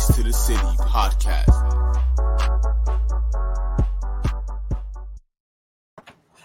Keys 0.00 0.16
to 0.16 0.22
the 0.22 0.32
City 0.32 0.60
podcast. 0.78 1.56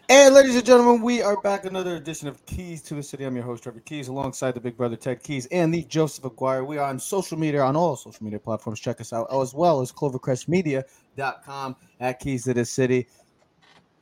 And 0.09 0.35
ladies 0.35 0.55
and 0.55 0.65
gentlemen, 0.65 1.01
we 1.01 1.21
are 1.21 1.39
back 1.41 1.63
another 1.65 1.95
edition 1.95 2.27
of 2.27 2.45
Keys 2.45 2.81
to 2.83 2.95
the 2.95 3.03
City. 3.03 3.23
I'm 3.23 3.35
your 3.35 3.45
host, 3.45 3.63
Trevor 3.63 3.79
Keys, 3.79 4.09
alongside 4.09 4.55
the 4.55 4.59
big 4.59 4.75
brother 4.75 4.95
Ted 4.97 5.23
Keys 5.23 5.45
and 5.47 5.73
the 5.73 5.83
Joseph 5.83 6.25
Aguirre. 6.25 6.65
We 6.65 6.77
are 6.77 6.89
on 6.89 6.99
social 6.99 7.37
media 7.37 7.61
on 7.61 7.77
all 7.77 7.95
social 7.95 8.25
media 8.25 8.39
platforms. 8.39 8.79
Check 8.79 8.99
us 8.99 9.13
out 9.13 9.27
as 9.33 9.53
well 9.53 9.79
as 9.79 9.91
clovercrestmedia.com 9.91 11.75
at 11.99 12.19
Keys 12.19 12.43
to 12.43 12.53
the 12.53 12.65
City. 12.65 13.07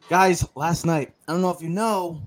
Guys, 0.10 0.48
last 0.56 0.86
night, 0.86 1.14
I 1.28 1.34
don't 1.34 1.42
know 1.42 1.52
if 1.52 1.62
you 1.62 1.70
know, 1.70 2.22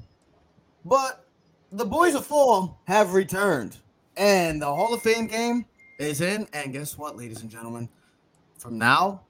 but 0.85 1.25
the 1.73 1.85
boys 1.85 2.15
of 2.15 2.25
fall 2.25 2.81
have 2.87 3.15
returned. 3.15 3.79
And 4.17 4.63
the 4.63 4.67
Hall 4.67 4.95
of 4.95 5.03
Fame 5.03 5.27
game 5.27 5.67
is 5.99 6.21
in. 6.21 6.47
And 6.53 6.73
guess 6.73 6.97
what, 6.99 7.17
ladies 7.17 7.43
and 7.43 7.51
gentlemen? 7.51 7.89
From 8.59 8.79
now 8.79 9.23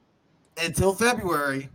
until 0.63 0.93
February, 0.95 1.69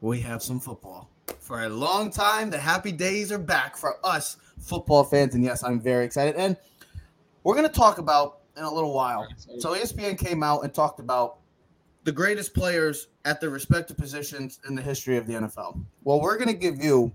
we 0.00 0.20
have 0.20 0.42
some 0.42 0.60
football. 0.60 1.10
For 1.38 1.64
a 1.64 1.68
long 1.68 2.10
time, 2.10 2.50
the 2.50 2.58
happy 2.58 2.92
days 2.92 3.32
are 3.32 3.38
back 3.38 3.76
for 3.76 3.96
us 4.04 4.36
football 4.58 5.04
fans. 5.04 5.34
And 5.34 5.44
yes, 5.44 5.62
I'm 5.62 5.80
very 5.80 6.04
excited. 6.04 6.36
And 6.36 6.56
we're 7.42 7.54
going 7.54 7.68
to 7.68 7.74
talk 7.74 7.98
about 7.98 8.40
in 8.56 8.64
a 8.64 8.72
little 8.72 8.94
while. 8.94 9.26
So 9.58 9.74
ESPN 9.74 10.18
came 10.18 10.42
out 10.42 10.64
and 10.64 10.72
talked 10.72 11.00
about 11.00 11.38
the 12.04 12.12
greatest 12.12 12.54
players 12.54 13.08
at 13.24 13.40
their 13.40 13.50
respective 13.50 13.96
positions 13.96 14.60
in 14.68 14.74
the 14.74 14.82
history 14.82 15.16
of 15.16 15.26
the 15.26 15.34
NFL. 15.34 15.82
Well, 16.02 16.20
we're 16.20 16.36
going 16.36 16.48
to 16.48 16.54
give 16.54 16.82
you 16.82 17.14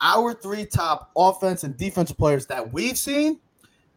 our 0.00 0.34
three 0.34 0.66
top 0.66 1.10
offense 1.16 1.64
and 1.64 1.76
defensive 1.76 2.18
players 2.18 2.46
that 2.46 2.72
we've 2.72 2.98
seen 2.98 3.40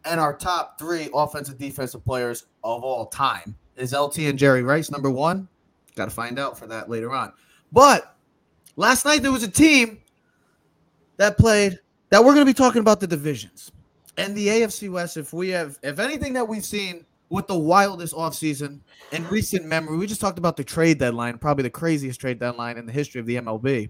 and 0.04 0.20
our 0.20 0.34
top 0.34 0.78
three 0.78 1.10
offensive 1.14 1.58
defensive 1.58 2.04
players 2.04 2.46
of 2.64 2.82
all 2.82 3.06
time. 3.06 3.54
Is 3.76 3.92
LT 3.92 4.18
and 4.20 4.38
Jerry 4.38 4.62
Rice 4.62 4.90
number 4.90 5.10
one? 5.10 5.48
Got 5.96 6.06
to 6.06 6.10
find 6.10 6.38
out 6.38 6.58
for 6.58 6.66
that 6.66 6.88
later 6.88 7.12
on. 7.12 7.32
But 7.72 8.14
last 8.76 9.04
night 9.04 9.22
there 9.22 9.32
was 9.32 9.42
a 9.42 9.50
team 9.50 10.00
that 11.16 11.38
played 11.38 11.78
that 12.10 12.24
we're 12.24 12.34
going 12.34 12.46
to 12.46 12.50
be 12.50 12.54
talking 12.54 12.80
about 12.80 13.00
the 13.00 13.06
divisions 13.06 13.72
and 14.16 14.36
the 14.36 14.48
AFC 14.48 14.90
West. 14.90 15.16
If 15.16 15.32
we 15.32 15.50
have, 15.50 15.78
if 15.82 15.98
anything 15.98 16.32
that 16.34 16.46
we've 16.46 16.64
seen 16.64 17.04
with 17.28 17.46
the 17.46 17.58
wildest 17.58 18.14
offseason 18.14 18.80
in 19.12 19.26
recent 19.28 19.64
memory, 19.64 19.96
we 19.96 20.06
just 20.06 20.20
talked 20.20 20.38
about 20.38 20.56
the 20.56 20.64
trade 20.64 20.98
deadline, 20.98 21.38
probably 21.38 21.62
the 21.62 21.70
craziest 21.70 22.20
trade 22.20 22.38
deadline 22.38 22.76
in 22.76 22.86
the 22.86 22.92
history 22.92 23.20
of 23.20 23.26
the 23.26 23.36
MLB. 23.36 23.88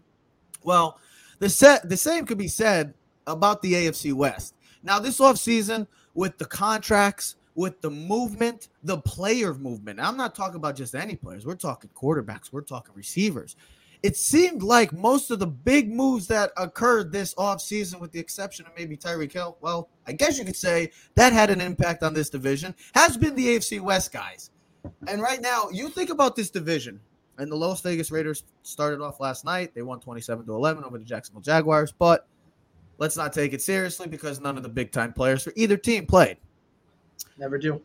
Well, 0.62 0.98
the 1.38 1.48
set 1.48 1.88
the 1.88 1.96
same 1.96 2.26
could 2.26 2.38
be 2.38 2.48
said 2.48 2.94
about 3.26 3.62
the 3.62 3.72
AFC 3.72 4.12
West. 4.12 4.54
Now, 4.82 4.98
this 4.98 5.18
offseason, 5.20 5.86
with 6.14 6.38
the 6.38 6.44
contracts, 6.44 7.36
with 7.54 7.80
the 7.80 7.90
movement, 7.90 8.68
the 8.82 8.98
player 8.98 9.54
movement. 9.54 10.00
I'm 10.00 10.16
not 10.16 10.34
talking 10.34 10.56
about 10.56 10.76
just 10.76 10.94
any 10.94 11.16
players. 11.16 11.44
We're 11.44 11.54
talking 11.54 11.90
quarterbacks, 11.94 12.52
we're 12.52 12.62
talking 12.62 12.94
receivers. 12.94 13.56
It 14.02 14.16
seemed 14.16 14.62
like 14.62 14.94
most 14.94 15.30
of 15.30 15.40
the 15.40 15.46
big 15.46 15.92
moves 15.92 16.26
that 16.28 16.52
occurred 16.56 17.12
this 17.12 17.34
offseason, 17.34 18.00
with 18.00 18.12
the 18.12 18.18
exception 18.18 18.64
of 18.64 18.72
maybe 18.74 18.96
Tyreek 18.96 19.30
Hill, 19.30 19.58
well, 19.60 19.90
I 20.06 20.12
guess 20.12 20.38
you 20.38 20.44
could 20.46 20.56
say 20.56 20.90
that 21.16 21.34
had 21.34 21.50
an 21.50 21.60
impact 21.60 22.02
on 22.02 22.14
this 22.14 22.30
division, 22.30 22.74
has 22.94 23.18
been 23.18 23.34
the 23.34 23.56
AFC 23.56 23.78
West 23.78 24.10
guys. 24.10 24.50
And 25.06 25.20
right 25.20 25.42
now, 25.42 25.68
you 25.70 25.90
think 25.90 26.08
about 26.08 26.34
this 26.34 26.48
division, 26.48 26.98
and 27.36 27.52
the 27.52 27.56
Las 27.56 27.82
Vegas 27.82 28.10
Raiders 28.10 28.44
started 28.62 29.02
off 29.02 29.20
last 29.20 29.44
night. 29.44 29.74
They 29.74 29.82
won 29.82 30.00
27 30.00 30.46
to 30.46 30.54
11 30.54 30.82
over 30.82 30.96
the 30.96 31.04
Jacksonville 31.04 31.42
Jaguars, 31.42 31.92
but 31.92 32.26
let's 33.00 33.16
not 33.16 33.32
take 33.32 33.52
it 33.52 33.60
seriously 33.60 34.06
because 34.06 34.40
none 34.40 34.56
of 34.56 34.62
the 34.62 34.68
big 34.68 34.92
time 34.92 35.12
players 35.12 35.42
for 35.42 35.52
either 35.56 35.76
team 35.76 36.06
played. 36.06 36.36
Never 37.36 37.58
do. 37.58 37.82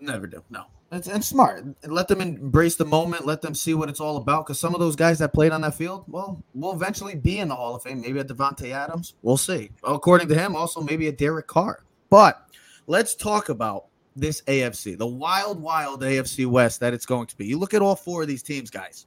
Never 0.00 0.26
do. 0.26 0.42
No. 0.50 0.64
And, 0.90 1.06
and 1.06 1.24
smart. 1.24 1.64
Let 1.86 2.06
them 2.06 2.20
embrace 2.20 2.76
the 2.76 2.84
moment. 2.84 3.24
Let 3.24 3.40
them 3.40 3.54
see 3.54 3.74
what 3.74 3.88
it's 3.88 4.00
all 4.00 4.18
about. 4.18 4.46
Because 4.46 4.60
some 4.60 4.74
of 4.74 4.80
those 4.80 4.94
guys 4.94 5.18
that 5.20 5.32
played 5.32 5.52
on 5.52 5.62
that 5.62 5.74
field, 5.74 6.04
well, 6.08 6.42
will 6.54 6.72
eventually 6.72 7.16
be 7.16 7.38
in 7.38 7.48
the 7.48 7.56
Hall 7.56 7.74
of 7.74 7.82
Fame. 7.82 8.00
Maybe 8.02 8.18
a 8.18 8.24
Davante 8.24 8.70
Adams. 8.70 9.14
We'll 9.22 9.36
see. 9.36 9.70
According 9.82 10.28
to 10.28 10.34
him, 10.34 10.54
also 10.54 10.80
maybe 10.80 11.08
a 11.08 11.12
Derek 11.12 11.46
Carr. 11.46 11.84
But 12.10 12.50
let's 12.86 13.14
talk 13.14 13.48
about 13.48 13.86
this 14.14 14.42
AFC, 14.42 14.96
the 14.96 15.06
wild, 15.06 15.60
wild 15.60 16.02
AFC 16.02 16.46
West 16.46 16.80
that 16.80 16.94
it's 16.94 17.06
going 17.06 17.26
to 17.26 17.36
be. 17.36 17.46
You 17.46 17.58
look 17.58 17.74
at 17.74 17.82
all 17.82 17.96
four 17.96 18.22
of 18.22 18.28
these 18.28 18.42
teams, 18.42 18.70
guys. 18.70 19.06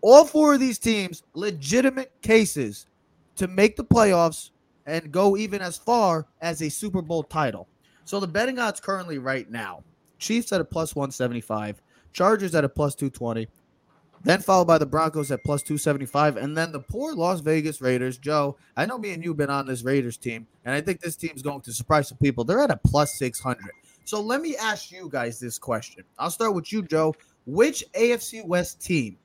All 0.00 0.24
four 0.24 0.54
of 0.54 0.60
these 0.60 0.78
teams, 0.78 1.22
legitimate 1.34 2.12
cases 2.20 2.86
to 3.36 3.46
make 3.46 3.76
the 3.76 3.84
playoffs 3.84 4.50
and 4.86 5.12
go 5.12 5.36
even 5.36 5.60
as 5.60 5.76
far 5.76 6.26
as 6.40 6.62
a 6.62 6.68
Super 6.68 7.02
Bowl 7.02 7.22
title. 7.22 7.68
So 8.04 8.20
the 8.20 8.26
betting 8.26 8.58
odds 8.58 8.80
currently 8.80 9.18
right 9.18 9.50
now 9.50 9.82
Chiefs 10.18 10.52
at 10.52 10.60
a 10.60 10.64
plus 10.64 10.94
175, 10.94 11.82
Chargers 12.12 12.54
at 12.54 12.64
a 12.64 12.68
plus 12.68 12.94
220, 12.94 13.48
then 14.22 14.40
followed 14.40 14.66
by 14.66 14.78
the 14.78 14.86
Broncos 14.86 15.30
at 15.30 15.44
plus 15.44 15.62
275, 15.62 16.38
and 16.38 16.56
then 16.56 16.72
the 16.72 16.80
poor 16.80 17.14
Las 17.14 17.40
Vegas 17.40 17.82
Raiders. 17.82 18.16
Joe, 18.16 18.56
I 18.76 18.86
know 18.86 18.96
me 18.96 19.12
and 19.12 19.22
you 19.22 19.30
have 19.30 19.36
been 19.36 19.50
on 19.50 19.66
this 19.66 19.82
Raiders 19.82 20.16
team, 20.16 20.46
and 20.64 20.74
I 20.74 20.80
think 20.80 21.00
this 21.00 21.16
team's 21.16 21.42
going 21.42 21.60
to 21.62 21.72
surprise 21.72 22.08
some 22.08 22.18
people. 22.18 22.44
They're 22.44 22.60
at 22.60 22.70
a 22.70 22.80
plus 22.86 23.18
600. 23.18 23.62
So 24.06 24.20
let 24.20 24.40
me 24.40 24.56
ask 24.56 24.90
you 24.90 25.08
guys 25.10 25.38
this 25.38 25.58
question. 25.58 26.04
I'll 26.18 26.30
start 26.30 26.54
with 26.54 26.72
you, 26.72 26.82
Joe. 26.82 27.14
Which 27.46 27.84
AFC 27.94 28.46
West 28.46 28.82
team 28.82 29.18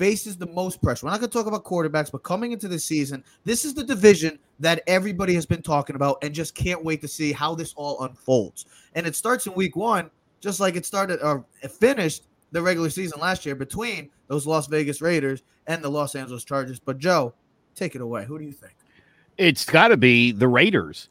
faces 0.00 0.38
the 0.38 0.46
most 0.46 0.80
pressure? 0.80 1.04
We're 1.04 1.12
not 1.12 1.20
going 1.20 1.30
to 1.30 1.38
talk 1.38 1.46
about 1.46 1.62
quarterbacks, 1.62 2.10
but 2.10 2.22
coming 2.22 2.52
into 2.52 2.68
the 2.68 2.78
season, 2.78 3.22
this 3.44 3.66
is 3.66 3.74
the 3.74 3.84
division 3.84 4.38
that 4.58 4.82
everybody 4.86 5.34
has 5.34 5.44
been 5.44 5.60
talking 5.60 5.94
about 5.94 6.16
and 6.22 6.34
just 6.34 6.54
can't 6.54 6.82
wait 6.82 7.02
to 7.02 7.08
see 7.08 7.32
how 7.32 7.54
this 7.54 7.74
all 7.76 8.02
unfolds. 8.02 8.64
And 8.94 9.06
it 9.06 9.14
starts 9.14 9.46
in 9.46 9.52
week 9.52 9.76
one, 9.76 10.10
just 10.40 10.58
like 10.58 10.74
it 10.74 10.86
started 10.86 11.20
or 11.22 11.44
it 11.62 11.70
finished 11.70 12.22
the 12.50 12.62
regular 12.62 12.88
season 12.88 13.20
last 13.20 13.44
year 13.44 13.54
between 13.54 14.08
those 14.28 14.46
Las 14.46 14.68
Vegas 14.68 15.02
Raiders 15.02 15.42
and 15.66 15.84
the 15.84 15.90
Los 15.90 16.14
Angeles 16.14 16.44
Chargers. 16.44 16.80
But 16.80 16.96
Joe, 16.96 17.34
take 17.74 17.94
it 17.94 18.00
away. 18.00 18.24
Who 18.24 18.38
do 18.38 18.44
you 18.46 18.52
think? 18.52 18.72
It's 19.36 19.66
got 19.66 19.88
to 19.88 19.98
be 19.98 20.32
the 20.32 20.48
Raiders 20.48 21.10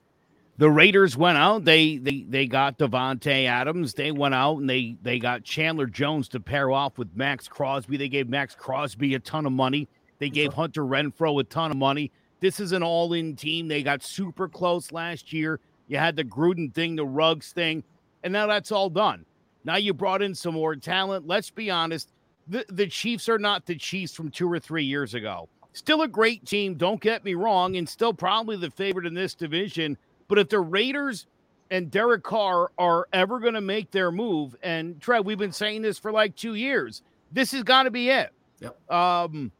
the 0.60 0.70
Raiders 0.70 1.16
went 1.16 1.38
out. 1.38 1.64
They 1.64 1.98
they 1.98 2.26
they 2.28 2.46
got 2.46 2.78
Davante 2.78 3.46
Adams. 3.46 3.94
They 3.94 4.12
went 4.12 4.36
out 4.36 4.58
and 4.58 4.70
they 4.70 4.98
they 5.02 5.18
got 5.18 5.46
Chandler 5.46 5.86
Jones 5.86 6.28
to 6.30 6.42
pair 6.42 6.70
off 6.70 6.98
with 6.98 7.16
Maxx 7.16 7.48
Crosby. 7.48 7.96
They 7.96 8.10
gave 8.10 8.28
Maxx 8.28 8.56
Crosby 8.56 9.16
a 9.16 9.20
ton 9.20 9.46
of 9.46 9.54
money. 9.54 9.88
They 10.20 10.30
gave 10.30 10.52
Hunter 10.52 10.84
Renfrow 10.84 11.40
a 11.40 11.46
ton 11.46 11.72
of 11.72 11.78
money. 11.78 12.12
This 12.42 12.60
is 12.60 12.74
an 12.74 12.84
all-in 12.84 13.38
team. 13.38 13.70
They 13.70 13.82
got 13.82 14.04
super 14.04 14.50
close 14.50 14.92
last 14.92 15.32
year. 15.32 15.62
You 15.88 15.98
had 15.98 16.18
the 16.18 16.26
Gruden 16.26 16.74
thing, 16.74 16.98
the 16.98 17.06
Ruggs 17.06 17.54
thing, 17.54 17.82
and 18.24 18.34
now 18.34 18.46
that's 18.46 18.74
all 18.74 18.90
done. 18.90 19.26
Now 19.64 19.78
you 19.78 19.94
brought 19.94 20.22
in 20.22 20.36
some 20.36 20.56
more 20.56 20.76
talent. 20.76 21.26
Let's 21.26 21.50
be 21.50 21.72
honest. 21.72 22.12
The, 22.50 22.66
the 22.68 22.88
Chiefs 22.88 23.30
are 23.30 23.40
not 23.40 23.66
the 23.66 23.76
Chiefs 23.76 24.14
from 24.14 24.30
two 24.30 24.52
or 24.52 24.60
three 24.60 24.84
years 24.84 25.14
ago. 25.14 25.48
Still 25.72 26.02
a 26.02 26.08
great 26.08 26.46
team, 26.46 26.76
don't 26.76 27.00
get 27.00 27.24
me 27.24 27.34
wrong, 27.34 27.78
and 27.78 27.88
still 27.88 28.14
probably 28.14 28.58
the 28.58 28.72
favorite 28.72 29.06
in 29.06 29.14
this 29.14 29.36
division 29.36 29.98
but 30.30 30.40
if 30.40 30.48
the 30.48 30.62
Raiders 30.62 31.28
and 31.70 31.92
Derek 31.92 32.24
Carr 32.24 32.72
are 32.78 33.10
ever 33.12 33.40
going 33.40 33.56
to 33.56 33.62
make 33.62 33.92
their 33.92 34.12
move, 34.12 34.56
and 34.64 35.02
Trev, 35.02 35.26
we've 35.26 35.38
been 35.38 35.52
saying 35.52 35.82
this 35.82 36.00
for 36.00 36.14
like 36.14 36.38
two 36.38 36.56
years, 36.56 37.02
this 37.34 37.52
has 37.52 37.64
got 37.64 37.84
to 37.84 37.92
be 37.92 38.10
it. 38.10 38.32
Yep. 38.62 38.92
Um, 38.92 39.52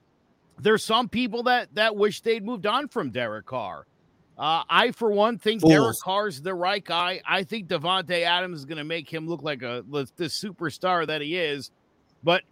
there's 0.60 0.84
some 0.84 1.10
people 1.10 1.44
that 1.44 1.74
that 1.76 1.96
wish 1.96 2.22
they'd 2.22 2.46
moved 2.46 2.66
on 2.66 2.88
from 2.88 3.12
Derek 3.12 3.46
Carr. 3.46 3.86
Uh, 4.38 4.64
I, 4.70 4.92
for 4.92 5.12
one, 5.12 5.38
think 5.38 5.62
Fools. 5.62 5.74
Derek 5.74 5.98
Carr's 6.02 6.42
the 6.42 6.54
right 6.54 6.84
guy. 6.84 7.22
I 7.28 7.44
think 7.44 7.68
Davante 7.68 8.24
Adams 8.24 8.60
is 8.60 8.66
going 8.66 8.78
to 8.78 8.86
make 8.86 9.12
him 9.12 9.28
look 9.28 9.44
like 9.44 9.64
a 9.64 9.84
the 9.90 10.06
superstar 10.26 11.06
that 11.08 11.22
he 11.22 11.38
is. 11.38 11.72
But 12.24 12.44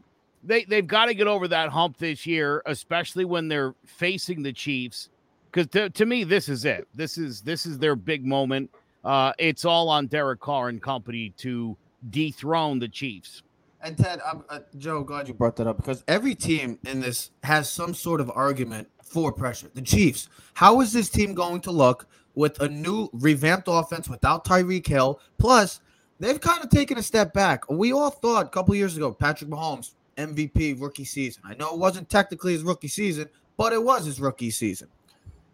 they 0.44 0.66
they've 0.66 0.88
got 0.88 1.05
to 1.05 1.13
get 1.13 1.28
over 1.28 1.47
that 1.49 1.69
hump 1.69 1.97
this 1.97 2.25
year, 2.25 2.61
especially 2.66 3.25
when 3.25 3.47
they're 3.47 3.75
facing 3.85 4.43
the 4.43 4.53
Chiefs 4.53 5.09
because 5.58 5.72
to, 5.72 5.90
to 5.90 6.06
me 6.06 6.24
this 6.24 6.50
is 6.50 6.66
it. 6.66 6.88
This 6.94 7.18
is 7.18 7.42
this 7.42 7.66
is 7.66 7.80
their 7.80 7.96
big 7.96 8.24
moment. 8.24 8.70
Uh, 9.04 9.34
it's 9.40 9.66
all 9.66 9.90
on 9.90 10.06
Derek 10.06 10.40
Carr 10.40 10.70
and 10.70 10.80
company 10.82 11.34
to 11.38 11.76
dethrone 12.12 12.78
the 12.78 12.88
Chiefs. 12.88 13.42
And 13.82 13.98
Ted, 13.98 14.20
uh, 14.24 14.59
Joe, 14.78 15.04
glad 15.04 15.28
you 15.28 15.34
brought 15.34 15.56
that 15.56 15.66
up 15.68 15.78
because 15.78 16.04
every 16.08 16.36
team 16.36 16.78
in 16.86 17.00
this 17.00 17.32
has 17.44 17.72
some 17.72 17.94
sort 17.96 18.22
of 18.22 18.32
argument 18.36 18.88
for 19.04 19.32
pressure. 19.32 19.70
The 19.74 19.82
Chiefs, 19.82 20.30
how 20.54 20.82
is 20.82 20.94
this 20.94 21.09
team 21.09 21.34
going 21.34 21.62
to 21.62 21.72
look 21.72 22.08
with 22.36 22.59
a 22.62 22.70
new 22.70 23.09
revamped 23.14 23.68
offense 23.68 24.08
without 24.08 24.46
Tyreek 24.46 24.86
Hill? 24.86 25.20
Plus, 25.40 25.80
they've 26.20 26.42
kind 26.42 26.64
of 26.64 26.70
taken 26.70 27.00
a 27.00 27.04
step 27.04 27.34
back. 27.34 27.68
We 27.70 27.94
all 27.94 28.12
thought 28.12 28.46
a 28.46 28.50
couple 28.50 28.76
years 28.76 28.96
ago, 28.96 29.12
Patrick 29.12 29.50
Mahomes, 29.50 29.94
MVP 30.18 30.80
rookie 30.80 31.06
season. 31.06 31.44
I 31.46 31.56
know 31.56 31.74
it 31.74 31.80
wasn't 31.80 32.09
technically 32.09 32.54
his 32.54 32.64
rookie 32.64 32.88
season, 32.88 33.30
but 33.58 33.74
it 33.74 33.82
was 33.82 34.06
his 34.06 34.20
rookie 34.20 34.52
season. 34.52 34.90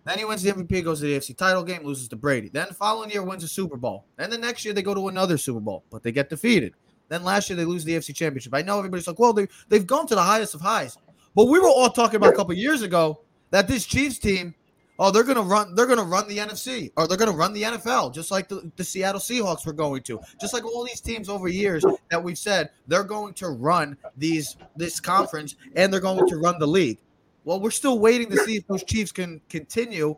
Then 0.06 0.20
he 0.20 0.26
wins 0.26 0.44
the 0.44 0.52
MVP, 0.52 0.84
goes 0.84 1.00
to 1.00 1.06
the 1.06 1.18
AFC 1.18 1.38
title 1.38 1.64
game, 1.64 1.84
loses 1.84 2.08
to 2.10 2.16
Brady. 2.16 2.50
Then 2.50 2.68
the 2.68 2.74
following 2.74 3.10
year 3.10 3.24
wins 3.24 3.44
a 3.44 3.48
Super 3.48 3.78
Bowl. 3.78 4.06
Then 4.18 4.30
the 4.30 4.38
next 4.38 4.66
year 4.66 4.74
they 4.74 4.82
go 4.82 4.94
to 4.94 5.08
another 5.08 5.38
Super 5.38 5.60
Bowl, 5.60 5.84
but 5.90 6.04
they 6.04 6.12
get 6.12 6.30
defeated. 6.30 6.74
Then 7.10 7.24
last 7.24 7.50
year 7.50 7.56
they 7.56 7.66
lose 7.66 7.84
the 7.84 7.94
AFC 7.94 8.14
championship. 8.16 8.54
I 8.54 8.62
know 8.62 8.78
everybody's 8.78 9.08
like, 9.08 9.20
well, 9.20 9.34
they, 9.34 9.48
they've 9.70 9.88
gone 9.88 10.08
to 10.08 10.16
the 10.16 10.22
highest 10.22 10.56
of 10.56 10.62
highs. 10.62 10.98
But 11.36 11.46
we 11.46 11.60
were 11.60 11.68
all 11.68 11.90
talking 11.90 12.18
about 12.18 12.34
a 12.34 12.36
couple 12.36 12.54
years 12.54 12.82
ago 12.82 13.22
that 13.52 13.68
this 13.68 13.86
Chiefs 13.86 14.20
team 14.20 14.54
Oh, 15.00 15.10
they're 15.10 15.24
gonna 15.24 15.42
run. 15.42 15.74
They're 15.74 15.88
gonna 15.88 16.04
run 16.04 16.28
the 16.28 16.38
NFC, 16.38 16.92
or 16.96 17.08
they're 17.08 17.18
gonna 17.18 17.32
run 17.32 17.54
the 17.54 17.64
NFL, 17.64 18.14
just 18.14 18.30
like 18.30 18.48
the, 18.48 18.72
the 18.76 18.84
Seattle 18.84 19.20
Seahawks 19.20 19.66
were 19.66 19.74
going 19.74 20.04
to. 20.04 20.20
Just 20.40 20.54
like 20.54 20.64
all 20.64 20.86
these 20.86 21.02
teams 21.02 21.30
over 21.30 21.48
years 21.48 21.84
that 22.12 22.24
we've 22.24 22.38
said 22.38 22.70
they're 22.88 23.04
going 23.04 23.34
to 23.36 23.50
run 23.50 23.98
these 24.18 24.56
this 24.76 25.00
conference 25.00 25.56
and 25.76 25.92
they're 25.92 26.00
going 26.00 26.28
to 26.28 26.38
run 26.38 26.60
the 26.60 26.68
league. 26.68 27.00
Well, 27.46 27.60
we're 27.60 27.72
still 27.72 28.00
waiting 28.00 28.30
to 28.30 28.38
see 28.38 28.56
if 28.58 28.68
those 28.68 28.84
Chiefs 28.84 29.12
can 29.12 29.42
continue. 29.50 30.16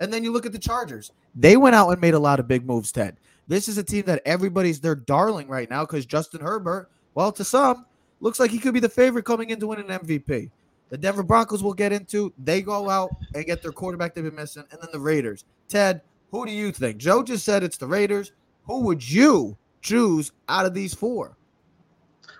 And 0.00 0.12
then 0.12 0.24
you 0.24 0.32
look 0.32 0.46
at 0.46 0.52
the 0.52 0.58
Chargers. 0.58 1.12
They 1.34 1.56
went 1.56 1.74
out 1.74 1.90
and 1.90 2.00
made 2.00 2.14
a 2.14 2.18
lot 2.18 2.40
of 2.40 2.48
big 2.48 2.66
moves. 2.66 2.92
Ted, 2.92 3.18
this 3.48 3.68
is 3.68 3.78
a 3.78 3.82
team 3.82 4.04
that 4.06 4.22
everybody's 4.24 4.80
their 4.80 4.94
darling 4.94 5.48
right 5.48 5.68
now 5.68 5.84
because 5.84 6.06
Justin 6.06 6.40
Herbert, 6.40 6.90
well, 7.14 7.32
to 7.32 7.44
some, 7.44 7.86
looks 8.20 8.40
like 8.40 8.50
he 8.50 8.58
could 8.58 8.74
be 8.74 8.80
the 8.80 8.88
favorite 8.88 9.24
coming 9.24 9.50
in 9.50 9.60
to 9.60 9.66
win 9.66 9.80
an 9.80 10.00
MVP. 10.00 10.50
The 10.88 10.98
Denver 10.98 11.22
Broncos 11.22 11.62
will 11.62 11.72
get 11.72 11.92
into. 11.92 12.32
They 12.42 12.60
go 12.60 12.90
out 12.90 13.10
and 13.34 13.46
get 13.46 13.62
their 13.62 13.72
quarterback 13.72 14.14
they've 14.14 14.24
been 14.24 14.34
missing, 14.34 14.64
and 14.70 14.80
then 14.80 14.90
the 14.92 15.00
Raiders. 15.00 15.44
Ted, 15.68 16.02
who 16.30 16.44
do 16.44 16.52
you 16.52 16.70
think? 16.70 16.98
Joe 16.98 17.22
just 17.22 17.44
said 17.44 17.62
it's 17.62 17.78
the 17.78 17.86
Raiders. 17.86 18.32
Who 18.64 18.80
would 18.80 19.08
you 19.08 19.56
choose 19.80 20.32
out 20.48 20.66
of 20.66 20.74
these 20.74 20.94
four? 20.94 21.36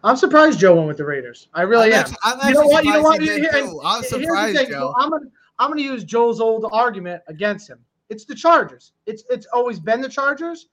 I'm 0.04 0.16
surprised 0.16 0.58
Joe 0.58 0.74
went 0.74 0.88
with 0.88 0.96
the 0.96 1.04
Raiders. 1.04 1.48
I 1.54 1.62
really 1.62 1.88
I'm 1.88 1.92
am. 1.92 2.00
actually, 2.00 2.16
I'm 2.24 2.48
You 2.48 2.54
know 2.54 2.66
what? 2.66 2.84
You 2.84 2.92
know 2.92 3.02
what? 3.02 3.22
Here- 3.22 3.70
I'm 3.84 4.02
surprised, 4.02 4.56
thing. 4.56 4.70
Joe. 4.70 4.92
I'm 4.98 5.10
gonna 5.10 5.26
I'm 5.58 5.70
gonna 5.70 5.82
use 5.82 6.02
Joe's 6.04 6.40
old 6.40 6.66
argument 6.72 7.22
against 7.28 7.68
him. 7.70 7.78
It's 8.10 8.24
the 8.24 8.34
Chargers. 8.34 8.92
It's 9.06 9.22
it's 9.30 9.46
always 9.52 9.78
been 9.78 10.00
the 10.00 10.08
Chargers. 10.08 10.68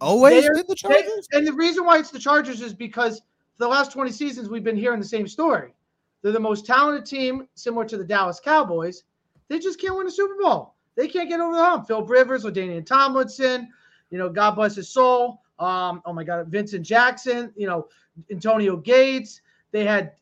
Always 0.00 0.42
They're- 0.44 0.54
been 0.54 0.64
the 0.66 0.74
They- 0.88 0.88
Chargers. 1.02 1.28
and 1.32 1.46
the 1.46 1.52
reason 1.52 1.84
why 1.84 1.98
it's 1.98 2.10
the 2.10 2.18
Chargers 2.18 2.60
is 2.60 2.74
because 2.74 3.18
for 3.18 3.64
the 3.64 3.68
last 3.68 3.92
20 3.92 4.10
seasons 4.10 4.48
we've 4.48 4.64
been 4.64 4.76
hearing 4.76 4.98
the 5.00 5.06
same 5.06 5.28
story. 5.28 5.74
They're 6.22 6.32
the 6.32 6.40
most 6.40 6.66
talented 6.66 7.06
team, 7.06 7.46
similar 7.54 7.84
to 7.86 7.96
the 7.96 8.04
Dallas 8.04 8.40
Cowboys. 8.40 9.04
They 9.48 9.58
just 9.58 9.80
can't 9.80 9.96
win 9.96 10.06
a 10.06 10.10
Super 10.10 10.34
Bowl. 10.42 10.74
They 10.96 11.08
can't 11.08 11.28
get 11.28 11.40
over 11.40 11.54
the 11.56 11.64
hump. 11.64 11.86
Phil 11.86 12.04
Rivers, 12.04 12.44
LaDainian 12.44 12.84
Tomlinson, 12.84 13.68
you 14.10 14.18
know, 14.18 14.28
God 14.28 14.52
bless 14.52 14.74
his 14.74 14.88
soul. 14.88 15.40
Um, 15.60 16.00
oh 16.06 16.12
my 16.12 16.24
God, 16.24 16.48
Vincent 16.48 16.84
Jackson, 16.84 17.52
you 17.56 17.66
know, 17.66 17.86
Antonio 18.30 18.76
Gates. 18.76 19.40
They 19.72 19.84
had 19.84 20.12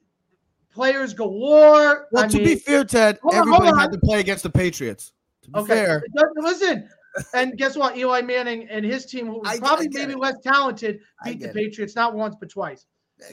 players 0.72 1.14
galore. 1.14 2.08
Well, 2.12 2.24
I 2.24 2.28
to 2.28 2.38
be 2.38 2.44
mean- 2.44 2.58
fair, 2.58 2.84
Ted, 2.84 3.18
on, 3.22 3.34
everybody 3.34 3.78
had 3.78 3.92
to 3.92 3.98
play 3.98 4.20
against 4.20 4.42
the 4.42 4.50
Patriots. 4.50 5.12
To 5.42 5.50
be 5.50 5.60
Okay, 5.60 5.74
fair, 5.74 6.04
listen. 6.36 6.88
And 7.34 7.56
guess 7.56 7.76
what? 7.76 7.96
Eli 7.96 8.20
Manning 8.20 8.68
and 8.68 8.84
his 8.84 9.06
team, 9.06 9.26
who 9.26 9.38
was 9.40 9.58
probably 9.58 9.88
maybe 9.88 10.12
it. 10.12 10.18
less 10.18 10.36
talented, 10.42 11.00
beat 11.24 11.40
the 11.40 11.46
get 11.46 11.50
it. 11.50 11.54
Patriots 11.54 11.96
not 11.96 12.14
once 12.14 12.36
but 12.38 12.50
twice. 12.50 12.86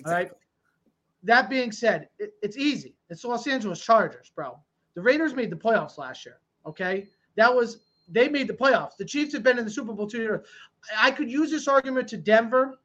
All 0.06 0.12
right. 0.12 0.32
That 1.24 1.50
being 1.50 1.72
said, 1.72 2.08
it, 2.20 2.34
it's 2.42 2.56
easy. 2.58 2.96
It's 3.10 3.24
the 3.24 3.28
Los 3.28 3.46
Angeles 3.48 3.84
Chargers, 3.84 4.32
bro. 4.36 4.58
The 4.96 5.02
Raiders 5.02 5.36
made 5.36 5.50
the 5.52 5.56
playoffs 5.56 5.98
last 5.98 6.26
year. 6.26 6.38
Okay, 6.66 7.08
that 7.36 7.54
was 7.54 7.80
they 8.08 8.30
made 8.30 8.48
the 8.48 8.54
playoffs. 8.54 8.98
The 8.98 9.06
Chiefs 9.06 9.34
have 9.34 9.44
been 9.44 9.58
in 9.58 9.66
the 9.66 9.72
Super 9.72 9.94
Bowl 9.94 10.08
two 10.08 10.22
years. 10.22 10.46
I 10.98 11.12
could 11.12 11.30
use 11.32 11.50
this 11.50 11.68
argument 11.68 12.08
to 12.10 12.18
Denver, 12.18 12.80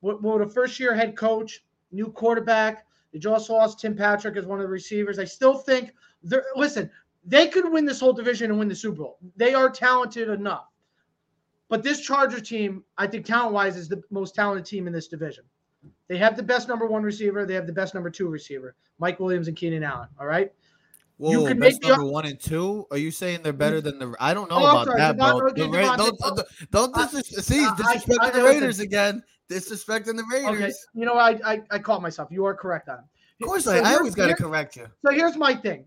with, 0.00 0.20
with 0.20 0.42
a 0.42 0.48
first-year 0.48 0.94
head 0.94 1.16
coach, 1.16 1.64
new 1.90 2.12
quarterback. 2.12 2.86
They 3.12 3.18
just 3.18 3.50
lost 3.50 3.80
Tim 3.80 3.96
Patrick 3.96 4.36
as 4.36 4.46
one 4.46 4.58
of 4.60 4.64
the 4.64 4.70
receivers. 4.70 5.18
I 5.18 5.24
still 5.24 5.54
think 5.54 5.92
they're 6.22 6.44
listen. 6.54 6.90
They 7.24 7.48
could 7.48 7.70
win 7.70 7.84
this 7.84 8.00
whole 8.00 8.12
division 8.12 8.50
and 8.50 8.58
win 8.58 8.68
the 8.68 8.74
Super 8.74 8.98
Bowl. 8.98 9.18
They 9.36 9.54
are 9.54 9.68
talented 9.68 10.28
enough. 10.28 10.66
But 11.68 11.82
this 11.82 12.00
Charger 12.00 12.40
team, 12.40 12.84
I 12.96 13.06
think 13.06 13.26
talent-wise, 13.26 13.76
is 13.76 13.88
the 13.88 14.02
most 14.10 14.34
talented 14.34 14.64
team 14.64 14.86
in 14.86 14.92
this 14.92 15.08
division. 15.08 15.44
They 16.08 16.16
have 16.16 16.36
the 16.36 16.42
best 16.42 16.68
number 16.68 16.86
one 16.86 17.02
receiver. 17.02 17.44
They 17.44 17.54
have 17.54 17.66
the 17.66 17.72
best 17.72 17.92
number 17.92 18.08
two 18.08 18.28
receiver, 18.28 18.74
Mike 18.98 19.20
Williams 19.20 19.48
and 19.48 19.56
Keenan 19.56 19.82
Allen. 19.82 20.08
All 20.18 20.26
right. 20.26 20.52
Whoa, 21.18 21.32
You 21.32 21.46
could 21.48 21.58
best 21.60 21.74
make 21.74 21.82
the- 21.82 21.88
number 21.88 22.06
one 22.06 22.24
and 22.26 22.38
two. 22.40 22.86
Are 22.90 22.96
you 22.96 23.10
saying 23.10 23.42
they're 23.42 23.52
better 23.52 23.80
than 23.80 23.98
the? 23.98 24.14
I 24.20 24.32
don't 24.34 24.48
know 24.48 24.56
Oh, 24.56 24.70
about 24.70 24.86
sorry, 24.86 24.98
that, 25.00 25.18
bro. 25.18 25.50
The 25.50 25.68
Ra- 25.68 25.96
don't 25.96 26.18
don't, 26.18 26.40
don't 26.70 26.96
I- 26.96 27.06
disres- 27.06 27.42
see 27.42 27.64
I- 27.64 27.68
I- 27.68 27.96
disrespecting 27.96 28.16
I- 28.20 28.30
the. 28.30 28.44
Raiders 28.44 28.78
again. 28.80 29.22
Disrespecting 29.50 30.16
the 30.16 30.24
Raiders. 30.30 30.60
Okay. 30.62 30.72
You 30.94 31.06
know, 31.06 31.14
I 31.14 31.38
I, 31.44 31.62
I 31.70 31.78
caught 31.80 32.02
myself. 32.02 32.28
You 32.30 32.44
are 32.46 32.54
correct 32.54 32.88
on. 32.88 32.98
it. 32.98 33.04
Of 33.42 33.48
course, 33.48 33.64
So 33.64 33.72
I, 33.72 33.92
I 33.92 33.94
always 33.96 34.14
got 34.14 34.26
to 34.28 34.34
correct 34.36 34.76
you. 34.76 34.86
So 35.04 35.12
here's 35.12 35.36
my 35.36 35.54
thing. 35.54 35.84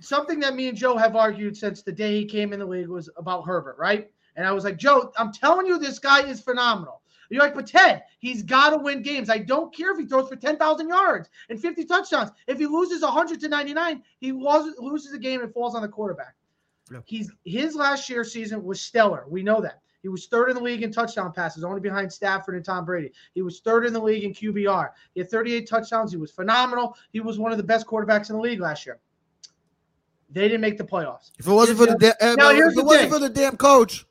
Something 0.00 0.38
that 0.40 0.54
me 0.54 0.68
and 0.68 0.76
Joe 0.76 0.96
have 0.96 1.16
argued 1.16 1.56
since 1.56 1.82
the 1.82 1.92
day 1.92 2.18
he 2.20 2.24
came 2.26 2.52
in 2.52 2.58
the 2.58 2.66
league 2.66 2.88
was 2.88 3.08
about 3.16 3.46
Herbert, 3.46 3.76
right? 3.78 4.10
And 4.36 4.46
I 4.46 4.52
was 4.52 4.64
like, 4.64 4.76
Joe, 4.76 5.10
I'm 5.16 5.32
telling 5.32 5.66
you, 5.66 5.78
this 5.78 5.98
guy 5.98 6.26
is 6.26 6.40
phenomenal. 6.42 7.00
You're 7.30 7.42
like, 7.42 7.54
but 7.54 7.66
Ted, 7.66 8.02
he's 8.18 8.42
got 8.42 8.70
to 8.70 8.78
win 8.78 9.02
games. 9.02 9.30
I 9.30 9.38
don't 9.38 9.74
care 9.74 9.92
if 9.92 9.98
he 9.98 10.06
throws 10.06 10.28
for 10.28 10.36
10,000 10.36 10.88
yards 10.88 11.28
and 11.50 11.60
50 11.60 11.84
touchdowns. 11.84 12.30
If 12.46 12.58
he 12.58 12.66
loses 12.66 13.02
100 13.02 13.40
to 13.40 13.48
99, 13.48 14.02
he 14.18 14.32
loses, 14.32 14.78
loses 14.78 15.12
the 15.12 15.18
game 15.18 15.40
and 15.42 15.52
falls 15.52 15.74
on 15.74 15.82
the 15.82 15.88
quarterback. 15.88 16.34
Yeah. 16.90 17.00
He's 17.04 17.32
his 17.44 17.74
last 17.74 18.08
year 18.08 18.22
season 18.22 18.62
was 18.62 18.80
stellar. 18.80 19.24
We 19.28 19.42
know 19.42 19.60
that. 19.60 19.80
He 20.02 20.08
was 20.08 20.26
third 20.26 20.50
in 20.50 20.54
the 20.54 20.62
league 20.62 20.84
in 20.84 20.92
touchdown 20.92 21.32
passes, 21.32 21.64
only 21.64 21.80
behind 21.80 22.12
Stafford 22.12 22.54
and 22.54 22.64
Tom 22.64 22.84
Brady. 22.84 23.10
He 23.34 23.42
was 23.42 23.58
third 23.58 23.84
in 23.86 23.92
the 23.92 24.00
league 24.00 24.22
in 24.22 24.32
QBR. 24.32 24.90
He 25.14 25.20
had 25.20 25.28
38 25.28 25.68
touchdowns. 25.68 26.12
He 26.12 26.16
was 26.16 26.30
phenomenal. 26.30 26.96
He 27.10 27.18
was 27.18 27.40
one 27.40 27.50
of 27.50 27.58
the 27.58 27.64
best 27.64 27.88
quarterbacks 27.88 28.30
in 28.30 28.36
the 28.36 28.42
league 28.42 28.60
last 28.60 28.86
year. 28.86 29.00
They 30.30 30.42
didn't 30.42 30.60
make 30.60 30.78
the 30.78 30.84
playoffs. 30.84 31.32
If 31.40 31.48
it 31.48 31.50
wasn't 31.52 31.78
for 31.78 31.86
the 31.86 31.96
da- 31.96 32.12
eh, 32.20 32.34
Now, 32.36 32.50
here's 32.50 32.74
if 32.74 32.76
the 32.76 32.84
wasn't 32.84 33.10
thing. 33.10 33.12
for 33.12 33.18
the 33.18 33.28
damn 33.28 33.56
coach, 33.56 34.06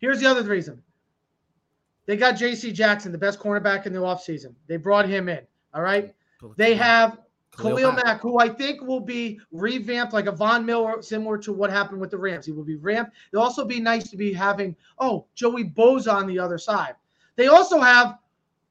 Here's 0.00 0.18
the 0.20 0.26
other 0.26 0.42
reason. 0.44 0.82
They 2.10 2.16
got 2.16 2.32
J.C. 2.32 2.72
Jackson, 2.72 3.12
the 3.12 3.18
best 3.18 3.38
cornerback 3.38 3.86
in 3.86 3.92
the 3.92 4.00
offseason. 4.00 4.52
They 4.66 4.76
brought 4.76 5.08
him 5.08 5.28
in. 5.28 5.42
All 5.72 5.82
right. 5.82 6.12
They 6.56 6.74
have 6.74 7.18
Khalil 7.56 7.76
Khalil 7.76 7.92
Mack. 7.92 8.04
Mack, 8.04 8.20
who 8.20 8.40
I 8.40 8.48
think 8.48 8.82
will 8.82 8.98
be 8.98 9.38
revamped 9.52 10.12
like 10.12 10.26
a 10.26 10.32
Von 10.32 10.66
Miller, 10.66 11.02
similar 11.02 11.38
to 11.38 11.52
what 11.52 11.70
happened 11.70 12.00
with 12.00 12.10
the 12.10 12.18
Rams. 12.18 12.46
He 12.46 12.50
will 12.50 12.64
be 12.64 12.74
ramped. 12.74 13.12
It'll 13.32 13.44
also 13.44 13.64
be 13.64 13.78
nice 13.78 14.10
to 14.10 14.16
be 14.16 14.32
having, 14.32 14.74
oh, 14.98 15.26
Joey 15.36 15.62
Bosa 15.62 16.12
on 16.12 16.26
the 16.26 16.36
other 16.36 16.58
side. 16.58 16.96
They 17.36 17.46
also 17.46 17.78
have 17.78 18.18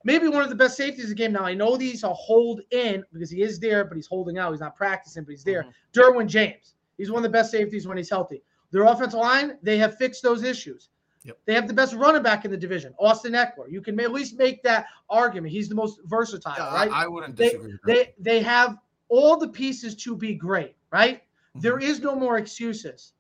maybe 0.04 0.28
one 0.28 0.44
of 0.44 0.50
the 0.50 0.56
best 0.56 0.76
safeties 0.76 1.06
in 1.06 1.12
the 1.12 1.16
game. 1.16 1.32
Now, 1.32 1.46
I 1.46 1.54
know 1.54 1.78
these 1.78 2.04
are 2.04 2.16
hold 2.16 2.60
in 2.72 3.06
because 3.14 3.32
he 3.32 3.42
is 3.42 3.58
there, 3.58 3.86
but 3.86 3.96
he's 3.96 4.08
holding 4.08 4.38
out. 4.38 4.52
He's 4.52 4.60
not 4.60 4.76
practicing, 4.76 5.24
but 5.24 5.32
he's 5.32 5.46
there. 5.46 5.64
Mm-hmm. 5.64 5.98
Derwin 5.98 6.28
James. 6.28 6.76
He's 6.98 7.10
one 7.10 7.20
of 7.20 7.32
the 7.32 7.38
best 7.38 7.52
safeties 7.52 7.88
when 7.88 7.96
he's 7.96 8.10
healthy. 8.10 8.44
Their 8.72 8.84
offensive 8.84 9.18
line, 9.18 9.58
they 9.64 9.78
have 9.78 9.98
fixed 9.98 10.24
those 10.24 10.44
issues. 10.44 10.90
Yep. 11.24 11.38
They 11.46 11.54
have 11.54 11.68
the 11.68 11.74
best 11.74 11.94
running 11.96 12.24
back 12.24 12.46
in 12.46 12.52
the 12.52 12.58
division, 12.58 12.94
Austin 12.98 13.34
Ekeler. 13.34 13.70
You 13.70 13.82
can 13.82 14.00
at 14.00 14.14
least 14.14 14.38
make 14.38 14.64
that 14.64 14.86
argument. 15.10 15.52
He's 15.52 15.68
the 15.68 15.76
most 15.76 16.00
versatile, 16.06 16.54
Yeah, 16.58 16.74
right? 16.74 16.92
I, 16.92 17.04
I 17.04 17.08
wouldn't 17.08 17.36
They- 17.36 17.50
disagree. 17.50 17.72
that. 17.74 17.80
they 17.86 18.14
they 18.20 18.42
have 18.42 18.78
all 19.10 19.36
the 19.38 19.48
pieces 19.50 19.96
to 19.98 20.16
be 20.16 20.34
great, 20.34 20.76
right? 20.92 21.22
Mhm. 21.58 21.62
There 21.62 21.80
is 21.80 22.00
no 22.00 22.16
more 22.16 22.38
excuses. 22.38 23.14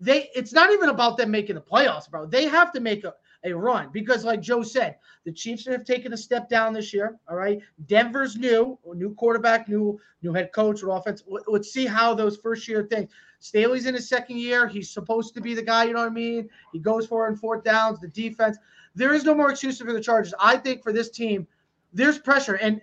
They 0.00 0.30
it's 0.34 0.52
not 0.52 0.72
even 0.72 0.88
about 0.88 1.16
them 1.18 1.30
making 1.30 1.54
the 1.54 1.60
playoffs, 1.60 2.10
bro. 2.10 2.26
They 2.26 2.46
have 2.46 2.72
to 2.72 2.80
make 2.80 3.04
a, 3.04 3.14
a 3.44 3.52
run 3.52 3.90
because, 3.92 4.24
like 4.24 4.40
Joe 4.40 4.62
said, 4.62 4.96
the 5.24 5.32
Chiefs 5.32 5.66
have 5.66 5.84
taken 5.84 6.12
a 6.12 6.16
step 6.16 6.48
down 6.48 6.72
this 6.72 6.92
year. 6.92 7.18
All 7.28 7.36
right. 7.36 7.60
Denver's 7.86 8.36
new, 8.36 8.78
new 8.94 9.14
quarterback, 9.14 9.68
new 9.68 10.00
new 10.22 10.32
head 10.32 10.52
coach, 10.52 10.82
with 10.82 10.90
offense. 10.92 11.22
Let's 11.46 11.70
see 11.70 11.86
how 11.86 12.12
those 12.14 12.38
first 12.38 12.66
year 12.66 12.82
things. 12.90 13.10
Staley's 13.40 13.86
in 13.86 13.94
his 13.94 14.08
second 14.08 14.38
year. 14.38 14.68
He's 14.68 14.90
supposed 14.90 15.34
to 15.34 15.40
be 15.40 15.54
the 15.54 15.62
guy, 15.62 15.84
you 15.84 15.94
know 15.94 16.00
what 16.00 16.10
I 16.10 16.14
mean? 16.14 16.48
He 16.72 16.78
goes 16.78 17.06
for 17.06 17.26
it 17.26 17.30
in 17.30 17.36
fourth 17.36 17.64
downs, 17.64 17.98
the 17.98 18.08
defense. 18.08 18.58
There 18.94 19.14
is 19.14 19.24
no 19.24 19.34
more 19.34 19.50
excuse 19.50 19.78
for 19.78 19.92
the 19.92 20.00
Chargers. 20.00 20.34
I 20.38 20.56
think 20.56 20.82
for 20.82 20.92
this 20.92 21.10
team, 21.10 21.46
there's 21.92 22.18
pressure. 22.18 22.54
And 22.54 22.80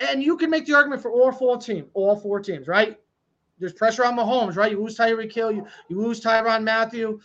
and 0.00 0.22
you 0.22 0.36
can 0.36 0.50
make 0.50 0.66
the 0.66 0.74
argument 0.74 1.00
for 1.00 1.10
all 1.12 1.30
four 1.30 1.56
teams, 1.56 1.88
all 1.94 2.16
four 2.16 2.40
teams, 2.40 2.66
right? 2.66 2.98
There's 3.58 3.72
pressure 3.72 4.04
on 4.04 4.16
Mahomes, 4.16 4.56
right? 4.56 4.72
You 4.72 4.82
lose 4.82 4.98
Tyreek 4.98 5.32
Hill, 5.32 5.52
you, 5.52 5.66
you 5.88 6.00
lose 6.00 6.20
Tyrann 6.20 6.64
Mathieu. 6.64 7.20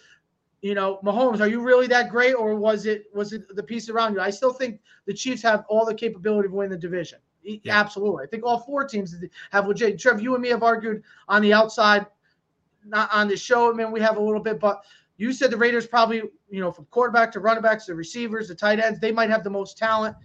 You 0.62 0.76
know, 0.76 1.00
Mahomes, 1.04 1.40
are 1.40 1.48
you 1.48 1.62
really 1.62 1.88
that 1.88 2.10
great, 2.10 2.34
or 2.34 2.54
was 2.56 2.86
it 2.86 3.06
was 3.14 3.34
it 3.34 3.56
the 3.56 3.64
piece 3.64 3.90
around 3.90 4.14
you? 4.14 4.20
I 4.20 4.30
still 4.30 4.54
think 4.54 4.82
the 5.06 5.14
Chiefs 5.14 5.42
have 5.42 5.66
all 5.70 5.86
the 5.86 5.96
capability 5.96 6.48
of 6.48 6.54
winning 6.54 6.72
the 6.72 6.78
division. 6.78 7.20
Yeah. 7.42 7.80
Absolutely, 7.80 8.26
I 8.26 8.28
think 8.28 8.44
all 8.46 8.60
four 8.60 8.86
teams 8.86 9.16
have 9.52 9.68
legit. 9.68 9.98
Trev, 9.98 10.22
you 10.22 10.34
and 10.36 10.42
me 10.42 10.50
have 10.50 10.62
argued 10.62 11.02
on 11.30 11.42
the 11.42 11.54
outside, 11.54 12.06
not 12.86 13.10
on 13.14 13.28
the 13.28 13.38
show. 13.38 13.72
I 13.72 13.74
mean, 13.76 13.92
we 13.92 14.00
have 14.02 14.18
a 14.18 14.22
little 14.22 14.42
bit, 14.42 14.60
but 14.60 14.84
you 15.18 15.34
said 15.34 15.52
the 15.52 15.58
Raiders 15.58 15.86
probably, 15.86 16.24
you 16.50 16.62
know, 16.62 16.72
from 16.72 16.86
quarterback 16.86 17.32
to 17.34 17.40
running 17.40 17.62
backs 17.62 17.86
to 17.86 17.96
receivers 17.96 18.48
to 18.48 18.56
tight 18.56 18.80
ends, 18.80 19.00
they 19.00 19.12
might 19.12 19.30
have 19.30 19.44
the 19.44 19.50
most 19.50 19.78
talent 19.78 20.16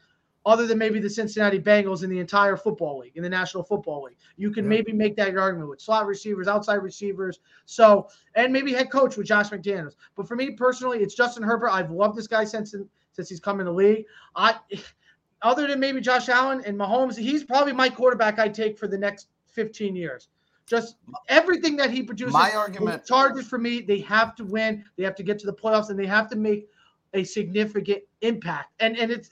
other 0.46 0.66
than 0.66 0.76
maybe 0.76 1.00
the 1.00 1.08
Cincinnati 1.08 1.58
Bengals 1.58 2.04
in 2.04 2.10
the 2.10 2.18
entire 2.18 2.56
football 2.56 2.98
league, 2.98 3.16
in 3.16 3.22
the 3.22 3.28
National 3.28 3.62
Football 3.62 4.04
League. 4.04 4.18
You 4.36 4.50
can 4.50 4.64
Yeah. 4.64 4.68
maybe 4.70 4.92
make 4.92 5.16
that 5.16 5.34
argument 5.36 5.70
with 5.70 5.80
slot 5.80 6.06
receivers, 6.06 6.48
outside 6.48 6.76
receivers. 6.76 7.40
So, 7.64 8.08
and 8.34 8.52
maybe 8.52 8.72
head 8.72 8.90
coach 8.90 9.16
with 9.16 9.26
Josh 9.26 9.48
McDaniels. 9.50 9.94
But 10.16 10.28
for 10.28 10.36
me 10.36 10.50
personally, 10.50 10.98
it's 10.98 11.14
Justin 11.14 11.42
Herbert. 11.42 11.70
I've 11.70 11.90
loved 11.90 12.16
this 12.16 12.26
guy 12.26 12.44
since 12.44 12.74
since 13.12 13.28
he's 13.28 13.40
come 13.40 13.60
in 13.60 13.66
the 13.66 13.72
league. 13.72 14.04
I 14.36 14.56
other 15.42 15.66
than 15.66 15.80
maybe 15.80 16.00
Josh 16.00 16.28
Allen 16.28 16.62
and 16.66 16.78
Mahomes, 16.78 17.16
he's 17.16 17.44
probably 17.44 17.72
my 17.72 17.88
quarterback 17.88 18.38
I 18.38 18.48
take 18.48 18.78
for 18.78 18.86
the 18.88 18.98
next 18.98 19.28
15 19.46 19.94
years. 19.94 20.28
Just 20.66 20.96
everything 21.28 21.76
that 21.76 21.90
he 21.90 22.02
produces. 22.02 22.32
My 22.32 22.52
argument- 22.52 23.02
the 23.02 23.08
Chargers 23.08 23.46
for 23.46 23.58
me, 23.58 23.80
they 23.80 24.00
have 24.00 24.34
to 24.36 24.44
win. 24.44 24.84
They 24.96 25.04
have 25.04 25.14
to 25.16 25.22
get 25.22 25.38
to 25.40 25.46
the 25.46 25.52
playoffs, 25.52 25.90
and 25.90 25.98
they 25.98 26.06
have 26.06 26.28
to 26.30 26.36
make 26.36 26.68
a 27.12 27.22
significant 27.24 28.02
impact. 28.22 28.72
And 28.80 28.96
and 28.96 29.10
it's 29.10 29.30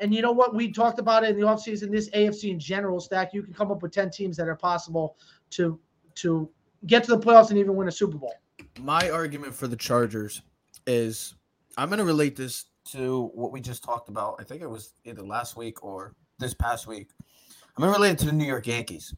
and 0.00 0.14
you 0.14 0.22
know 0.22 0.32
what? 0.32 0.54
We 0.54 0.72
talked 0.72 0.98
about 0.98 1.24
it 1.24 1.30
in 1.30 1.40
the 1.40 1.46
offseason. 1.46 1.90
This 1.90 2.08
AFC 2.10 2.50
in 2.50 2.58
general 2.58 3.00
stack, 3.00 3.34
you 3.34 3.42
can 3.42 3.52
come 3.52 3.70
up 3.70 3.82
with 3.82 3.92
10 3.92 4.10
teams 4.10 4.36
that 4.38 4.48
are 4.48 4.56
possible 4.56 5.16
to 5.50 5.78
to 6.16 6.48
get 6.86 7.04
to 7.04 7.10
the 7.10 7.18
playoffs 7.18 7.50
and 7.50 7.58
even 7.58 7.76
win 7.76 7.88
a 7.88 7.92
Super 7.92 8.16
Bowl. 8.16 8.34
My 8.78 9.10
argument 9.10 9.54
for 9.54 9.66
the 9.66 9.76
Chargers 9.76 10.42
is 10.86 11.34
I'm 11.76 11.88
going 11.88 11.98
to 11.98 12.04
relate 12.04 12.36
this 12.36 12.66
to 12.92 13.30
what 13.34 13.52
we 13.52 13.60
just 13.60 13.84
talked 13.84 14.08
about. 14.08 14.36
I 14.38 14.44
think 14.44 14.62
it 14.62 14.68
was 14.68 14.94
either 15.04 15.22
last 15.22 15.56
week 15.56 15.84
or 15.84 16.14
this 16.38 16.54
past 16.54 16.86
week. 16.86 17.10
I'm 17.76 17.82
going 17.82 17.92
to 17.92 17.98
relate 17.98 18.12
it 18.12 18.18
to 18.20 18.26
the 18.26 18.32
New 18.32 18.44
York 18.44 18.66
Yankees. 18.66 19.14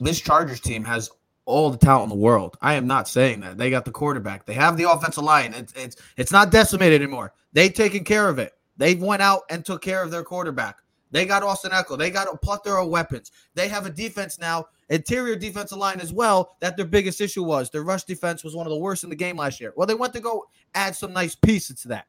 This 0.00 0.20
Chargers 0.20 0.60
team 0.60 0.84
has 0.84 1.10
all 1.44 1.70
the 1.70 1.78
talent 1.78 2.12
in 2.12 2.18
the 2.18 2.24
world. 2.24 2.56
I 2.60 2.74
am 2.74 2.86
not 2.86 3.08
saying 3.08 3.40
that. 3.40 3.58
They 3.58 3.70
got 3.70 3.84
the 3.84 3.90
quarterback. 3.90 4.46
They 4.46 4.54
have 4.54 4.76
the 4.76 4.90
offensive 4.90 5.24
line. 5.24 5.52
It's 5.52 5.72
it's 5.74 5.96
it's 6.16 6.32
not 6.32 6.50
decimated 6.50 7.02
anymore. 7.02 7.32
They've 7.52 7.72
taken 7.72 8.04
care 8.04 8.28
of 8.28 8.38
it. 8.38 8.52
They've 8.76 9.00
went 9.00 9.22
out 9.22 9.42
and 9.50 9.64
took 9.64 9.82
care 9.82 10.02
of 10.02 10.10
their 10.10 10.22
quarterback. 10.22 10.78
They 11.10 11.26
got 11.26 11.42
Austin 11.42 11.72
Ekeler. 11.72 11.98
They 11.98 12.10
got 12.10 12.32
a 12.32 12.36
plethora 12.36 12.84
of 12.84 12.90
weapons. 12.90 13.32
They 13.54 13.68
have 13.68 13.84
a 13.84 13.90
defense 13.90 14.38
now, 14.38 14.66
interior 14.88 15.34
defensive 15.34 15.78
line 15.78 16.00
as 16.00 16.12
well, 16.12 16.56
that 16.60 16.76
their 16.76 16.86
biggest 16.86 17.20
issue 17.20 17.42
was. 17.42 17.68
Their 17.68 17.82
rush 17.82 18.04
defense 18.04 18.44
was 18.44 18.54
one 18.54 18.66
of 18.66 18.70
the 18.70 18.78
worst 18.78 19.02
in 19.02 19.10
the 19.10 19.16
game 19.16 19.36
last 19.36 19.60
year. 19.60 19.72
Well, 19.76 19.88
they 19.88 19.94
went 19.94 20.12
to 20.14 20.20
go 20.20 20.46
add 20.74 20.94
some 20.94 21.12
nice 21.12 21.34
pieces 21.34 21.82
to 21.82 21.88
that. 21.88 22.06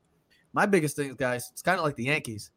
My 0.53 0.65
biggest 0.65 0.95
thing, 0.95 1.13
guys, 1.15 1.49
it's 1.51 1.63
kind 1.63 1.79
of 1.79 1.83
like 1.83 1.95
the 1.95 2.05
Yankees. 2.05 2.51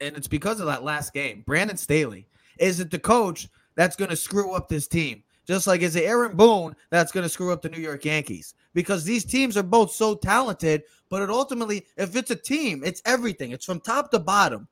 And 0.00 0.14
it's 0.14 0.28
because 0.28 0.60
of 0.60 0.66
that 0.66 0.84
last 0.84 1.14
game. 1.14 1.42
Brandon 1.46 1.76
Staley. 1.76 2.28
Is 2.58 2.80
it 2.80 2.90
the 2.90 2.98
coach 2.98 3.48
that's 3.76 3.96
going 3.96 4.10
to 4.10 4.16
screw 4.16 4.52
up 4.52 4.68
this 4.68 4.88
team? 4.88 5.22
Just 5.46 5.66
like 5.68 5.82
is 5.82 5.94
it 5.94 6.04
Aaron 6.04 6.36
Boone 6.36 6.74
that's 6.90 7.12
going 7.12 7.22
to 7.22 7.30
screw 7.30 7.52
up 7.52 7.62
the 7.62 7.68
New 7.68 7.80
York 7.80 8.04
Yankees? 8.04 8.54
Because 8.74 9.04
these 9.04 9.24
teams 9.24 9.56
are 9.56 9.62
both 9.62 9.92
so 9.92 10.16
talented, 10.16 10.82
but 11.08 11.22
it 11.22 11.30
ultimately, 11.30 11.86
if 11.96 12.16
it's 12.16 12.32
a 12.32 12.36
team, 12.36 12.82
it's 12.84 13.00
everything. 13.04 13.52
It's 13.52 13.64
from 13.64 13.80
top 13.80 14.10
to 14.10 14.18
bottom. 14.18 14.66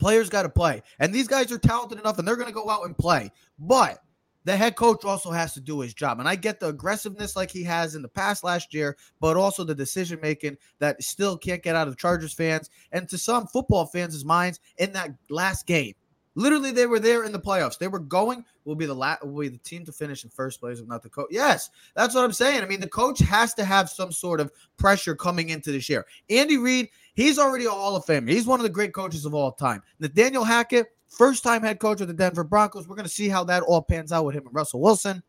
Players 0.00 0.28
got 0.28 0.42
to 0.42 0.48
play. 0.48 0.82
And 0.98 1.12
these 1.14 1.28
guys 1.28 1.52
are 1.52 1.58
talented 1.58 2.00
enough 2.00 2.18
and 2.18 2.26
they're 2.26 2.36
going 2.36 2.48
to 2.48 2.54
go 2.54 2.68
out 2.68 2.86
and 2.86 2.96
play. 2.98 3.30
But 3.58 4.00
the 4.44 4.56
head 4.56 4.74
coach 4.74 5.04
also 5.04 5.30
has 5.30 5.52
to 5.54 5.60
do 5.60 5.80
his 5.80 5.94
job. 5.94 6.18
And 6.18 6.28
I 6.28 6.34
get 6.34 6.58
the 6.58 6.68
aggressiveness 6.68 7.36
like 7.36 7.50
he 7.50 7.62
has 7.64 7.94
in 7.94 8.02
the 8.02 8.08
past 8.08 8.42
last 8.42 8.72
year, 8.72 8.96
but 9.20 9.36
also 9.36 9.62
the 9.62 9.74
decision 9.74 10.18
making 10.22 10.56
that 10.78 11.02
still 11.02 11.36
can't 11.36 11.62
get 11.62 11.76
out 11.76 11.88
of 11.88 11.98
Chargers 11.98 12.32
fans 12.32 12.70
and 12.92 13.08
to 13.10 13.18
some 13.18 13.46
football 13.46 13.86
fans' 13.86 14.24
minds 14.24 14.58
in 14.78 14.92
that 14.92 15.10
last 15.28 15.66
game. 15.66 15.94
Literally, 16.36 16.70
they 16.70 16.86
were 16.86 17.00
there 17.00 17.24
in 17.24 17.32
the 17.32 17.40
playoffs. 17.40 17.78
They 17.78 17.88
were 17.88 17.98
going. 17.98 18.44
Will 18.64 18.76
be 18.76 18.86
the 18.86 18.94
la- 18.94 19.16
will 19.22 19.40
be 19.40 19.48
the 19.48 19.58
team 19.58 19.84
to 19.86 19.92
finish 19.92 20.22
in 20.22 20.30
first 20.30 20.60
place, 20.60 20.78
if 20.78 20.86
not 20.86 21.02
the 21.02 21.08
coach. 21.08 21.28
Yes, 21.30 21.70
that's 21.96 22.14
what 22.14 22.24
I'm 22.24 22.32
saying. 22.32 22.62
I 22.62 22.66
mean, 22.66 22.80
the 22.80 22.88
coach 22.88 23.18
has 23.20 23.52
to 23.54 23.64
have 23.64 23.90
some 23.90 24.12
sort 24.12 24.40
of 24.40 24.52
pressure 24.76 25.16
coming 25.16 25.48
into 25.48 25.72
this 25.72 25.88
year. 25.88 26.06
Andy 26.28 26.56
Reid, 26.56 26.88
he's 27.14 27.38
already 27.38 27.64
a 27.64 27.70
Hall 27.70 27.96
of 27.96 28.04
Famer. 28.04 28.30
He's 28.30 28.46
one 28.46 28.60
of 28.60 28.64
the 28.64 28.70
great 28.70 28.94
coaches 28.94 29.24
of 29.24 29.34
all 29.34 29.52
time. 29.52 29.82
Nathaniel 29.98 30.44
Hackett, 30.44 30.86
first 31.08 31.42
time 31.42 31.62
head 31.62 31.80
coach 31.80 32.00
of 32.00 32.08
the 32.08 32.14
Denver 32.14 32.44
Broncos. 32.44 32.86
We're 32.86 32.96
going 32.96 33.08
to 33.08 33.12
see 33.12 33.28
how 33.28 33.42
that 33.44 33.62
all 33.64 33.82
pans 33.82 34.12
out 34.12 34.24
with 34.24 34.36
him 34.36 34.46
and 34.46 34.54
Russell 34.54 34.80
Wilson. 34.80 35.22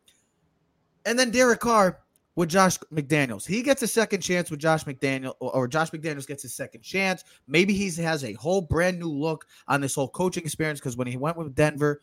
And 1.04 1.18
then 1.18 1.30
Derek 1.30 1.60
Carr 1.60 1.98
with 2.34 2.48
Josh 2.48 2.78
McDaniels. 2.92 3.46
He 3.46 3.62
gets 3.62 3.82
a 3.82 3.86
second 3.86 4.20
chance 4.20 4.50
with 4.50 4.60
Josh 4.60 4.84
McDaniel, 4.84 5.34
or 5.40 5.68
Josh 5.68 5.90
McDaniels 5.90 6.26
gets 6.26 6.42
his 6.42 6.54
second 6.54 6.82
chance. 6.82 7.24
Maybe 7.46 7.74
he 7.74 7.90
has 8.02 8.24
a 8.24 8.32
whole 8.34 8.62
brand 8.62 8.98
new 8.98 9.10
look 9.10 9.46
on 9.68 9.80
this 9.80 9.94
whole 9.94 10.08
coaching 10.08 10.44
experience 10.44 10.80
because 10.80 10.96
when 10.96 11.06
he 11.06 11.16
went 11.16 11.36
with 11.36 11.54
Denver, 11.54 12.00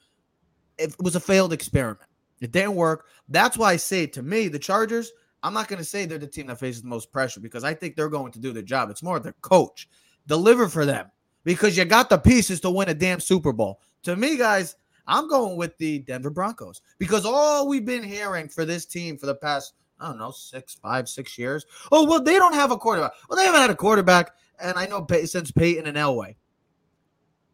it 0.77 0.95
was 0.99 1.15
a 1.15 1.19
failed 1.19 1.51
experiment. 1.51 2.09
It 2.41 2.51
didn't 2.51 2.75
work. 2.75 3.07
That's 3.27 3.57
why 3.57 3.73
I 3.73 3.75
say 3.75 4.05
to 4.07 4.21
me, 4.21 4.47
the 4.47 4.59
Chargers, 4.59 5.11
I'm 5.43 5.53
not 5.53 5.67
going 5.67 5.79
to 5.79 5.85
say 5.85 6.05
they're 6.05 6.17
the 6.17 6.27
team 6.27 6.47
that 6.47 6.59
faces 6.59 6.81
the 6.81 6.87
most 6.87 7.11
pressure 7.11 7.39
because 7.39 7.63
I 7.63 7.73
think 7.73 7.95
they're 7.95 8.09
going 8.09 8.31
to 8.33 8.39
do 8.39 8.53
their 8.53 8.63
job. 8.63 8.89
It's 8.89 9.03
more 9.03 9.19
their 9.19 9.35
coach. 9.41 9.89
Deliver 10.27 10.67
for 10.67 10.85
them 10.85 11.09
because 11.43 11.75
you 11.75 11.85
got 11.85 12.09
the 12.09 12.17
pieces 12.17 12.59
to 12.61 12.69
win 12.69 12.89
a 12.89 12.93
damn 12.93 13.19
Super 13.19 13.51
Bowl. 13.51 13.81
To 14.03 14.15
me, 14.15 14.37
guys, 14.37 14.75
I'm 15.07 15.27
going 15.27 15.57
with 15.57 15.75
the 15.77 15.99
Denver 15.99 16.29
Broncos 16.29 16.81
because 16.99 17.25
all 17.25 17.67
we've 17.67 17.85
been 17.85 18.03
hearing 18.03 18.47
for 18.47 18.63
this 18.63 18.85
team 18.85 19.17
for 19.17 19.25
the 19.25 19.35
past 19.35 19.73
I 19.99 20.07
don't 20.07 20.17
know, 20.17 20.31
six, 20.31 20.75
five, 20.75 21.09
six 21.09 21.37
years. 21.37 21.65
Oh, 21.91 22.05
well, 22.05 22.23
they 22.23 22.35
don't 22.35 22.53
have 22.53 22.71
a 22.71 22.77
quarterback. 22.77 23.11
Well, 23.29 23.37
they 23.37 23.45
haven't 23.45 23.61
had 23.61 23.69
a 23.69 23.75
quarterback, 23.75 24.31
and 24.61 24.77
I 24.77 24.85
know 24.85 25.05
since 25.25 25.51
Peyton 25.51 25.87
and 25.87 25.97
Elway. 25.97 26.35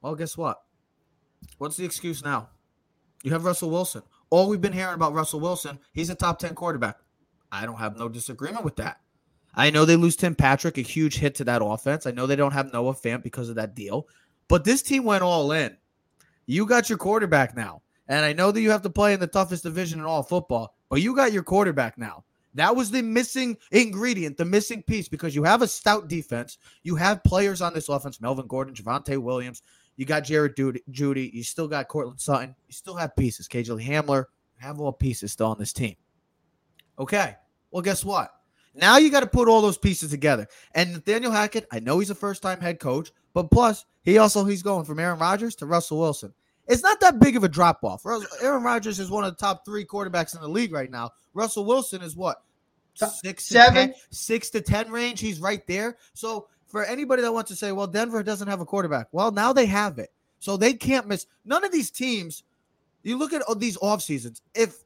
Well, 0.01 0.15
guess 0.15 0.37
what? 0.37 0.61
What's 1.57 1.77
the 1.77 1.85
excuse 1.85 2.23
now? 2.23 2.49
You 3.23 3.31
have 3.31 3.45
Russell 3.45 3.71
Wilson. 3.71 4.03
All 4.29 4.49
we've 4.49 4.61
been 4.61 4.73
hearing 4.73 4.93
about 4.93 5.13
Russell 5.13 5.39
Wilson, 5.39 5.79
he's 5.93 6.09
a 6.09 6.15
top 6.15 6.39
10 6.39 6.53
quarterback. 6.53 6.97
I 7.51 7.65
don't 7.65 7.79
have 7.79 7.97
no 7.97 8.09
disagreement 8.09 8.63
with 8.63 8.75
that. 8.75 8.99
I 9.55 9.69
know 9.69 9.85
they 9.85 9.95
lose 9.95 10.15
Tim 10.15 10.35
Patrick, 10.35 10.77
a 10.77 10.81
huge 10.81 11.17
hit 11.17 11.35
to 11.35 11.43
that 11.45 11.63
offense. 11.63 12.05
I 12.05 12.11
know 12.11 12.27
they 12.27 12.35
don't 12.35 12.51
have 12.51 12.73
Noah 12.73 12.93
Fant 12.93 13.23
because 13.23 13.49
of 13.49 13.55
that 13.55 13.73
deal, 13.73 14.07
but 14.47 14.65
this 14.65 14.81
team 14.81 15.05
went 15.05 15.23
all 15.23 15.51
in. 15.53 15.77
You 16.45 16.65
got 16.65 16.89
your 16.89 16.97
quarterback 16.97 17.55
now. 17.55 17.81
And 18.07 18.23
I 18.23 18.33
know 18.33 18.51
that 18.51 18.61
you 18.61 18.69
have 18.69 18.83
to 18.83 18.89
play 18.89 19.13
in 19.13 19.19
the 19.19 19.27
toughest 19.27 19.63
division 19.63 19.99
in 19.99 20.05
all 20.05 20.21
football, 20.21 20.75
but 20.89 21.01
you 21.01 21.15
got 21.15 21.33
your 21.33 21.43
quarterback 21.43 21.97
now. 21.97 22.23
That 22.55 22.75
was 22.75 22.89
the 22.89 23.01
missing 23.01 23.57
ingredient, 23.71 24.38
the 24.38 24.45
missing 24.45 24.81
piece, 24.81 25.07
because 25.07 25.35
you 25.35 25.43
have 25.43 25.62
a 25.62 25.67
stout 25.67 26.07
defense. 26.07 26.57
You 26.83 26.95
have 26.95 27.24
players 27.24 27.62
on 27.62 27.74
this 27.74 27.89
offense 27.89 28.21
Melvin 28.21 28.47
Gordon, 28.47 28.74
Javonte 28.74 29.17
Williams. 29.17 29.62
You 29.97 30.05
got 30.05 30.24
Jared 30.24 30.55
Jeudy. 30.55 31.33
You 31.33 31.43
still 31.43 31.67
got 31.67 31.88
Courtland 31.88 32.19
Sutton. 32.19 32.55
You 32.67 32.74
still 32.74 32.95
have 32.95 33.15
pieces. 33.15 33.47
KJ 33.47 33.85
Hamler. 33.85 34.25
Have 34.57 34.79
all 34.79 34.93
pieces 34.93 35.33
still 35.33 35.47
on 35.47 35.59
this 35.59 35.74
team. 35.74 35.95
Okay. 36.97 37.35
Well, 37.71 37.81
guess 37.81 38.05
what? 38.05 38.31
Now 38.74 38.97
you 38.97 39.09
got 39.09 39.21
to 39.21 39.27
put 39.27 39.47
all 39.47 39.62
those 39.62 39.77
pieces 39.77 40.12
together. 40.12 40.47
And 40.74 40.93
Nathaniel 40.93 41.31
Hackett, 41.31 41.67
I 41.71 41.79
know 41.79 42.00
he's 42.00 42.09
a 42.09 42.15
first 42.15 42.41
time 42.41 42.59
head 42.59 42.79
coach, 42.79 43.12
but 43.33 43.51
plus, 43.51 43.85
he 44.03 44.17
also 44.17 44.45
he's 44.45 44.63
going 44.63 44.85
from 44.85 45.00
Aaron 45.00 45.19
Rodgers 45.19 45.55
to 45.57 45.65
Russell 45.65 46.00
Wilson. 46.00 46.33
It's 46.67 46.83
not 46.83 47.00
that 47.01 47.19
big 47.19 47.35
of 47.35 47.43
a 47.43 47.50
drop 47.50 47.83
off. 47.83 48.05
Aaron 48.41 48.63
Rodgers 48.63 49.00
is 49.00 49.12
one 49.12 49.24
of 49.24 49.31
the 49.31 49.39
top 49.39 49.65
three 49.65 49.85
quarterbacks 49.85 50.35
in 50.35 50.41
the 50.41 50.47
league 50.47 50.74
right 50.74 50.89
now. 50.89 51.12
Russell 51.33 51.65
Wilson 51.65 52.01
is 52.01 52.15
what 52.15 52.38
six, 52.95 53.45
seven, 53.45 53.87
to 53.89 53.93
10, 53.93 54.01
six 54.11 54.49
to 54.51 54.61
ten 54.61 54.91
range. 54.91 55.19
He's 55.19 55.39
right 55.39 55.65
there. 55.67 55.97
So 56.13 56.47
for 56.67 56.83
anybody 56.85 57.21
that 57.21 57.33
wants 57.33 57.49
to 57.51 57.55
say, 57.55 57.71
well, 57.71 57.87
Denver 57.87 58.23
doesn't 58.23 58.47
have 58.47 58.61
a 58.61 58.65
quarterback, 58.65 59.07
well, 59.11 59.31
now 59.31 59.53
they 59.53 59.65
have 59.65 59.99
it, 59.99 60.11
so 60.39 60.57
they 60.57 60.73
can't 60.73 61.07
miss. 61.07 61.27
None 61.45 61.63
of 61.63 61.71
these 61.71 61.91
teams. 61.91 62.43
You 63.03 63.17
look 63.17 63.33
at 63.33 63.43
these 63.59 63.77
off 63.81 64.01
seasons. 64.01 64.41
If 64.55 64.77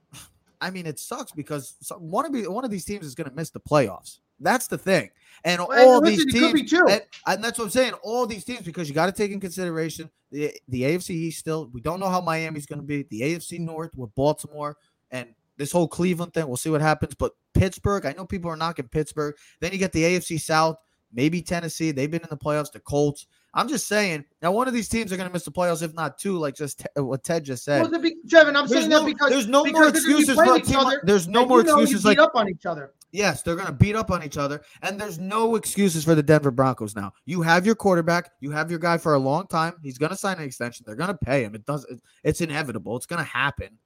I 0.62 0.72
mean, 0.72 0.86
it 0.86 1.00
sucks 1.00 1.32
because 1.32 1.76
one 1.98 2.26
of 2.26 2.52
one 2.52 2.66
of 2.66 2.72
these 2.72 2.86
teams 2.86 3.06
is 3.06 3.16
going 3.16 3.30
to 3.30 3.36
miss 3.36 3.50
the 3.50 3.60
playoffs. 3.60 4.20
That's 4.40 4.68
the 4.68 4.78
thing. 4.78 5.10
And 5.44 5.62
well, 5.68 5.90
all 5.90 6.02
these 6.02 6.26
teams, 6.32 6.74
and, 6.74 7.02
and, 7.28 7.44
that's 7.44 7.58
what 7.58 7.66
I'm 7.66 7.70
saying. 7.70 7.94
All 8.04 8.26
these 8.26 8.44
teams, 8.44 8.62
because 8.62 8.90
you 8.90 8.96
got 8.96 9.06
to 9.06 9.12
take 9.12 9.32
in 9.32 9.40
consideration 9.40 10.10
the 10.32 10.54
the 10.68 10.84
AFC 10.84 11.12
East. 11.12 11.40
Still, 11.40 11.70
we 11.74 11.82
don't 11.82 12.00
know 12.00 12.10
how 12.10 12.20
Miami's 12.22 12.66
going 12.66 12.80
to 12.80 12.86
be. 12.86 13.04
The 13.04 13.22
AFC 13.22 13.60
North 13.60 13.92
with 13.96 14.14
Baltimore 14.16 14.78
and 15.12 15.34
this 15.60 15.72
whole 15.72 15.88
Cleveland 15.88 16.34
thing. 16.34 16.48
We'll 16.48 16.58
see 16.58 16.72
what 16.72 16.82
happens. 16.82 17.14
But 17.14 17.34
Pittsburgh, 17.54 18.06
I 18.06 18.14
know 18.14 18.26
people 18.26 18.50
are 18.50 18.56
knocking 18.56 18.88
Pittsburgh. 18.88 19.36
Then 19.60 19.72
you 19.72 19.78
get 19.78 19.92
the 19.92 20.04
AFC 20.04 20.40
South, 20.40 20.78
maybe 21.14 21.42
Tennessee. 21.42 21.92
They've 21.92 22.10
been 22.10 22.22
in 22.22 22.30
the 22.30 22.38
playoffs. 22.38 22.72
The 22.72 22.80
Colts. 22.80 23.28
I'm 23.54 23.68
just 23.68 23.88
saying. 23.88 24.26
Now, 24.42 24.52
one 24.52 24.68
of 24.68 24.74
these 24.74 24.88
teams 24.88 25.12
are 25.12 25.18
going 25.18 25.28
to 25.28 25.34
miss 25.34 25.44
the 25.44 25.52
playoffs, 25.52 25.84
if 25.84 25.94
not 25.94 26.18
two, 26.18 26.38
like 26.38 26.56
just 26.56 26.80
te- 26.80 26.86
uh, 26.98 27.04
what 27.04 27.24
Ted 27.24 27.44
just 27.44 27.64
said. 27.64 27.82
Well, 27.82 28.02
be, 28.02 28.16
Trevin, 28.28 28.56
I'm 28.56 28.68
there's 28.68 28.72
saying 28.72 28.90
no, 28.90 29.00
that 29.00 29.06
because 29.06 29.30
there's 29.32 29.48
no 29.48 29.66
more 29.66 29.90
excuses 29.90 30.36
for 30.36 30.56
a 30.56 30.62
team. 30.62 30.78
Other, 30.78 31.02
there's 31.04 31.28
no 31.28 31.46
more 31.46 31.62
excuses 31.62 32.06
like 32.06 32.20
up 32.20 32.36
on 32.36 32.48
each 32.48 32.66
other. 32.66 32.94
Yes, 33.12 33.42
they're 33.42 33.56
going 33.56 33.68
to 33.68 33.74
beat 33.74 33.96
up 33.96 34.12
on 34.12 34.24
each 34.24 34.38
other, 34.38 34.62
and 34.84 35.02
there's 35.02 35.18
no 35.18 35.56
excuses 35.56 36.06
for 36.06 36.14
the 36.14 36.22
Denver 36.22 36.52
Broncos 36.52 36.96
now. 36.96 37.12
You 37.26 37.42
have 37.42 37.66
your 37.66 37.74
quarterback, 37.74 38.32
you 38.40 38.52
have 38.52 38.70
your 38.70 38.80
guy 38.80 39.00
for 39.00 39.16
a 39.16 39.20
long 39.20 39.48
time. 39.48 39.74
He's 39.82 39.98
going 39.98 40.12
to 40.12 40.16
sign 40.16 40.38
an 40.38 40.44
extension. 40.44 40.84
They're 40.86 40.96
going 40.96 41.10
to 41.10 41.18
pay 41.18 41.44
him. 41.44 41.56
It 41.56 41.66
does. 41.66 41.88
It's 42.24 42.40
inevitable. 42.40 42.96
It's 42.96 43.08
going 43.08 43.18
to 43.18 43.30
happen. 43.30 43.80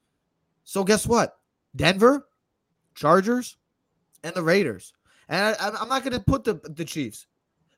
So 0.65 0.83
guess 0.83 1.07
what? 1.07 1.37
Denver, 1.75 2.27
Chargers, 2.95 3.57
and 4.23 4.33
the 4.35 4.43
Raiders. 4.43 4.93
And 5.29 5.55
I, 5.59 5.67
am 5.81 5.89
not 5.89 6.03
going 6.03 6.13
to 6.13 6.19
put 6.19 6.43
the 6.43 6.55
the 6.75 6.85
Chiefs 6.85 7.27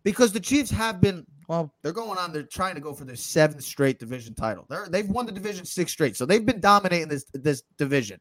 because 0.03 0.31
the 0.31 0.39
Chiefs 0.39 0.71
have 0.71 0.99
been 0.99 1.25
well. 1.47 1.73
They're 1.81 1.93
going 1.93 2.17
on. 2.17 2.33
They're 2.33 2.43
trying 2.43 2.75
to 2.75 2.81
go 2.81 2.93
for 2.93 3.05
their 3.05 3.15
seventh 3.15 3.63
straight 3.63 3.99
division 3.99 4.33
title. 4.33 4.65
They're, 4.69 4.87
they've 4.89 5.07
won 5.07 5.25
the 5.25 5.31
division 5.31 5.65
six 5.65 5.91
straight, 5.91 6.15
so 6.15 6.25
they've 6.25 6.45
been 6.45 6.59
dominating 6.59 7.07
this 7.07 7.25
this 7.33 7.63
division. 7.77 8.19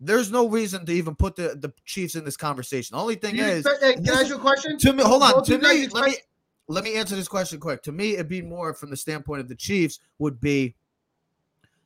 There's 0.00 0.30
no 0.30 0.48
reason 0.48 0.84
to 0.86 0.92
even 0.92 1.14
put 1.14 1.36
the, 1.36 1.56
the 1.60 1.72
Chiefs 1.84 2.16
in 2.16 2.24
this 2.24 2.36
conversation. 2.36 2.96
The 2.96 3.00
only 3.00 3.14
thing 3.14 3.36
you 3.36 3.44
is, 3.44 3.66
hey, 3.80 3.94
can 3.94 4.10
I 4.10 4.20
ask 4.20 4.28
you 4.28 4.36
a 4.36 4.38
question? 4.38 4.76
To 4.78 4.92
me, 4.92 5.02
hold 5.02 5.22
on. 5.22 5.44
To 5.44 5.58
me, 5.58 5.86
let 5.88 6.04
me 6.04 6.16
let 6.68 6.84
me 6.84 6.96
answer 6.96 7.16
this 7.16 7.28
question 7.28 7.60
quick. 7.60 7.82
To 7.82 7.92
me, 7.92 8.14
it'd 8.14 8.28
be 8.28 8.42
more 8.42 8.74
from 8.74 8.90
the 8.90 8.96
standpoint 8.96 9.40
of 9.40 9.48
the 9.48 9.54
Chiefs 9.54 10.00
would 10.18 10.40
be 10.40 10.74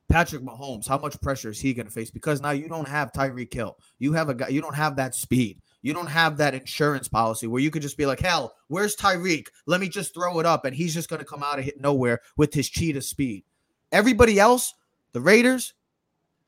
Patrick 0.09 0.41
Mahomes, 0.41 0.87
how 0.87 0.97
much 0.97 1.19
pressure 1.21 1.51
is 1.51 1.59
he 1.59 1.73
going 1.73 1.85
to 1.85 1.91
face? 1.91 2.09
Because 2.09 2.41
now 2.41 2.49
you 2.49 2.67
don't 2.67 2.87
have 2.87 3.11
Tyreek 3.11 3.53
Hill. 3.53 3.77
You 3.99 4.11
have 4.13 4.29
a 4.29 4.33
guy, 4.33 4.47
you 4.47 4.59
don't 4.59 4.75
have 4.75 4.95
that 4.95 5.13
speed. 5.13 5.61
You 5.81 5.93
don't 5.93 6.07
have 6.07 6.35
that 6.37 6.55
insurance 6.55 7.07
policy 7.07 7.47
where 7.47 7.61
you 7.61 7.71
could 7.71 7.83
just 7.83 7.97
be 7.97 8.05
like, 8.05 8.19
hell, 8.19 8.55
where's 8.67 8.95
Tyreek? 8.95 9.47
Let 9.65 9.79
me 9.79 9.87
just 9.87 10.13
throw 10.13 10.39
it 10.39 10.45
up. 10.45 10.65
And 10.65 10.75
he's 10.75 10.93
just 10.93 11.09
going 11.09 11.19
to 11.19 11.25
come 11.25 11.43
out 11.43 11.59
of 11.59 11.65
hit 11.65 11.79
nowhere 11.79 12.19
with 12.37 12.53
his 12.53 12.67
cheetah 12.69 13.03
speed. 13.03 13.43
Everybody 13.91 14.39
else, 14.39 14.73
the 15.13 15.21
Raiders, 15.21 15.73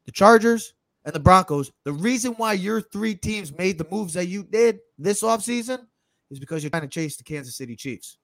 the 0.05 0.11
Chargers, 0.11 0.73
and 1.05 1.13
the 1.13 1.19
Broncos, 1.19 1.71
the 1.83 1.93
reason 1.93 2.33
why 2.33 2.53
your 2.53 2.81
three 2.81 3.15
teams 3.15 3.55
made 3.57 3.77
the 3.77 3.87
moves 3.89 4.13
that 4.15 4.27
you 4.27 4.43
did 4.43 4.79
this 4.97 5.21
offseason 5.21 5.85
is 6.29 6.39
because 6.39 6.63
you're 6.63 6.69
trying 6.71 6.83
to 6.83 6.87
chase 6.87 7.15
the 7.15 7.23
Kansas 7.23 7.55
City 7.55 7.75
Chiefs. 7.75 8.17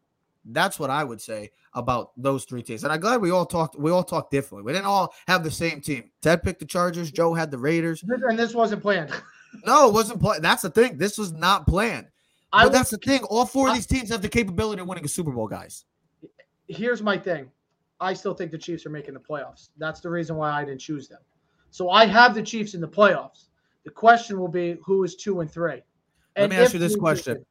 That's 0.50 0.80
what 0.80 0.90
I 0.90 1.04
would 1.04 1.22
say 1.22 1.52
about 1.74 2.12
those 2.18 2.46
three 2.46 2.64
teams. 2.64 2.84
And 2.84 2.94
I'm 2.94 3.00
glad 3.00 3.22
we 3.22 3.32
all 3.32 3.46
talked. 3.46 3.78
We 3.78 3.92
all 3.92 4.04
talked 4.04 4.32
differently. 4.32 4.66
We 4.66 4.74
didn't 4.74 4.88
all 4.88 5.14
have 5.28 5.44
the 5.44 5.52
same 5.52 5.82
team. 5.82 6.10
Ted 6.22 6.44
picked 6.44 6.60
the 6.60 6.66
Chargers. 6.66 7.12
Joe 7.12 7.34
had 7.34 7.52
the 7.52 7.58
Raiders. 7.58 8.04
And 8.04 8.40
this 8.40 8.54
wasn't 8.54 8.82
planned. 8.82 9.12
No, 9.66 9.88
it 9.88 9.94
wasn't 9.94 10.20
planned. 10.20 10.44
That's 10.44 10.62
the 10.62 10.70
thing. 10.70 10.98
This 10.98 11.18
was 11.18 11.32
not 11.32 11.66
planned. 11.66 12.08
I 12.52 12.66
But 12.66 12.74
that's 12.74 12.90
the 12.90 12.98
thing. 12.98 13.24
All 13.24 13.46
four 13.46 13.70
of 13.70 13.76
these 13.76 13.88
teams 13.88 14.10
have 14.10 14.22
the 14.22 14.30
capability 14.30 14.82
of 14.82 14.88
winning 14.88 15.06
a 15.06 15.08
Super 15.08 15.32
Bowl, 15.32 15.48
guys. 15.48 15.86
here's 16.68 17.02
my 17.02 17.18
thing. 17.18 17.50
I 18.00 18.14
still 18.14 18.34
think 18.34 18.52
the 18.52 18.58
Chiefs 18.58 18.86
are 18.86 18.90
making 18.90 19.14
the 19.14 19.22
playoffs. 19.22 19.70
That's 19.78 20.02
the 20.02 20.10
reason 20.10 20.36
why 20.36 20.52
I 20.52 20.66
didn't 20.66 20.82
choose 20.82 21.08
them. 21.08 21.22
So 21.72 21.90
I 21.90 22.06
have 22.06 22.36
the 22.36 22.44
Chiefs 22.44 22.74
in 22.74 22.82
the 22.82 22.88
playoffs. 22.88 23.46
The 23.86 23.90
question 23.90 24.40
will 24.40 24.50
be 24.50 24.78
who 24.84 25.04
is 25.04 25.16
two 25.16 25.40
and 25.40 25.50
three. 25.50 25.82
Let 26.38 26.50
me 26.50 26.58
ask 26.58 26.74
you 26.74 26.80
this 26.80 26.96
question. 26.96 27.44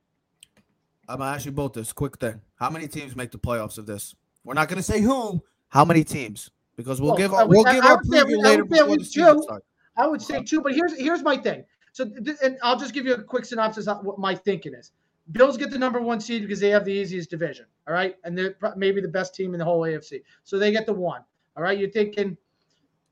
I'm 1.08 1.18
gonna 1.18 1.30
ask 1.30 1.46
you 1.46 1.52
both 1.52 1.72
this 1.72 1.92
quick 1.92 2.18
thing. 2.18 2.40
How 2.56 2.70
many 2.70 2.88
teams 2.88 3.14
make 3.14 3.30
the 3.30 3.38
playoffs 3.38 3.78
of 3.78 3.86
this? 3.86 4.14
We're 4.44 4.54
not 4.54 4.68
gonna 4.68 4.82
say 4.82 5.00
who. 5.00 5.42
How 5.68 5.84
many 5.84 6.04
teams? 6.04 6.50
Because 6.76 7.00
we'll 7.00 7.10
Well, 7.10 7.18
give 7.18 7.32
our, 7.32 7.46
we'll 7.46 7.66
I- 7.66 7.74
give 7.74 7.84
I 7.84 7.90
our 7.92 8.04
say- 8.04 8.10
preview 8.18 8.38
I 8.44 8.48
later 8.50 8.62
say 8.70 8.80
before 8.80 8.96
the 8.98 9.04
season 9.04 9.36
two. 9.36 9.42
starts. 9.42 9.66
I 9.96 10.06
would 10.06 10.20
say 10.22 10.42
two, 10.42 10.60
but 10.60 10.74
here's 10.74 10.96
here's 10.98 11.22
my 11.22 11.36
thing. 11.36 11.64
So, 11.92 12.04
th- 12.04 12.36
and 12.42 12.58
I'll 12.62 12.78
just 12.78 12.92
give 12.92 13.06
you 13.06 13.14
a 13.14 13.22
quick 13.22 13.44
synopsis 13.46 13.86
of 13.88 14.04
what 14.04 14.18
my 14.18 14.34
thinking 14.34 14.74
is. 14.74 14.92
Bills 15.32 15.56
get 15.56 15.70
the 15.70 15.78
number 15.78 16.00
one 16.00 16.20
seed 16.20 16.42
because 16.42 16.60
they 16.60 16.68
have 16.68 16.84
the 16.84 16.92
easiest 16.92 17.30
division. 17.30 17.66
All 17.88 17.94
right, 17.94 18.16
and 18.24 18.36
they're 18.36 18.56
maybe 18.76 19.00
the 19.00 19.08
best 19.08 19.34
team 19.34 19.54
in 19.54 19.58
the 19.58 19.64
whole 19.64 19.80
AFC, 19.80 20.22
so 20.44 20.58
they 20.58 20.70
get 20.70 20.86
the 20.86 20.92
one. 20.92 21.22
All 21.56 21.62
right, 21.62 21.78
you're 21.78 21.90
thinking. 21.90 22.36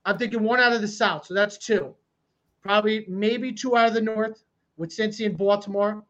I'm 0.04 0.18
thinking 0.18 0.42
one 0.42 0.60
out 0.60 0.72
of 0.74 0.82
the 0.82 0.88
South, 0.88 1.24
so 1.26 1.32
that's 1.32 1.56
two. 1.56 1.94
Probably 2.62 3.06
maybe 3.08 3.52
two 3.52 3.76
out 3.76 3.88
of 3.88 3.94
the 3.94 4.02
North 4.02 4.44
with 4.76 4.90
Cincy 4.90 5.24
and 5.24 5.36
Baltimore, 5.36 6.04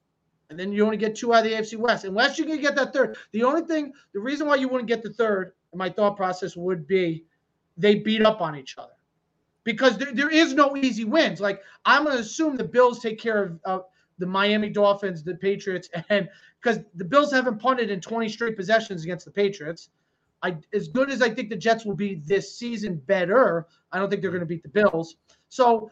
and 0.55 0.61
then 0.61 0.73
you 0.73 0.85
only 0.85 0.97
get 0.97 1.17
two 1.17 1.35
out 1.35 1.45
of 1.45 1.51
the 1.51 1.57
AFC 1.57 1.77
West, 1.77 2.05
unless 2.05 2.39
you 2.39 2.45
can 2.45 2.61
get 2.61 2.77
that 2.77 2.93
third. 2.93 3.17
The 3.33 3.43
only 3.43 3.63
thing, 3.63 3.93
the 4.13 4.21
reason 4.21 4.47
why 4.47 4.55
you 4.55 4.69
wouldn't 4.69 4.89
get 4.89 5.03
the 5.03 5.13
third, 5.13 5.53
my 5.75 5.91
thought 5.91 6.17
process 6.17 6.55
would 6.55 6.87
be, 6.87 7.25
they 7.77 7.97
beat 7.97 8.23
up 8.25 8.41
on 8.41 8.55
each 8.55 8.79
other 8.79 8.93
because 9.65 9.99
there, 9.99 10.13
there 10.13 10.31
is 10.31 10.55
no 10.55 10.77
easy 10.77 11.05
wins. 11.05 11.41
Like 11.41 11.61
I'm 11.85 12.05
going 12.05 12.15
to 12.15 12.23
assume 12.23 12.57
the 12.57 12.63
Bills 12.63 13.01
take 13.01 13.19
care 13.19 13.43
of 13.43 13.61
uh, 13.65 13.79
the 14.19 14.27
Miami 14.27 14.69
Dolphins, 14.69 15.25
the 15.25 15.35
Patriots, 15.35 15.89
and 16.09 16.29
because 16.63 16.79
the 16.95 17.05
Bills 17.05 17.33
haven't 17.33 17.59
punted 17.59 17.91
in 17.91 18.01
20 18.01 18.29
straight 18.29 18.57
possessions 18.57 19.03
against 19.03 19.25
the 19.25 19.33
Patriots. 19.33 19.89
I 20.41 20.57
as 20.73 20.87
good 20.87 21.11
as 21.11 21.21
I 21.21 21.31
think 21.31 21.51
the 21.51 21.57
Jets 21.57 21.85
will 21.85 21.97
be 21.97 22.23
this 22.27 22.57
season, 22.57 23.03
better. 23.07 23.67
I 23.91 23.99
don't 23.99 24.09
think 24.09 24.23
they're 24.23 24.31
going 24.31 24.39
to 24.41 24.47
beat 24.47 24.63
the 24.63 24.69
Bills. 24.69 25.17
So 25.49 25.91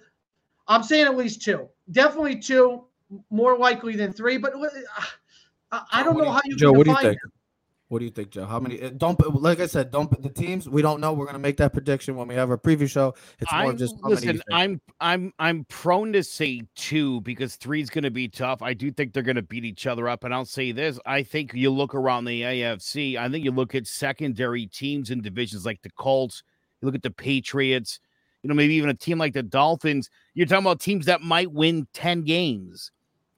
I'm 0.68 0.84
saying 0.84 1.06
at 1.06 1.16
least 1.16 1.42
two, 1.42 1.68
definitely 1.90 2.38
two, 2.38 2.84
more 3.30 3.56
likely 3.58 3.96
than 3.96 4.12
three. 4.12 4.38
But 4.38 4.54
uh, 4.54 4.68
I, 5.70 5.82
I 5.92 6.02
don't 6.02 6.14
What 6.14 6.20
do 6.20 6.26
know 6.26 6.32
how 6.32 6.40
you 6.44 6.56
Joe, 6.56 6.70
can 6.70 6.78
what 6.78 6.84
do 6.84 6.90
you 6.90 6.96
define 6.96 7.10
think? 7.12 7.20
What 7.92 7.98
do 7.98 8.06
you 8.06 8.10
think, 8.10 8.30
Joe? 8.30 8.46
How 8.46 8.58
many? 8.58 8.80
uh, 8.80 8.88
Don't 8.96 9.20
like 9.42 9.60
I 9.60 9.66
said. 9.66 9.90
Don't 9.90 10.22
the 10.22 10.30
teams. 10.30 10.66
We 10.66 10.80
don't 10.80 10.98
know. 10.98 11.12
We're 11.12 11.26
gonna 11.26 11.38
make 11.38 11.58
that 11.58 11.74
prediction 11.74 12.16
when 12.16 12.26
we 12.26 12.34
have 12.34 12.48
our 12.48 12.56
preview 12.56 12.88
show. 12.88 13.14
It's 13.38 13.52
more 13.52 13.60
I'm, 13.60 13.68
of 13.68 13.78
just 13.78 13.96
how 14.02 14.08
listen. 14.08 14.28
think. 14.28 14.42
I'm 14.50 14.80
I'm 14.98 15.30
I'm 15.38 15.66
prone 15.66 16.10
to 16.14 16.24
say 16.24 16.62
two 16.74 17.20
because 17.20 17.56
three's 17.56 17.90
going 17.90 18.04
to 18.04 18.10
be 18.10 18.28
tough. 18.28 18.62
I 18.62 18.72
do 18.72 18.90
think 18.90 19.12
they're 19.12 19.22
going 19.22 19.36
to 19.36 19.42
beat 19.42 19.66
each 19.66 19.86
other 19.86 20.08
up, 20.08 20.24
and 20.24 20.32
I'll 20.32 20.46
say 20.46 20.72
this: 20.72 20.98
I 21.04 21.22
think 21.22 21.52
you 21.52 21.68
look 21.68 21.94
around 21.94 22.24
the 22.24 22.40
AFC. 22.40 23.18
I 23.18 23.28
think 23.28 23.44
you 23.44 23.50
look 23.50 23.74
at 23.74 23.86
secondary 23.86 24.64
teams 24.64 25.10
in 25.10 25.20
divisions 25.20 25.66
like 25.66 25.82
the 25.82 25.90
Colts. 25.90 26.42
You 26.80 26.86
look 26.86 26.94
at 26.94 27.02
the 27.02 27.10
Patriots. 27.10 28.00
You 28.42 28.48
know, 28.48 28.54
maybe 28.54 28.72
even 28.72 28.88
a 28.88 28.94
team 28.94 29.18
like 29.18 29.34
the 29.34 29.42
Dolphins. 29.42 30.08
You're 30.32 30.46
talking 30.46 30.64
about 30.64 30.80
teams 30.80 31.04
that 31.04 31.20
might 31.20 31.52
win 31.52 31.86
ten 31.92 32.22
games, 32.22 32.90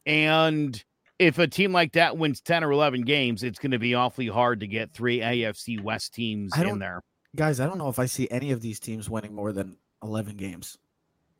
and 0.07 0.83
if 1.19 1.39
a 1.39 1.47
team 1.47 1.73
like 1.73 1.93
that 1.93 2.17
wins 2.17 2.41
10 2.41 2.65
or 2.65 2.73
11 2.73 3.03
games, 3.03 3.43
it's 3.43 3.59
going 3.59 3.71
to 3.71 3.79
be 3.79 3.95
awfully 3.95 4.27
hard 4.27 4.61
to 4.61 4.67
get 4.67 4.93
three 4.93 5.21
AFC 5.21 5.81
West 5.81 6.15
teams 6.15 6.57
in 6.59 6.79
there. 6.79 7.03
guys, 7.37 7.61
I 7.61 7.67
don't 7.67 7.79
know 7.79 7.89
if 7.89 7.99
I 7.99 8.07
see 8.07 8.29
any 8.31 8.51
of 8.51 8.61
these 8.61 8.81
teams 8.81 9.09
winning 9.09 9.35
more 9.35 9.53
than 9.53 9.77
11 10.03 10.37
games. 10.37 10.77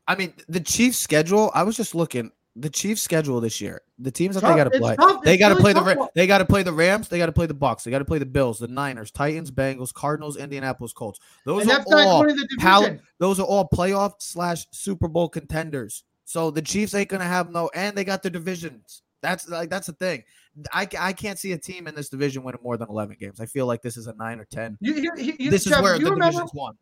I 0.07 0.15
mean, 0.15 0.33
the 0.47 0.59
Chiefs' 0.59 0.97
schedule, 0.97 1.51
I 1.53 1.63
was 1.63 1.75
just 1.75 1.95
looking, 1.95 2.31
the 2.55 2.69
Chiefs' 2.69 3.01
schedule 3.01 3.41
this 3.41 3.59
year, 3.59 3.81
the 3.99 4.11
teams 4.11 4.35
that 4.35 4.41
they 4.41 4.55
got 4.55 4.71
to 4.71 4.79
play. 4.79 4.95
tough. 4.95 5.23
They 5.23 5.35
got 5.35 5.49
to 5.49 5.55
really 5.55 5.63
play 5.63 5.73
the 5.73 5.79
tough 5.79 5.87
Ra- 5.87 5.95
one. 5.95 6.09
they 6.15 6.27
got 6.27 6.37
to 6.37 6.45
play 6.45 6.63
the 6.63 6.71
Rams, 6.71 7.09
they 7.09 7.17
got 7.17 7.25
to 7.25 7.31
play 7.31 7.47
the 7.47 7.55
Bucs, 7.55 7.83
they 7.83 7.91
got 7.91 7.99
to 7.99 8.05
play 8.05 8.19
the 8.19 8.25
Bills, 8.25 8.59
the 8.59 8.67
Niners, 8.67 9.11
Titans, 9.11 9.51
Bengals, 9.51 9.93
Cardinals, 9.93 10.37
Indianapolis 10.37 10.93
Colts. 10.93 11.19
Those 11.43 11.63
and 11.63 11.71
are 11.71 11.83
all 11.87 12.21
including 12.21 12.47
the 12.49 12.57
pal- 12.59 12.97
those 13.19 13.39
are 13.39 13.45
all 13.45 13.67
playoff 13.67 14.13
slash 14.19 14.67
Super 14.71 15.07
Bowl 15.07 15.27
contenders. 15.27 16.03
So 16.25 16.51
the 16.51 16.61
Chiefs 16.61 16.93
ain't 16.95 17.07
gonna 17.09 17.23
have 17.23 17.51
no, 17.51 17.69
and 17.73 17.95
they 17.95 18.03
got 18.03 18.21
their 18.23 18.31
divisions. 18.31 19.03
That's 19.21 19.47
like 19.47 19.69
that's 19.69 19.87
the 19.87 19.93
thing. 19.93 20.23
I, 20.73 20.87
I 20.99 21.13
can't 21.13 21.37
see 21.37 21.51
a 21.51 21.57
team 21.57 21.85
in 21.87 21.95
this 21.95 22.09
division 22.09 22.41
winning 22.43 22.61
more 22.63 22.77
than 22.77 22.87
11 22.89 23.17
games. 23.19 23.39
I 23.41 23.45
feel 23.45 23.65
like 23.65 23.81
this 23.81 23.97
is 23.97 24.07
a 24.07 24.13
nine 24.13 24.39
or 24.39 24.45
10. 24.45 24.77
You, 24.79 24.93
you, 24.93 25.11
you, 25.17 25.33
you- 25.37 25.51
This 25.51 25.67
is 25.67 25.73
where 25.81 25.95
do 25.95 25.99
you 25.99 26.05
the 26.05 26.11
remember? 26.11 26.31
division's 26.31 26.53
won. 26.53 26.75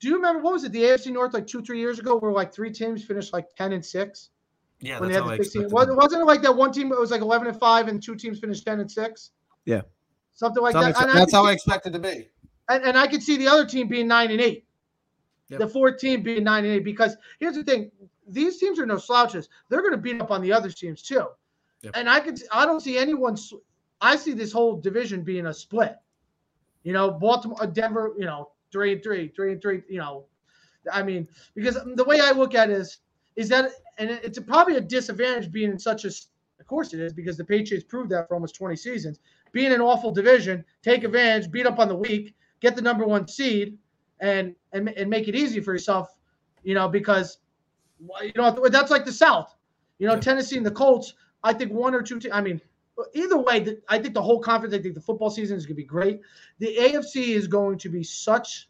Do 0.00 0.08
you 0.08 0.16
remember 0.16 0.42
what 0.42 0.54
was 0.54 0.64
it? 0.64 0.72
The 0.72 0.82
AFC 0.82 1.12
North 1.12 1.32
like 1.32 1.46
two, 1.46 1.62
three 1.62 1.78
years 1.78 1.98
ago, 2.00 2.16
where 2.18 2.32
like 2.32 2.52
three 2.52 2.70
teams 2.72 3.04
finished 3.04 3.32
like 3.32 3.46
ten 3.56 3.72
and 3.72 3.84
six 3.84 4.30
Yeah, 4.80 4.98
when 5.00 5.08
they 5.10 5.14
had 5.14 5.24
the 5.24 5.36
16. 5.36 5.70
Was, 5.70 5.86
wasn't 5.90 6.22
it 6.22 6.24
like 6.26 6.42
that 6.42 6.54
one 6.56 6.72
team 6.72 6.88
that 6.90 6.98
was 6.98 7.10
like 7.12 7.20
eleven 7.22 7.46
and 7.48 7.58
five 7.58 7.88
and 7.88 8.02
two 8.02 8.14
teams 8.16 8.40
finished 8.40 8.64
ten 8.66 8.80
and 8.80 8.90
six? 8.90 9.30
Yeah. 9.64 9.82
something 10.34 10.62
like 10.62 10.74
That's, 10.74 10.86
that. 10.88 10.96
how, 10.96 11.02
And 11.04 11.10
I 11.12 11.14
that's 11.20 11.30
could 11.30 11.36
how 11.36 11.44
see- 11.44 11.48
I 11.50 11.52
expected 11.52 11.94
it 11.94 12.02
to 12.02 12.08
be. 12.16 12.28
and, 12.68 12.84
and 12.84 12.98
I 12.98 13.06
could 13.06 13.22
see 13.22 13.36
the 13.38 13.48
other 13.48 13.64
team 13.64 13.88
being 13.88 14.06
nine 14.08 14.30
and 14.32 14.40
eight. 14.40 14.66
Yep. 15.48 15.60
The 15.60 15.68
fourth 15.68 15.98
team 15.98 16.22
being 16.22 16.42
nine 16.44 16.64
and 16.64 16.74
eight 16.74 16.84
because 16.84 17.16
here's 17.40 17.54
the 17.54 17.62
thing: 17.64 17.90
these 18.26 18.58
teams 18.58 18.78
are 18.78 18.86
no 18.86 18.98
slouches. 18.98 19.48
They're 19.68 19.80
going 19.80 19.92
to 19.92 19.98
beat 19.98 20.20
up 20.20 20.30
on 20.30 20.42
the 20.42 20.52
other 20.52 20.70
teams 20.70 21.02
too. 21.02 21.26
Yep. 21.82 21.92
And 21.94 22.08
I 22.08 22.20
could, 22.20 22.40
I 22.50 22.66
don't 22.66 22.80
see 22.80 22.98
anyone. 22.98 23.36
I 24.00 24.16
see 24.16 24.32
this 24.32 24.52
whole 24.52 24.76
division 24.80 25.22
being 25.22 25.46
a 25.46 25.54
split. 25.54 25.96
You 26.82 26.92
know, 26.92 27.10
Baltimore, 27.10 27.62
uh, 27.62 27.66
Denver. 27.66 28.14
You 28.18 28.26
know, 28.26 28.50
three 28.72 28.92
and 28.92 29.02
three, 29.02 29.28
three 29.28 29.52
and 29.52 29.62
three. 29.62 29.82
You 29.88 29.98
know, 29.98 30.24
I 30.92 31.02
mean, 31.02 31.28
because 31.54 31.78
the 31.94 32.04
way 32.04 32.20
I 32.20 32.32
look 32.32 32.54
at 32.54 32.70
it 32.70 32.76
is, 32.76 32.98
is 33.36 33.48
that, 33.50 33.70
and 33.98 34.10
it's 34.10 34.38
probably 34.38 34.76
a 34.76 34.80
disadvantage 34.80 35.50
being 35.50 35.70
in 35.70 35.78
such 35.78 36.04
a. 36.04 36.10
Of 36.58 36.66
course 36.66 36.94
it 36.94 37.00
is 37.00 37.12
because 37.12 37.36
the 37.36 37.44
Patriots 37.44 37.84
proved 37.86 38.10
that 38.10 38.26
for 38.26 38.34
almost 38.34 38.56
20 38.56 38.76
seasons. 38.76 39.20
Being 39.52 39.72
an 39.72 39.80
awful 39.80 40.10
division, 40.10 40.64
take 40.82 41.04
advantage, 41.04 41.50
beat 41.50 41.66
up 41.66 41.78
on 41.78 41.88
the 41.88 41.94
weak, 41.94 42.34
get 42.60 42.74
the 42.74 42.82
number 42.82 43.04
one 43.04 43.28
seed, 43.28 43.78
and 44.20 44.54
and 44.72 44.88
and 44.88 45.08
make 45.08 45.28
it 45.28 45.34
easy 45.34 45.60
for 45.60 45.72
yourself. 45.72 46.08
You 46.64 46.74
know, 46.74 46.88
because 46.88 47.38
you 48.22 48.32
know 48.36 48.50
that's 48.68 48.90
like 48.90 49.04
the 49.04 49.12
South. 49.12 49.54
You 49.98 50.06
know, 50.06 50.14
Yeah. 50.14 50.20
Tennessee 50.20 50.56
and 50.56 50.66
the 50.66 50.70
Colts. 50.70 51.14
I 51.42 51.52
think 51.52 51.72
one 51.72 51.94
or 51.94 52.02
two. 52.02 52.18
Te- 52.18 52.32
I 52.32 52.40
mean, 52.40 52.60
either 53.14 53.38
way, 53.38 53.60
the, 53.60 53.80
I 53.88 53.98
think 53.98 54.14
the 54.14 54.22
whole 54.22 54.40
conference. 54.40 54.74
I 54.74 54.78
think 54.78 54.94
the 54.94 55.00
football 55.00 55.30
season 55.30 55.56
is 55.56 55.64
going 55.64 55.76
to 55.76 55.82
be 55.82 55.84
great. 55.84 56.20
The 56.58 56.76
AFC 56.76 57.28
is 57.28 57.46
going 57.46 57.78
to 57.78 57.88
be 57.88 58.02
such 58.02 58.68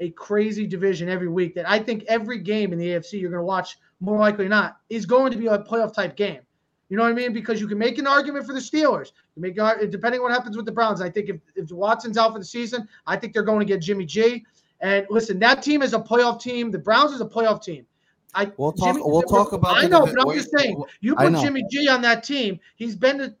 a 0.00 0.10
crazy 0.10 0.66
division 0.66 1.08
every 1.08 1.28
week 1.28 1.54
that 1.54 1.68
I 1.68 1.78
think 1.78 2.04
every 2.08 2.38
game 2.38 2.72
in 2.72 2.78
the 2.78 2.88
AFC 2.88 3.20
you're 3.20 3.30
going 3.30 3.40
to 3.40 3.46
watch 3.46 3.78
more 4.00 4.18
likely 4.18 4.48
not 4.48 4.78
is 4.90 5.06
going 5.06 5.30
to 5.30 5.38
be 5.38 5.46
a 5.46 5.58
playoff 5.58 5.94
type 5.94 6.16
game. 6.16 6.40
You 6.88 6.96
know 6.96 7.04
what 7.04 7.10
I 7.10 7.14
mean? 7.14 7.32
Because 7.32 7.60
you 7.60 7.66
can 7.68 7.78
make 7.78 7.98
an 7.98 8.06
argument 8.06 8.46
for 8.46 8.52
the 8.52 8.60
Steelers. 8.60 9.12
You 9.36 9.42
make 9.42 9.58
uh, 9.58 9.74
depending 9.88 10.20
on 10.20 10.24
what 10.24 10.32
happens 10.32 10.56
with 10.56 10.66
the 10.66 10.72
Browns. 10.72 11.00
I 11.00 11.08
think 11.08 11.28
if, 11.28 11.36
if 11.56 11.70
Watson's 11.70 12.18
out 12.18 12.32
for 12.32 12.38
the 12.38 12.44
season, 12.44 12.88
I 13.06 13.16
think 13.16 13.32
they're 13.32 13.42
going 13.42 13.60
to 13.60 13.64
get 13.64 13.80
Jimmy 13.80 14.04
G. 14.04 14.44
And 14.80 15.06
listen, 15.08 15.38
that 15.38 15.62
team 15.62 15.80
is 15.82 15.94
a 15.94 15.98
playoff 15.98 16.40
team. 16.40 16.70
The 16.70 16.78
Browns 16.78 17.12
is 17.12 17.20
a 17.20 17.26
playoff 17.26 17.62
team. 17.62 17.86
I 18.34 18.50
We'll 18.56 18.72
talk- 18.72 18.94
Jimmy- 18.94 19.02
we'll 19.04 19.22
talk 19.22 19.52
about 19.52 19.78
it. 19.78 19.84
I 19.84 19.88
know, 19.88 20.06
but 20.06 20.16
I'm 20.28 20.34
just 20.36 20.50
saying. 20.56 20.82
You 21.00 21.14
put. 21.16 21.40
Jimmy 21.40 21.64
G 21.70 21.88
on 21.88 22.02
that 22.02 22.24
team. 22.24 22.58
He's 22.76 22.96
been 22.96 23.18
to 23.18 23.34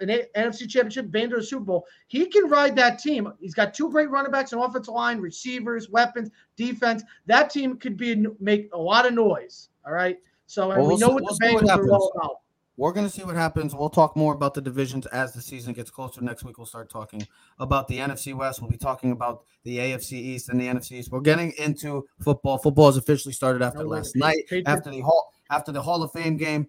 an 0.00 0.10
A- 0.10 0.28
NFC 0.36 0.68
Championship, 0.68 1.10
been 1.10 1.30
to 1.30 1.36
a 1.38 1.42
Super 1.42 1.64
Bowl. 1.64 1.86
He 2.06 2.26
can 2.26 2.48
ride 2.48 2.76
that 2.76 2.98
team. 3.00 3.32
He's 3.40 3.54
got 3.54 3.74
two 3.74 3.90
great 3.90 4.10
running 4.10 4.30
backs, 4.30 4.52
an 4.52 4.60
offensive 4.60 4.94
line, 4.94 5.18
receivers, 5.18 5.90
weapons, 5.90 6.30
defense. 6.56 7.02
That 7.26 7.50
team 7.50 7.76
could 7.78 7.96
be 7.96 8.24
make 8.38 8.70
a 8.72 8.78
lot 8.78 9.06
of 9.06 9.14
noise. 9.14 9.70
All 9.84 9.92
right. 9.92 10.18
So 10.46 10.70
and 10.70 10.80
Well, 10.80 10.90
we 10.90 10.96
know 10.98 11.08
what 11.10 11.24
the 11.24 11.38
Bengals 11.44 11.68
are 11.68 11.90
all 11.92 12.12
about. 12.16 12.40
We're 12.78 12.92
gonna 12.92 13.10
see 13.10 13.24
what 13.24 13.34
happens. 13.34 13.74
We'll 13.74 13.90
talk 13.90 14.16
more 14.16 14.32
about 14.32 14.54
the 14.54 14.60
divisions 14.60 15.04
as 15.06 15.32
the 15.32 15.42
season 15.42 15.72
gets 15.72 15.90
closer. 15.90 16.20
Next 16.22 16.44
week, 16.44 16.58
we'll 16.58 16.66
start 16.66 16.88
talking 16.88 17.26
about 17.58 17.88
the 17.88 17.98
NFC 17.98 18.32
West. 18.34 18.62
We'll 18.62 18.70
be 18.70 18.76
talking 18.78 19.10
about 19.10 19.42
the 19.64 19.78
AFC 19.78 20.12
East 20.12 20.48
and 20.48 20.60
the 20.60 20.68
NFC 20.68 20.92
East. 20.92 21.10
We're 21.10 21.20
getting 21.20 21.52
into 21.58 22.06
football. 22.20 22.56
Football 22.56 22.86
has 22.86 22.96
officially 22.96 23.32
started 23.34 23.62
after 23.62 23.82
last 23.84 24.14
night, 24.14 24.44
after 24.64 24.90
the 24.90 25.00
hall, 25.00 25.34
after 25.50 25.72
the 25.72 25.82
Hall 25.82 26.04
of 26.04 26.12
Fame 26.12 26.36
game, 26.36 26.68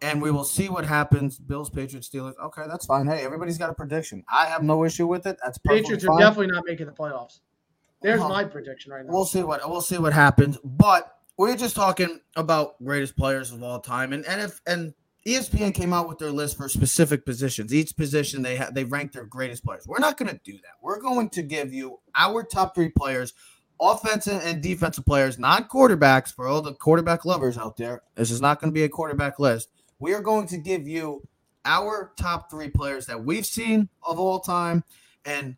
and 0.00 0.22
we 0.22 0.30
will 0.30 0.44
see 0.44 0.68
what 0.68 0.84
happens. 0.86 1.40
Bills, 1.40 1.70
Patriots, 1.70 2.08
Steelers. 2.08 2.34
Okay, 2.40 2.62
that's 2.68 2.86
fine. 2.86 3.08
Hey, 3.08 3.24
everybody's 3.24 3.58
got 3.58 3.68
a 3.68 3.74
prediction. 3.74 4.22
I 4.32 4.46
have 4.46 4.62
no 4.62 4.84
issue 4.84 5.08
with 5.08 5.26
it. 5.26 5.38
That's 5.42 5.58
Patriots 5.58 6.04
are 6.04 6.08
fine. 6.08 6.20
definitely 6.20 6.52
not 6.54 6.64
making 6.66 6.86
the 6.86 6.92
playoffs. 6.92 7.40
There's 8.00 8.20
Uh-huh. 8.20 8.28
my 8.28 8.44
prediction 8.44 8.92
right 8.92 9.04
now. 9.04 9.12
We'll 9.12 9.24
see 9.24 9.42
what 9.42 9.68
we'll 9.68 9.80
see 9.80 9.98
what 9.98 10.12
happens. 10.12 10.56
But 10.62 11.18
we're 11.36 11.56
just 11.56 11.74
talking 11.74 12.20
about 12.36 12.80
greatest 12.84 13.16
players 13.16 13.50
of 13.50 13.64
all 13.64 13.80
time, 13.80 14.12
and 14.12 14.24
and 14.26 14.40
if 14.40 14.60
and 14.68 14.94
ESPN 15.28 15.74
came 15.74 15.92
out 15.92 16.08
with 16.08 16.18
their 16.18 16.32
list 16.32 16.56
for 16.56 16.70
specific 16.70 17.26
positions. 17.26 17.74
Each 17.74 17.94
position 17.94 18.40
they 18.40 18.56
ha- 18.56 18.70
they 18.72 18.84
ranked 18.84 19.12
their 19.12 19.26
greatest 19.26 19.62
players. 19.62 19.86
We're 19.86 19.98
not 19.98 20.16
going 20.16 20.30
to 20.30 20.40
do 20.42 20.54
that. 20.54 20.76
We're 20.80 21.00
going 21.00 21.28
to 21.30 21.42
give 21.42 21.70
you 21.70 21.98
our 22.14 22.42
top 22.42 22.74
three 22.74 22.88
players, 22.88 23.34
offensive 23.78 24.40
and 24.42 24.62
defensive 24.62 25.04
players, 25.04 25.38
not 25.38 25.68
quarterbacks. 25.68 26.34
For 26.34 26.46
all 26.46 26.62
the 26.62 26.72
quarterback 26.72 27.26
lovers 27.26 27.58
out 27.58 27.76
there, 27.76 28.02
this 28.14 28.30
is 28.30 28.40
not 28.40 28.58
going 28.58 28.72
to 28.72 28.74
be 28.74 28.84
a 28.84 28.88
quarterback 28.88 29.38
list. 29.38 29.68
We 29.98 30.14
are 30.14 30.22
going 30.22 30.46
to 30.48 30.56
give 30.56 30.88
you 30.88 31.22
our 31.66 32.12
top 32.18 32.50
three 32.50 32.70
players 32.70 33.04
that 33.06 33.22
we've 33.22 33.44
seen 33.44 33.90
of 34.02 34.18
all 34.18 34.40
time 34.40 34.82
and 35.26 35.56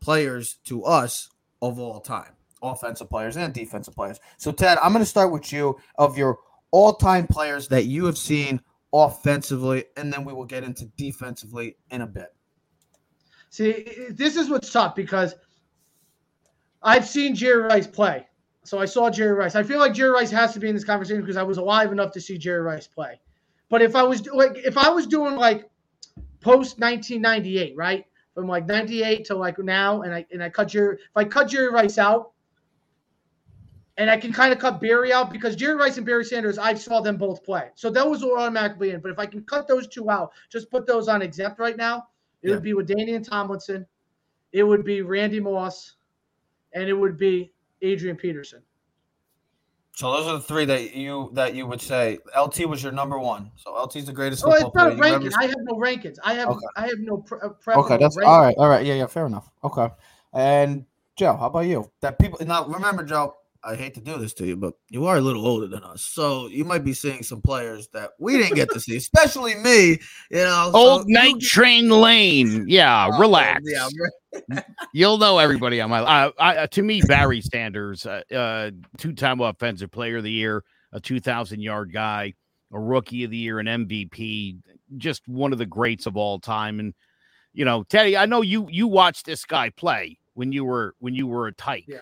players 0.00 0.58
to 0.64 0.84
us 0.84 1.30
of 1.62 1.78
all 1.78 2.00
time, 2.00 2.32
offensive 2.62 3.08
players 3.08 3.38
and 3.38 3.54
defensive 3.54 3.94
players. 3.94 4.20
So, 4.36 4.52
Ted, 4.52 4.76
I'm 4.82 4.92
going 4.92 5.02
to 5.02 5.10
start 5.10 5.32
with 5.32 5.50
you 5.50 5.78
of 5.96 6.18
your 6.18 6.40
all 6.72 6.92
time 6.92 7.26
players 7.26 7.68
that 7.68 7.86
you 7.86 8.04
have 8.04 8.18
seen 8.18 8.60
offensively, 8.92 9.84
and 9.96 10.12
then 10.12 10.24
we 10.24 10.32
will 10.32 10.44
get 10.44 10.64
into 10.64 10.86
defensively 10.96 11.76
in 11.90 12.02
a 12.02 12.06
bit. 12.06 12.34
See, 13.50 13.86
this 14.10 14.36
is 14.36 14.48
what's 14.48 14.70
tough 14.72 14.94
because 14.94 15.34
I've 16.82 17.06
seen 17.06 17.34
Jerry 17.34 17.62
Rice 17.62 17.86
play. 17.86 18.26
So 18.64 18.78
I 18.78 18.84
saw 18.84 19.10
Jerry 19.10 19.32
Rice. 19.32 19.56
I 19.56 19.62
feel 19.62 19.78
like 19.78 19.92
Jerry 19.92 20.10
Rice 20.10 20.30
has 20.30 20.52
to 20.54 20.60
be 20.60 20.68
in 20.68 20.74
this 20.74 20.84
conversation 20.84 21.20
because 21.20 21.36
I 21.36 21.42
was 21.42 21.58
alive 21.58 21.92
enough 21.92 22.12
to 22.12 22.20
see 22.20 22.38
Jerry 22.38 22.62
Rice 22.62 22.86
play. 22.86 23.20
But 23.68 23.82
if 23.82 23.96
I 23.96 24.02
was 24.02 24.26
like, 24.28 24.56
if 24.58 24.78
I 24.78 24.88
was 24.88 25.06
doing 25.06 25.36
like 25.36 25.68
post 26.40 26.78
1998, 26.78 27.74
right, 27.76 28.04
from 28.34 28.46
like 28.46 28.66
98 28.66 29.24
to 29.26 29.34
like 29.34 29.58
now, 29.58 30.02
and 30.02 30.14
I 30.14 30.26
and 30.30 30.42
I 30.42 30.48
cut 30.48 30.68
Jerry, 30.68 30.96
if 30.96 31.16
I 31.16 31.24
cut 31.24 31.48
Jerry 31.48 31.70
Rice 31.70 31.98
out, 31.98 32.31
and 33.98 34.10
I 34.10 34.16
can 34.16 34.32
kind 34.32 34.52
of 34.52 34.58
cut 34.58 34.80
Barry 34.80 35.12
out 35.12 35.30
because 35.30 35.54
Jerry 35.56 35.74
Rice 35.74 35.96
and 35.98 36.06
Barry 36.06 36.24
Sanders, 36.24 36.58
I 36.58 36.74
saw 36.74 37.00
them 37.00 37.16
both 37.16 37.44
play, 37.44 37.70
so 37.74 37.90
those 37.90 38.22
will 38.22 38.36
automatically 38.38 38.90
in. 38.90 39.00
But 39.00 39.10
if 39.12 39.18
I 39.18 39.26
can 39.26 39.42
cut 39.44 39.68
those 39.68 39.86
two 39.88 40.10
out, 40.10 40.32
just 40.50 40.70
put 40.70 40.86
those 40.86 41.08
on 41.08 41.20
exempt 41.22 41.58
right 41.58 41.76
now, 41.76 42.08
it 42.42 42.48
Yeah. 42.48 42.54
would 42.54 42.62
be 42.62 42.74
with 42.74 42.88
Danian 42.88 43.22
Tomlinson, 43.26 43.86
it 44.52 44.62
would 44.62 44.84
be 44.84 45.02
Randy 45.02 45.40
Moss, 45.40 45.96
and 46.72 46.88
it 46.88 46.94
would 46.94 47.16
be 47.18 47.52
Adrian 47.82 48.16
Peterson. 48.16 48.62
So 49.94 50.10
those 50.10 50.26
are 50.26 50.32
the 50.34 50.40
three 50.40 50.64
that 50.64 50.94
you 50.94 51.30
that 51.34 51.54
you 51.54 51.66
would 51.66 51.80
say 51.80 52.18
LT 52.34 52.64
was 52.64 52.82
your 52.82 52.92
number 52.92 53.18
one. 53.18 53.50
So 53.56 53.76
LT's 53.76 54.06
the 54.06 54.12
greatest 54.12 54.42
Oh, 54.46 54.50
it's 54.52 54.62
not 54.62 54.72
player 54.72 54.96
ranking. 54.96 55.26
ever 55.28 55.36
I 55.38 55.44
have 55.46 55.56
no 55.60 55.74
rankings. 55.74 56.16
I 56.24 56.32
have 56.34 56.48
Okay. 56.48 56.66
I 56.76 56.86
have 56.88 56.98
no 56.98 57.18
pre- 57.18 57.40
uh, 57.42 57.50
Okay, 57.80 57.98
that's 57.98 58.16
rankings. 58.16 58.26
all 58.26 58.40
right. 58.40 58.54
All 58.56 58.68
right. 58.70 58.86
Yeah, 58.86 58.94
yeah, 58.94 59.06
fair 59.06 59.26
enough. 59.26 59.50
Okay. 59.62 59.88
And 60.32 60.86
Joe, 61.16 61.36
how 61.36 61.46
about 61.48 61.66
you? 61.66 61.90
That 62.00 62.18
people 62.18 62.38
now 62.46 62.64
remember, 62.66 63.04
Joe, 63.04 63.36
I 63.64 63.76
hate 63.76 63.94
to 63.94 64.00
do 64.00 64.18
this 64.18 64.34
to 64.34 64.46
you, 64.46 64.56
but 64.56 64.74
you 64.90 65.06
are 65.06 65.16
a 65.16 65.20
little 65.20 65.46
older 65.46 65.68
than 65.68 65.84
us. 65.84 66.02
So 66.02 66.48
you 66.48 66.64
might 66.64 66.82
be 66.84 66.92
seeing 66.92 67.22
some 67.22 67.40
players 67.40 67.88
that 67.92 68.10
we 68.18 68.36
didn't 68.36 68.56
get 68.56 68.70
to 68.72 68.80
see, 68.80 68.96
especially 68.96 69.54
me. 69.54 70.00
You 70.30 70.38
know, 70.38 70.70
Old 70.74 71.08
you 71.08 71.14
Night 71.14 71.34
get- 71.38 71.42
Train 71.48 71.88
Lane. 71.88 72.64
Yeah, 72.68 73.08
Oh, 73.12 73.18
relax. 73.20 73.62
Yeah, 73.64 73.88
You'll 74.92 75.18
know 75.18 75.38
everybody 75.38 75.80
on 75.80 75.90
my. 75.90 76.00
Uh, 76.00 76.30
I, 76.38 76.56
uh, 76.56 76.66
to 76.68 76.82
me, 76.82 77.02
Barry 77.02 77.40
Sanders, 77.40 78.04
uh, 78.06 78.22
uh, 78.34 78.70
two-time 78.98 79.40
offensive 79.40 79.90
player 79.90 80.16
of 80.18 80.24
the 80.24 80.32
year, 80.32 80.64
a 80.92 81.00
2,000-yard 81.00 81.92
guy, 81.92 82.34
a 82.72 82.80
rookie 82.80 83.24
of 83.24 83.30
the 83.30 83.36
year, 83.36 83.58
an 83.58 83.66
MVP, 83.66 84.56
just 84.96 85.22
one 85.28 85.52
of 85.52 85.58
the 85.58 85.66
greats 85.66 86.06
of 86.06 86.16
all 86.16 86.38
time. 86.40 86.80
And 86.80 86.94
you 87.52 87.64
know, 87.64 87.82
Teddy, 87.84 88.16
I 88.16 88.26
know 88.26 88.40
you 88.42 88.66
you 88.70 88.88
watched 88.88 89.26
this 89.26 89.44
guy 89.44 89.68
play 89.70 90.18
when 90.34 90.52
you 90.52 90.64
were 90.64 90.94
when 90.98 91.14
you 91.14 91.26
were 91.26 91.46
a 91.46 91.52
tyke. 91.52 91.84
Yeah. 91.86 91.98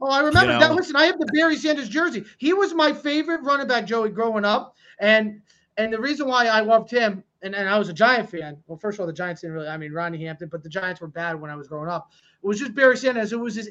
Oh, 0.00 0.10
I 0.10 0.20
remember 0.20 0.52
You 0.54 0.58
that. 0.58 0.74
Listen, 0.74 0.96
I 0.96 1.04
have 1.04 1.18
the 1.18 1.30
Barry 1.34 1.56
Sanders 1.56 1.88
jersey. 1.88 2.24
He 2.38 2.52
was 2.52 2.74
my 2.74 2.92
favorite 2.92 3.42
running 3.42 3.66
back, 3.66 3.86
Joey, 3.86 4.10
growing 4.10 4.44
up. 4.44 4.76
And 4.98 5.42
and 5.76 5.92
the 5.92 6.00
reason 6.00 6.26
why 6.26 6.46
I 6.46 6.60
loved 6.60 6.90
him, 6.90 7.22
and, 7.42 7.54
and 7.54 7.68
I 7.68 7.78
was 7.78 7.88
a 7.88 7.92
Giant 7.92 8.30
fan. 8.30 8.56
Well, 8.66 8.78
first 8.78 8.96
of 8.96 9.00
all, 9.00 9.06
the 9.06 9.12
Giants 9.12 9.40
didn't 9.40 9.54
really, 9.54 9.68
I 9.68 9.76
mean, 9.76 9.92
Ronnie 9.92 10.24
Hampton, 10.24 10.48
but 10.48 10.62
the 10.62 10.68
Giants 10.68 11.00
were 11.00 11.08
bad 11.08 11.40
when 11.40 11.50
I 11.50 11.56
was 11.56 11.68
growing 11.68 11.88
up. 11.88 12.10
It 12.42 12.46
was 12.46 12.58
just 12.58 12.74
Barry 12.74 12.96
Sanders. 12.96 13.32
It 13.32 13.40
was 13.40 13.54
his, 13.54 13.70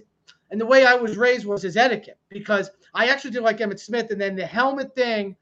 and 0.52 0.60
the 0.60 0.65
way 0.65 0.86
I 0.86 0.96
was 0.96 1.18
raised 1.18 1.46
was 1.46 1.62
his 1.62 1.78
etiquette 1.78 2.18
because 2.30 2.72
I 2.94 3.08
actually 3.08 3.32
did 3.32 3.44
like 3.44 3.58
Emmitt 3.58 3.80
Smith. 3.80 4.12
And 4.12 4.20
then 4.20 4.36
the 4.36 4.46
helmet 4.46 4.94
thing, 4.96 5.36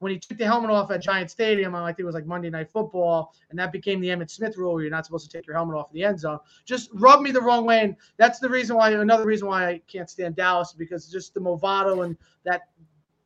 when 0.00 0.12
he 0.12 0.18
took 0.18 0.38
the 0.38 0.44
helmet 0.44 0.70
off 0.70 0.90
at 0.90 1.02
Giant 1.02 1.30
Stadium, 1.30 1.74
I 1.74 1.88
think 1.88 2.00
it 2.00 2.04
was 2.04 2.14
like 2.14 2.26
Monday 2.26 2.50
Night 2.50 2.70
Football, 2.70 3.34
and 3.50 3.58
that 3.58 3.72
became 3.72 4.00
the 4.00 4.08
Emmitt 4.08 4.30
Smith 4.30 4.56
rule 4.56 4.74
where 4.74 4.82
you're 4.82 4.90
not 4.90 5.04
supposed 5.04 5.28
to 5.30 5.36
take 5.36 5.46
your 5.46 5.56
helmet 5.56 5.76
off 5.76 5.90
in 5.90 5.94
the 5.94 6.04
end 6.04 6.20
zone. 6.20 6.38
Just 6.64 6.90
rubbed 6.94 7.22
me 7.22 7.30
the 7.30 7.40
wrong 7.40 7.64
way. 7.64 7.80
And 7.80 7.96
that's 8.16 8.38
the 8.38 8.48
reason 8.48 8.76
why, 8.76 8.90
another 8.90 9.26
reason 9.26 9.48
why 9.48 9.68
I 9.68 9.80
can't 9.88 10.08
stand 10.08 10.36
Dallas 10.36 10.72
because 10.72 11.10
just 11.10 11.34
the 11.34 11.40
Movado 11.40 12.04
and 12.04 12.16
that 12.44 12.62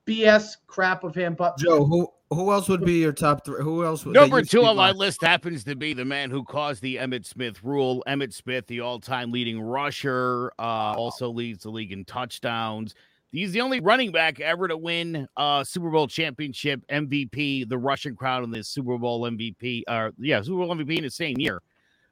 BS 0.07 0.57
crap 0.67 1.05
of 1.05 1.15
him. 1.15 1.35
But 1.35 1.59
Joe, 1.59 1.85
who 1.85 2.09
who 2.31 2.51
else 2.51 2.69
would 2.69 2.85
be 2.85 2.95
your 2.95 3.13
top 3.13 3.45
three? 3.45 3.63
Who 3.63 3.85
else? 3.85 4.07
would- 4.07 4.15
that 4.15 4.21
Number 4.21 4.39
you've 4.39 4.49
two 4.49 4.65
on 4.65 4.77
my 4.77 4.89
live? 4.89 4.97
list 4.97 5.23
happens 5.23 5.65
to 5.65 5.77
be 5.77 5.93
the 5.93 6.07
man 6.07 6.31
who 6.31 6.43
caused 6.45 6.83
the 6.83 6.97
Emmitt 6.97 7.27
Smith 7.27 7.63
rule. 7.63 8.03
Emmitt 8.09 8.33
Smith, 8.33 8.67
the 8.67 8.81
all-time 8.81 9.31
leading 9.31 9.61
rusher, 9.61 10.51
uh, 10.59 10.95
also 10.97 11.29
leads 11.29 11.65
the 11.65 11.71
league 11.71 11.93
in 11.93 12.05
touchdowns. 12.07 12.95
He's 13.33 13.53
the 13.53 13.63
only 13.63 13.81
running 13.81 14.13
back 14.13 14.41
ever 14.41 14.69
to 14.69 14.77
win 14.77 15.27
uh, 15.39 15.65
Super 15.65 15.89
Bowl 15.89 16.07
championship 16.07 16.83
MVP, 16.91 17.67
the 17.67 17.79
rushing 17.79 18.15
crown, 18.15 18.45
and 18.45 18.53
the 18.53 18.63
Super 18.63 18.99
Bowl 18.99 19.23
MVP. 19.23 19.85
Uh, 19.89 20.11
yeah, 20.19 20.43
Super 20.43 20.67
Bowl 20.67 20.75
MVP 20.75 20.99
in 20.99 21.05
the 21.05 21.11
same 21.11 21.39
year. 21.39 21.63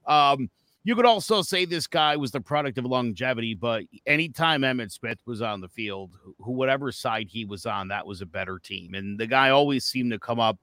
Um, 0.06 0.50
you 0.82 0.96
could 0.96 1.04
also 1.04 1.42
say 1.42 1.66
this 1.66 1.86
guy 1.86 2.16
was 2.16 2.30
the 2.30 2.40
product 2.40 2.78
of 2.78 2.86
longevity, 2.86 3.54
but 3.54 3.84
anytime 4.06 4.62
Emmitt 4.62 4.92
Smith 4.92 5.18
was 5.26 5.42
on 5.42 5.60
the 5.60 5.68
field, 5.68 6.16
who 6.38 6.52
whatever 6.52 6.90
side 6.90 7.28
he 7.28 7.44
was 7.44 7.66
on, 7.66 7.88
that 7.88 8.06
was 8.06 8.22
a 8.22 8.26
better 8.26 8.58
team. 8.58 8.94
And 8.94 9.20
the 9.20 9.26
guy 9.26 9.50
always 9.50 9.84
seemed 9.84 10.12
to 10.12 10.18
come 10.18 10.40
up 10.40 10.58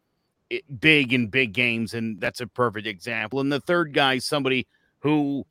big 0.80 1.14
in 1.14 1.28
big 1.28 1.54
games, 1.54 1.94
and 1.94 2.20
that's 2.20 2.42
a 2.42 2.48
perfect 2.48 2.88
example. 2.88 3.42
And 3.42 3.52
the 3.52 3.60
third 3.60 3.94
guy, 3.94 4.18
somebody 4.18 4.66
who 5.00 5.46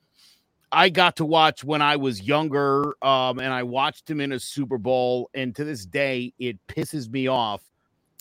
I 0.73 0.89
got 0.89 1.17
to 1.17 1.25
watch 1.25 1.63
when 1.65 1.81
I 1.81 1.97
was 1.97 2.21
younger, 2.23 2.95
um, 3.03 3.39
and 3.39 3.53
I 3.53 3.63
watched 3.63 4.11
him 4.11 4.21
in 4.21 4.33
a 4.33 4.41
Super 4.41 4.79
Bowl, 4.79 5.31
and 5.35 5.55
to 5.57 5.65
this 5.65 5.87
day, 5.87 6.33
it 6.39 6.59
pisses 6.67 7.09
me 7.09 7.29
off 7.29 7.63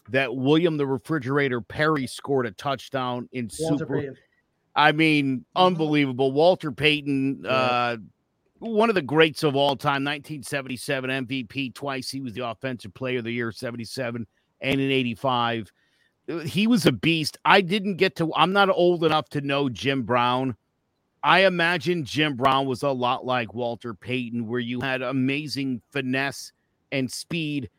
that 0.09 0.35
William 0.35 0.77
the 0.77 0.85
Refrigerator 0.85 1.61
Perry 1.61 2.05
scored 2.05 2.45
a 2.45 2.51
touchdown 2.51 3.27
in 3.31 3.49
Walter 3.59 3.77
Super. 3.79 3.99
Payton. 3.99 4.17
I 4.75 4.91
mean, 4.91 5.45
unbelievable. 5.55 6.31
Walter 6.31 6.71
Payton, 6.71 7.45
uh, 7.47 7.97
one 8.59 8.89
of 8.89 8.95
the 8.95 9.01
greats 9.01 9.43
of 9.43 9.55
all 9.55 9.75
time, 9.75 10.03
1977 10.03 11.09
MVP 11.25 11.73
twice. 11.73 12.09
He 12.09 12.21
was 12.21 12.33
the 12.33 12.47
offensive 12.47 12.93
player 12.93 13.19
of 13.19 13.23
the 13.23 13.31
year, 13.31 13.51
77 13.51 14.27
and 14.61 14.81
in 14.81 14.91
85. 14.91 15.71
Uh, 16.29 16.39
He 16.39 16.67
was 16.67 16.85
a 16.85 16.91
beast. 16.91 17.37
I 17.45 17.61
didn't 17.61 17.95
get 17.95 18.17
to, 18.17 18.33
I'm 18.35 18.51
not 18.53 18.69
old 18.69 19.03
enough 19.03 19.29
to 19.29 19.41
know 19.41 19.69
Jim 19.69 20.03
Brown. 20.03 20.55
I 21.25 21.39
imagine 21.45 22.05
Jim 22.05 22.35
Brown 22.35 22.67
was 22.67 22.83
a 22.83 22.91
lot 22.91 23.25
like 23.25 23.55
Walter 23.55 23.95
Payton, 23.95 24.47
where 24.47 24.59
you 24.59 24.79
had 24.79 25.01
amazing 25.01 25.81
finesse 25.91 26.51
and 26.91 27.11
speed, 27.11 27.69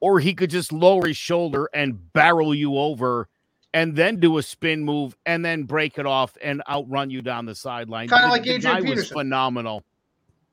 or 0.00 0.18
he 0.18 0.34
could 0.34 0.50
just 0.50 0.72
lower 0.72 1.06
his 1.06 1.16
shoulder 1.16 1.68
and 1.72 2.12
barrel 2.12 2.52
you 2.52 2.76
over 2.76 3.28
and 3.72 3.94
then 3.94 4.16
do 4.18 4.36
a 4.38 4.42
spin 4.42 4.82
move 4.84 5.16
and 5.26 5.44
then 5.44 5.62
break 5.62 5.96
it 5.96 6.06
off 6.06 6.36
and 6.42 6.60
outrun 6.68 7.08
you 7.08 7.22
down 7.22 7.46
the 7.46 7.54
sideline. 7.54 8.08
Kinda 8.08 8.26
like 8.28 8.42
Adrian 8.42 8.60
guy 8.62 8.80
was 8.80 8.90
Peterson. 8.90 9.16
phenomenal. 9.16 9.84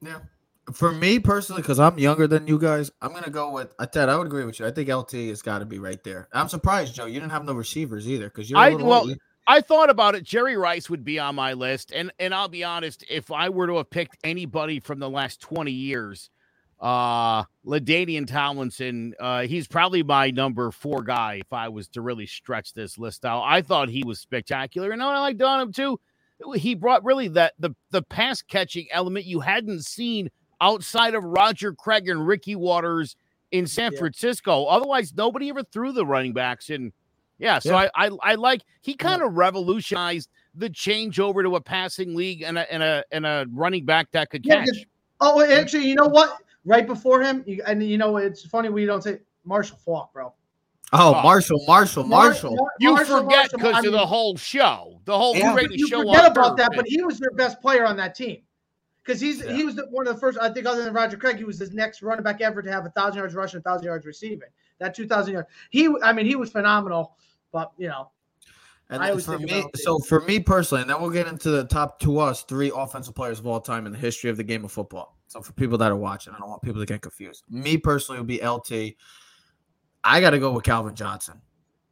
Yeah. 0.01 0.19
For 0.73 0.91
me 0.91 1.17
personally, 1.19 1.63
because 1.63 1.79
I'm 1.79 1.97
younger 1.97 2.27
than 2.27 2.47
you 2.47 2.59
guys, 2.59 2.91
I'm 3.01 3.11
gonna 3.11 3.29
go 3.31 3.51
with 3.51 3.73
I 3.79 3.85
Ted. 3.85 4.09
I 4.09 4.17
would 4.17 4.27
agree 4.27 4.45
with 4.45 4.59
you. 4.59 4.67
I 4.67 4.71
think 4.71 4.89
LT 4.89 5.13
has 5.29 5.41
got 5.41 5.59
to 5.59 5.65
be 5.65 5.79
right 5.79 6.03
there. 6.03 6.27
I'm 6.33 6.49
surprised, 6.49 6.93
Joe. 6.93 7.05
You 7.05 7.19
didn't 7.19 7.31
have 7.31 7.45
no 7.45 7.53
receivers 7.53 8.07
either, 8.07 8.25
because 8.29 8.49
you're. 8.49 8.59
a 8.59 8.63
I- 8.63 8.69
little 8.69 8.87
well, 8.87 9.01
older. 9.01 9.15
I 9.47 9.61
thought 9.61 9.89
about 9.89 10.15
it. 10.15 10.23
Jerry 10.23 10.57
Rice 10.57 10.89
would 10.89 11.03
be 11.03 11.19
on 11.19 11.35
my 11.35 11.53
list, 11.53 11.91
and 11.93 12.11
and 12.19 12.33
I'll 12.33 12.47
be 12.47 12.63
honest, 12.63 13.05
if 13.09 13.31
I 13.31 13.49
were 13.49 13.67
to 13.67 13.77
have 13.77 13.89
picked 13.89 14.17
anybody 14.23 14.79
from 14.79 14.99
the 14.99 15.09
last 15.09 15.39
twenty 15.39 15.71
years, 15.71 16.29
uh, 16.79 17.43
Ladainian 17.65 18.25
Tomlinson, 18.27 19.13
uh, 19.19 19.41
he's 19.43 19.67
probably 19.67 20.01
my 20.01 20.31
number 20.31 20.71
four 20.71 21.03
guy. 21.03 21.41
If 21.45 21.53
I 21.53 21.69
was 21.69 21.87
to 21.89 22.01
really 22.01 22.25
stretch 22.25 22.73
this 22.73 22.97
list 22.97 23.23
out, 23.23 23.43
I 23.43 23.61
thought 23.61 23.89
he 23.89 24.03
was 24.03 24.19
spectacular, 24.19 24.91
and 24.91 25.01
I 25.03 25.19
liked 25.19 25.41
on 25.41 25.61
him 25.61 25.71
too. 25.71 25.99
He 26.55 26.73
brought 26.73 27.03
really 27.05 27.27
that 27.29 27.53
the 27.59 27.75
the 27.91 28.01
pass 28.01 28.41
catching 28.41 28.87
element 28.91 29.25
you 29.25 29.41
hadn't 29.41 29.85
seen 29.85 30.31
outside 30.59 31.13
of 31.13 31.23
Roger 31.23 31.71
Craig 31.73 32.09
and 32.09 32.25
Ricky 32.25 32.55
Watters 32.55 33.15
in 33.51 33.67
San 33.67 33.91
Yeah. 33.93 33.99
Francisco. 33.99 34.65
Otherwise, 34.65 35.13
nobody 35.15 35.49
ever 35.49 35.63
threw 35.63 35.91
the 35.91 36.05
running 36.05 36.33
backs 36.33 36.71
in. 36.71 36.93
Yeah, 37.37 37.59
so 37.59 37.71
Yeah. 37.71 37.89
I, 37.95 38.07
I 38.07 38.11
I 38.23 38.35
like 38.35 38.61
he 38.81 38.93
kind 38.93 39.21
of 39.21 39.33
revolutionized 39.33 40.29
the 40.55 40.69
change 40.69 41.19
over 41.19 41.43
to 41.43 41.55
a 41.57 41.61
passing 41.61 42.15
league 42.15 42.41
and 42.43 42.57
a 42.57 42.71
and 42.73 42.81
a 42.81 43.03
and 43.11 43.25
a 43.25 43.45
running 43.51 43.85
back 43.85 44.09
that 44.11 44.29
could 44.29 44.45
Yeah, 44.45 44.57
catch. 44.59 44.65
because- 44.67 44.85
Oh, 45.21 45.41
actually, 45.41 45.87
you 45.87 45.95
know 45.95 46.07
what? 46.07 46.37
Right 46.65 46.85
before 46.85 47.21
him, 47.21 47.43
you, 47.47 47.61
and 47.65 47.81
you 47.81 47.97
know 47.97 48.17
it's 48.17 48.45
funny 48.45 48.69
we 48.69 48.85
don't 48.85 49.01
say 49.03 49.19
Marshall 49.45 49.77
Faulk, 49.85 50.11
bro. 50.13 50.33
Oh, 50.93 51.15
Oh. 51.15 51.21
Marshall, 51.23 51.63
Marshall, 51.67 52.03
Marshall. 52.03 52.55
Mar- 52.55 52.67
You 52.79 52.93
Marshall, 52.93 53.21
forget 53.23 53.37
Marshall, 53.37 53.57
because 53.57 53.75
I 53.75 53.87
of 53.87 53.91
the 53.93 54.05
whole 54.05 54.35
show, 54.37 54.99
the 55.05 55.17
whole 55.17 55.35
Yeah. 55.35 55.53
greatest 55.53 55.79
you 55.79 55.87
show 55.87 55.99
forget 56.03 56.25
on 56.25 56.31
about 56.31 56.57
that, 56.57 56.71
but 56.75 56.85
he 56.87 57.01
was 57.01 57.17
their 57.19 57.31
best 57.31 57.61
player 57.61 57.85
on 57.85 57.95
that 57.97 58.13
team 58.15 58.41
because 59.03 59.19
he's 59.21 59.43
Yeah. 59.43 59.53
he 59.53 59.63
was 59.63 59.75
the, 59.75 59.85
one 59.89 60.07
of 60.07 60.13
the 60.15 60.19
first. 60.19 60.37
I 60.39 60.49
think 60.49 60.65
other 60.67 60.83
than 60.83 60.93
Roger 60.93 61.17
Craig, 61.17 61.37
he 61.37 61.43
was 61.43 61.59
the 61.59 61.69
next 61.71 62.01
running 62.01 62.23
back 62.23 62.41
ever 62.41 62.61
to 62.61 62.71
have 62.71 62.85
a 62.85 62.89
thousand 62.89 63.17
yards 63.19 63.35
rushing, 63.35 63.59
a 63.59 63.63
thousand 63.63 63.85
yards 63.85 64.05
receiving. 64.05 64.49
That 64.79 64.95
two 64.95 65.07
thousand 65.07 65.33
yards, 65.33 65.49
he 65.69 65.89
I 66.03 66.13
mean 66.13 66.25
he 66.25 66.35
was 66.35 66.51
phenomenal. 66.51 67.15
But 67.51 67.71
you 67.77 67.87
know, 67.87 68.11
And 68.89 69.21
for 69.21 69.39
me, 69.39 69.63
so 69.75 69.99
for 69.99 70.21
me 70.21 70.39
personally, 70.39 70.81
and 70.81 70.89
then 70.89 71.01
we'll 71.01 71.09
get 71.09 71.27
into 71.27 71.49
the 71.49 71.63
top 71.63 71.99
to 72.01 72.19
us 72.19 72.43
three 72.43 72.71
offensive 72.75 73.15
players 73.15 73.39
of 73.39 73.47
all 73.47 73.59
time 73.59 73.85
in 73.85 73.91
the 73.91 73.97
history 73.97 74.29
of 74.29 74.37
the 74.37 74.43
game 74.43 74.63
of 74.63 74.71
football. 74.71 75.17
So 75.27 75.41
for 75.41 75.53
people 75.53 75.77
that 75.79 75.91
are 75.91 75.95
watching, 75.95 76.33
I 76.33 76.39
don't 76.39 76.49
want 76.49 76.61
people 76.61 76.81
to 76.81 76.85
get 76.85 77.01
confused. 77.01 77.43
Me 77.49 77.77
personally 77.77 78.19
would 78.19 78.27
be 78.27 78.45
LT. 78.45 78.95
I 80.03 80.21
got 80.21 80.31
to 80.31 80.39
go 80.39 80.51
with 80.51 80.63
Calvin 80.63 80.93
Johnson. 80.93 81.41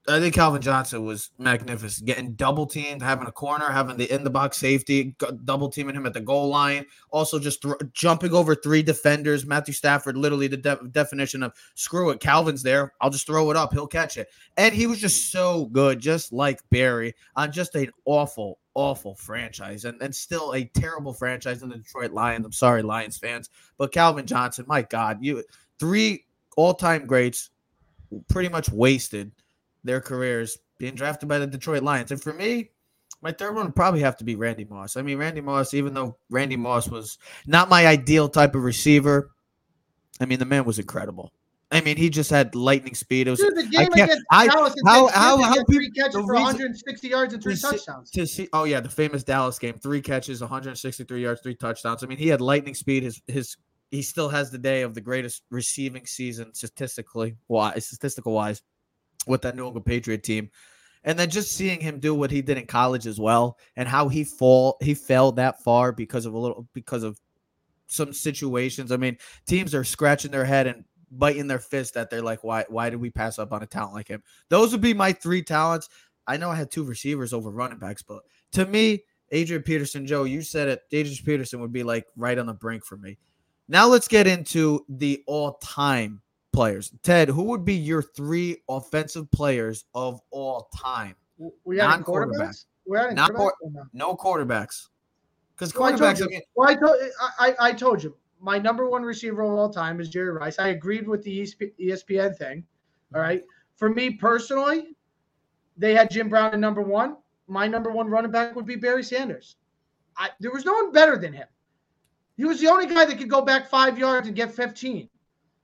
I 0.06 0.20
think 0.20 0.36
Calvin 0.36 0.62
Johnson 0.62 1.06
was 1.06 1.32
magnificent, 1.38 2.06
getting 2.06 2.34
double 2.34 2.66
teamed, 2.66 3.02
having 3.02 3.26
a 3.26 3.32
corner, 3.32 3.72
having 3.72 3.96
the 3.96 4.12
in 4.14 4.26
the 4.26 4.30
box 4.30 4.58
safety, 4.58 5.16
double 5.46 5.70
teaming 5.70 5.96
him 5.96 6.06
at 6.06 6.14
the 6.14 6.20
goal 6.20 6.50
line. 6.50 6.86
Also, 7.10 7.40
just 7.40 7.62
thro- 7.62 7.78
jumping 7.94 8.34
over 8.34 8.54
three 8.54 8.84
defenders. 8.84 9.46
Matthew 9.46 9.74
Stafford, 9.74 10.18
literally 10.18 10.48
the 10.48 10.58
de- 10.58 10.90
definition 10.92 11.42
of 11.42 11.54
screw 11.76 12.10
it. 12.10 12.20
Calvin's 12.20 12.64
there. 12.64 12.92
I'll 13.00 13.12
just 13.12 13.26
throw 13.26 13.50
it 13.50 13.56
up. 13.56 13.72
He'll 13.72 13.88
catch 13.88 14.18
it. 14.18 14.28
And 14.58 14.76
he 14.76 14.88
was 14.88 15.00
just 15.00 15.32
so 15.32 15.66
good, 15.68 16.00
just 16.00 16.34
like 16.34 16.60
Barry, 16.70 17.14
on 17.38 17.54
just 17.54 17.74
an 17.76 17.90
awful, 18.04 18.60
awful 18.74 19.16
franchise, 19.16 19.86
and, 19.86 20.02
and 20.02 20.14
still 20.14 20.52
a 20.52 20.66
terrible 20.66 21.14
franchise 21.14 21.64
in 21.64 21.70
the 21.70 21.78
Detroit 21.78 22.12
Lions. 22.12 22.46
I'm 22.46 22.52
sorry, 22.52 22.82
Lions 22.82 23.18
fans, 23.18 23.50
but 23.78 23.94
Calvin 23.94 24.26
Johnson, 24.26 24.66
my 24.68 24.82
God, 24.82 25.20
you 25.22 25.46
three 25.80 26.26
all 26.58 26.74
time 26.74 27.06
greats, 27.06 27.52
pretty 28.28 28.50
much 28.50 28.70
wasted 28.70 29.32
their 29.84 30.02
careers 30.02 30.58
being 30.78 30.96
drafted 30.96 31.30
by 31.30 31.40
the 31.40 31.48
Detroit 31.48 31.84
Lions. 31.84 32.12
And 32.12 32.22
for 32.22 32.34
me, 32.34 32.72
my 33.22 33.32
third 33.32 33.56
one 33.56 33.66
would 33.66 33.76
probably 33.76 34.02
have 34.02 34.18
to 34.18 34.24
be 34.24 34.36
Randy 34.36 34.66
Moss. 34.66 34.98
I 34.98 35.02
mean, 35.02 35.18
Randy 35.18 35.42
Moss, 35.42 35.74
even 35.74 35.94
though 35.94 36.18
Randy 36.30 36.58
Moss 36.58 36.90
was 36.90 37.18
not 37.48 37.70
my 37.70 37.88
ideal 37.88 38.28
type 38.30 38.56
of 38.56 38.64
receiver, 38.64 39.32
I 40.20 40.26
mean, 40.26 40.40
the 40.40 40.46
man 40.46 40.66
was 40.66 40.80
incredible. 40.80 41.32
I 41.72 41.82
mean, 41.82 41.98
he 41.98 42.10
just 42.12 42.30
had 42.30 42.54
lightning 42.54 42.94
speed. 42.94 43.28
It 43.28 43.32
was 43.32 43.40
Dude, 43.40 43.56
the 43.56 43.62
I 43.62 43.64
game 43.64 43.88
can't- 43.94 44.12
against 44.12 44.26
I- 44.30 44.48
Dallas 44.48 44.76
how- 44.86 45.08
how- 45.08 45.38
how 45.42 45.54
had 45.54 45.66
three 45.68 45.90
people- 45.90 46.04
catches 46.04 46.14
for 46.16 46.32
reason- 46.34 46.44
160 46.46 47.08
yards 47.08 47.34
and 47.34 47.42
three 47.42 47.56
see- 47.56 47.62
touchdowns. 47.68 48.12
to 48.12 48.28
see. 48.28 48.48
Oh 48.54 48.66
yeah, 48.66 48.80
the 48.80 48.90
famous 48.90 49.24
Dallas 49.24 49.58
game, 49.58 49.80
three 49.80 50.02
catches, 50.02 50.42
163 50.42 51.24
yards, 51.24 51.42
three 51.42 51.56
touchdowns. 51.56 52.04
I 52.04 52.08
mean, 52.08 52.20
he 52.20 52.28
had 52.28 52.42
lightning 52.42 52.76
speed. 52.76 53.02
His 53.04 53.22
his 53.28 53.58
he 53.90 54.04
still 54.04 54.30
has 54.30 54.52
the 54.52 54.58
day 54.60 54.82
of 54.84 54.94
the 54.94 55.02
greatest 55.02 55.44
receiving 55.50 56.06
season 56.06 56.54
statistically 56.54 57.38
wise, 57.48 57.88
statistical 57.88 58.34
wise, 58.34 58.62
with 59.28 59.42
that 59.44 59.56
New 59.56 59.66
England 59.66 59.86
Patriot 59.86 60.24
team. 60.24 60.50
And 61.06 61.20
then 61.20 61.30
just 61.30 61.52
seeing 61.52 61.82
him 61.82 62.00
do 62.00 62.16
what 62.16 62.32
he 62.32 62.42
did 62.42 62.58
in 62.58 62.66
college 62.66 63.08
as 63.08 63.20
well, 63.20 63.58
and 63.76 63.90
how 63.90 64.08
he 64.08 64.24
fall 64.24 64.78
he 64.82 64.94
fell 64.94 65.34
that 65.34 65.62
far 65.62 65.92
because 65.92 66.26
of 66.26 66.34
a 66.34 66.38
little 66.38 66.66
because 66.74 67.04
of 67.04 67.20
some 67.88 68.14
situations. 68.14 68.92
I 68.92 68.98
mean, 68.98 69.18
teams 69.46 69.76
are 69.76 69.84
scratching 69.84 70.32
their 70.32 70.46
head 70.46 70.66
and 70.66 70.86
biting 71.12 71.48
their 71.48 71.60
fist 71.60 71.94
that 71.96 72.10
they're 72.10 72.22
like, 72.22 72.44
why 72.44 72.64
why 72.70 72.90
did 72.90 73.02
we 73.02 73.10
pass 73.10 73.38
up 73.38 73.52
on 73.52 73.62
a 73.62 73.68
talent 73.68 73.94
like 73.94 74.08
him? 74.08 74.24
Those 74.48 74.72
would 74.72 74.80
be 74.80 74.94
my 74.94 75.12
three 75.12 75.44
talents. 75.44 75.90
I 76.26 76.38
know 76.38 76.50
I 76.50 76.56
had 76.56 76.72
two 76.72 76.86
receivers 76.86 77.34
over 77.34 77.52
running 77.52 77.80
backs, 77.80 78.02
but 78.02 78.22
to 78.54 78.66
me, 78.66 79.04
Adrian 79.32 79.62
Peterson, 79.62 80.08
Joe, 80.08 80.24
you 80.24 80.42
said 80.42 80.70
it. 80.70 80.82
Adrian 80.94 81.18
Peterson 81.26 81.60
would 81.60 81.74
be 81.74 81.84
like 81.84 82.06
right 82.16 82.38
on 82.38 82.46
the 82.46 82.54
brink 82.54 82.86
for 82.86 82.96
me. 82.96 83.18
Now 83.68 83.88
let's 83.88 84.08
get 84.08 84.26
into 84.26 84.86
the 84.88 85.22
all-time 85.28 86.22
players. 86.54 86.94
Ted, 87.04 87.28
who 87.30 87.44
would 87.44 87.66
be 87.66 87.74
your 87.74 88.02
three 88.02 88.64
offensive 88.70 89.30
players 89.32 89.86
of 89.94 90.22
all 90.32 90.70
time? 90.76 91.16
We 91.66 91.78
Non-quarterback. 91.78 92.56
quarterbacks. 92.88 93.16
Not 93.16 93.32
quarterbacks. 93.34 93.52
no? 93.72 93.84
No 93.94 94.16
quarterbacks. 94.16 94.88
Because 95.56 95.74
Well, 95.76 95.86
I 95.86 95.92
told 95.92 96.02
quarterbacks, 96.02 96.20
you. 96.20 96.38
I 96.38 96.42
Well, 96.56 96.70
I 96.70 96.76
told 96.76 96.96
I, 97.40 97.56
I, 97.60 97.74
told 97.74 98.04
you 98.04 98.16
my 98.40 98.58
number 98.58 98.90
one 98.90 99.04
receiver 99.04 99.42
of 99.44 99.52
all 99.52 99.70
time 99.70 100.00
is 100.00 100.10
Jerry 100.10 100.32
Rice. 100.32 100.60
I 100.60 100.70
agreed 100.70 101.08
with 101.08 101.24
the 101.24 101.42
ESPN 101.80 102.38
thing. 102.38 102.64
All 103.14 103.22
right. 103.22 103.44
For 103.76 103.90
me 103.90 104.12
personally, 104.12 104.96
they 105.78 105.94
had 105.94 106.10
Jim 106.12 106.30
Brown 106.30 106.54
at 106.54 106.60
number 106.60 106.82
one. 106.82 107.18
My 107.48 107.68
number 107.68 107.92
one 107.92 108.08
running 108.08 108.32
back 108.32 108.56
would 108.56 108.66
be 108.66 108.76
Barry 108.76 109.04
Sanders. 109.04 109.58
I, 110.18 110.30
there 110.40 110.52
was 110.52 110.66
no 110.66 110.74
one 110.74 110.92
better 110.92 111.18
than 111.18 111.34
him. 111.34 111.48
He 112.38 112.46
was 112.46 112.60
the 112.60 112.68
only 112.68 112.86
guy 112.86 113.06
that 113.06 113.18
could 113.18 113.30
go 113.30 113.42
back 113.42 113.70
five 113.70 113.98
yards 113.98 114.28
and 114.28 114.36
get 114.36 114.54
15. 114.54 115.10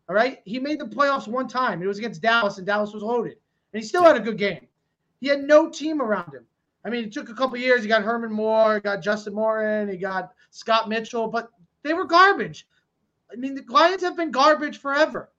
All 0.09 0.15
right. 0.15 0.41
He 0.43 0.59
made 0.59 0.79
the 0.79 0.85
playoffs 0.85 1.27
one 1.27 1.47
time. 1.47 1.81
It 1.83 1.87
was 1.87 1.99
against 1.99 2.21
Dallas, 2.21 2.57
and 2.57 2.65
Dallas 2.65 2.93
was 2.93 3.03
loaded. 3.03 3.37
And 3.73 3.81
he 3.81 3.87
still 3.87 4.03
had 4.03 4.17
a 4.17 4.19
good 4.19 4.37
game. 4.37 4.67
He 5.21 5.27
had 5.27 5.43
no 5.43 5.69
team 5.69 6.01
around 6.01 6.33
him. 6.33 6.45
I 6.83 6.89
mean, 6.89 7.05
it 7.05 7.11
took 7.11 7.29
a 7.29 7.33
couple 7.35 7.57
years. 7.57 7.83
He 7.83 7.87
got 7.87 8.01
Herman 8.03 8.31
Moore, 8.31 8.75
he 8.75 8.79
got 8.79 9.03
Justin 9.03 9.35
Morin, 9.35 9.87
he 9.89 9.97
got 9.97 10.31
Scott 10.49 10.89
Mitchell, 10.89 11.27
but 11.27 11.49
they 11.83 11.93
were 11.93 12.05
garbage. 12.05 12.67
I 13.31 13.35
mean, 13.35 13.53
the 13.53 13.63
Lions 13.67 14.01
have 14.01 14.17
been 14.17 14.31
garbage 14.31 14.79
forever. 14.79 15.29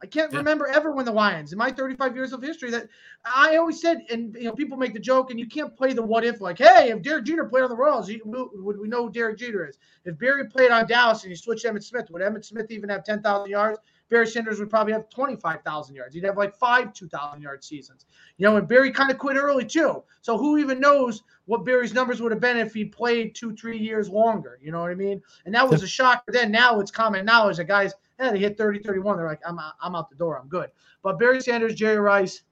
I 0.00 0.06
can't 0.06 0.32
Yeah. 0.32 0.38
remember 0.38 0.66
ever 0.66 0.92
when 0.92 1.04
the 1.04 1.12
Lions, 1.12 1.52
in 1.52 1.58
my 1.58 1.70
35 1.70 2.14
years 2.14 2.32
of 2.32 2.42
history, 2.42 2.70
that 2.70 2.88
I 3.24 3.56
always 3.56 3.80
said, 3.80 4.04
and 4.10 4.34
you 4.34 4.44
know, 4.44 4.52
people 4.52 4.76
make 4.76 4.92
the 4.92 5.00
joke, 5.00 5.30
and 5.30 5.38
you 5.40 5.46
can't 5.46 5.76
play 5.76 5.92
the 5.92 6.02
what 6.02 6.24
if, 6.24 6.40
like, 6.40 6.58
hey, 6.58 6.90
if 6.90 7.02
Derek 7.02 7.24
Jeter 7.24 7.44
played 7.44 7.62
on 7.62 7.70
the 7.70 7.76
Royals, 7.76 8.10
would 8.24 8.78
we 8.78 8.88
know 8.88 9.06
who 9.06 9.12
Derek 9.12 9.38
Jeter 9.38 9.66
is? 9.66 9.78
If 10.04 10.18
Barry 10.18 10.46
played 10.48 10.72
on 10.72 10.86
Dallas 10.86 11.22
and 11.22 11.30
you 11.30 11.36
switched 11.36 11.64
Emmitt 11.64 11.84
Smith, 11.84 12.10
would 12.10 12.20
Emmitt 12.20 12.44
Smith 12.44 12.70
even 12.70 12.88
have 12.90 13.04
10,000 13.04 13.48
yards? 13.48 13.78
Barry 14.12 14.26
Sanders 14.26 14.60
would 14.60 14.68
probably 14.68 14.92
have 14.92 15.08
25,000 15.08 15.94
yards. 15.94 16.14
He'd 16.14 16.24
have 16.24 16.36
like 16.36 16.54
five 16.54 16.92
2,000 16.92 17.40
yard 17.40 17.64
seasons. 17.64 18.04
You 18.36 18.46
know, 18.46 18.58
and 18.58 18.68
Barry 18.68 18.92
kind 18.92 19.10
of 19.10 19.16
quit 19.16 19.38
early 19.38 19.64
too. 19.64 20.02
So 20.20 20.36
who 20.36 20.58
even 20.58 20.78
knows 20.78 21.22
what 21.46 21.64
Barry's 21.64 21.94
numbers 21.94 22.20
would 22.20 22.30
have 22.30 22.40
been 22.40 22.58
if 22.58 22.74
he 22.74 22.84
played 22.84 23.34
two, 23.34 23.56
three 23.56 23.78
years 23.78 24.10
longer? 24.10 24.58
You 24.60 24.70
know 24.70 24.80
what 24.80 24.90
I 24.90 24.94
mean? 24.94 25.22
And 25.46 25.54
that 25.54 25.66
was 25.66 25.82
a 25.82 25.88
shock. 25.88 26.24
But 26.26 26.34
then 26.34 26.52
now 26.52 26.78
it's 26.78 26.90
common 26.90 27.24
knowledge 27.24 27.56
that 27.56 27.64
guys, 27.64 27.94
yeah, 28.20 28.30
they 28.30 28.38
hit 28.38 28.58
30, 28.58 28.80
31. 28.80 29.16
They're 29.16 29.26
like, 29.26 29.40
I'm, 29.46 29.58
out- 29.58 29.72
I'm 29.80 29.94
out 29.94 30.10
the 30.10 30.16
door. 30.16 30.38
I'm 30.38 30.48
good. 30.48 30.68
But 31.02 31.18
Barry 31.18 31.40
Sanders, 31.40 31.74
Jerry 31.74 31.96
Rice, 31.96 32.42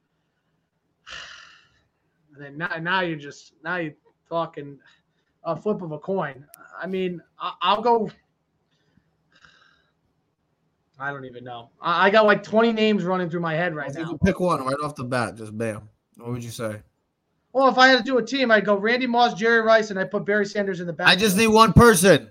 and 2.35 2.43
then 2.43 2.57
now, 2.57 2.75
now 2.81 3.01
you're 3.03 3.19
just, 3.19 3.53
now 3.63 3.77
you're 3.77 3.93
talking 4.31 4.79
a 5.45 5.55
flip 5.55 5.83
of 5.83 5.93
a 5.93 5.99
coin. 5.99 6.47
I 6.81 6.87
mean, 6.87 7.21
I, 7.39 7.53
I'll 7.61 7.83
go. 7.83 8.11
I 11.01 11.11
don't 11.13 11.25
even 11.25 11.45
know. 11.45 11.71
I, 11.81 12.07
I 12.07 12.11
got 12.11 12.27
like 12.27 12.43
20 12.43 12.73
names 12.73 13.05
running 13.05 13.31
through 13.31 13.41
my 13.41 13.55
head 13.55 13.75
right 13.75 13.93
now. 13.95 14.19
pick 14.25 14.39
one 14.39 14.65
right 14.65 14.77
off 14.83 14.95
the 14.95 15.05
bat, 15.05 15.37
just 15.37 15.57
bam. 15.57 15.89
What 16.19 16.31
would 16.31 16.45
you 16.45 16.51
say? 16.51 16.83
Well, 17.53 17.69
if 17.69 17.79
I 17.79 17.89
had 17.89 17.99
to 17.99 18.05
do 18.05 18.19
a 18.19 18.25
team, 18.25 18.51
I'd 18.51 18.65
go 18.65 18.77
Randy 18.77 19.07
Moss, 19.07 19.35
Jerry 19.35 19.61
Rice, 19.63 19.91
and 19.91 19.99
I 19.99 20.05
put 20.05 20.25
Barry 20.25 20.47
Sanders 20.47 20.81
in 20.81 20.87
the 20.87 20.93
back. 20.93 21.09
I 21.09 21.17
just 21.17 21.37
need 21.37 21.49
one 21.49 21.73
person. 21.73 22.29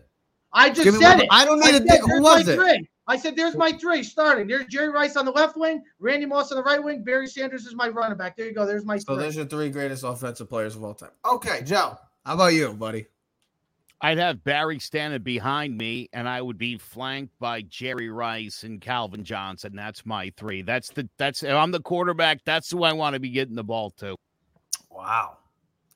I 0.53 0.69
just 0.69 0.83
said 0.99 1.15
one- 1.15 1.21
it. 1.21 1.27
I 1.31 1.45
don't 1.45 1.59
need 1.59 1.65
I 1.69 1.71
to 1.71 1.77
said, 1.79 1.87
think. 1.87 2.09
Who 2.11 2.21
was 2.21 2.47
it? 2.47 2.55
Three. 2.57 2.87
I 3.07 3.17
said, 3.17 3.35
"There's 3.35 3.55
my 3.55 3.71
three 3.71 4.03
starting." 4.03 4.47
There's 4.47 4.65
Jerry 4.67 4.89
Rice 4.89 5.15
on 5.17 5.25
the 5.25 5.31
left 5.31 5.57
wing, 5.57 5.83
Randy 5.99 6.27
Moss 6.27 6.51
on 6.51 6.57
the 6.57 6.63
right 6.63 6.81
wing, 6.81 7.03
Barry 7.03 7.27
Sanders 7.27 7.65
is 7.65 7.73
my 7.75 7.89
running 7.89 8.17
back. 8.17 8.37
There 8.37 8.45
you 8.45 8.53
go. 8.53 8.65
There's 8.67 8.85
my 8.85 8.97
So 8.99 9.15
three. 9.15 9.23
there's 9.23 9.35
your 9.35 9.45
three 9.45 9.69
greatest 9.71 10.03
offensive 10.03 10.47
players 10.47 10.75
of 10.75 10.83
all 10.83 10.93
time. 10.93 11.09
Okay, 11.25 11.63
Joe. 11.63 11.97
How 12.25 12.35
about 12.35 12.53
you, 12.53 12.71
buddy? 12.73 13.07
I'd 14.01 14.17
have 14.17 14.43
Barry 14.43 14.79
standing 14.79 15.21
behind 15.21 15.77
me, 15.77 16.09
and 16.13 16.27
I 16.27 16.41
would 16.41 16.57
be 16.57 16.77
flanked 16.77 17.37
by 17.39 17.61
Jerry 17.63 18.09
Rice 18.09 18.63
and 18.63 18.79
Calvin 18.79 19.25
Johnson. 19.25 19.75
That's 19.75 20.05
my 20.05 20.31
three. 20.37 20.61
That's 20.61 20.89
the 20.89 21.09
that's 21.17 21.43
if 21.43 21.51
I'm 21.51 21.71
the 21.71 21.81
quarterback. 21.81 22.45
That's 22.45 22.71
who 22.71 22.83
I 22.83 22.93
want 22.93 23.15
to 23.15 23.19
be 23.19 23.29
getting 23.29 23.55
the 23.55 23.63
ball 23.63 23.91
to. 23.97 24.15
Wow. 24.89 25.37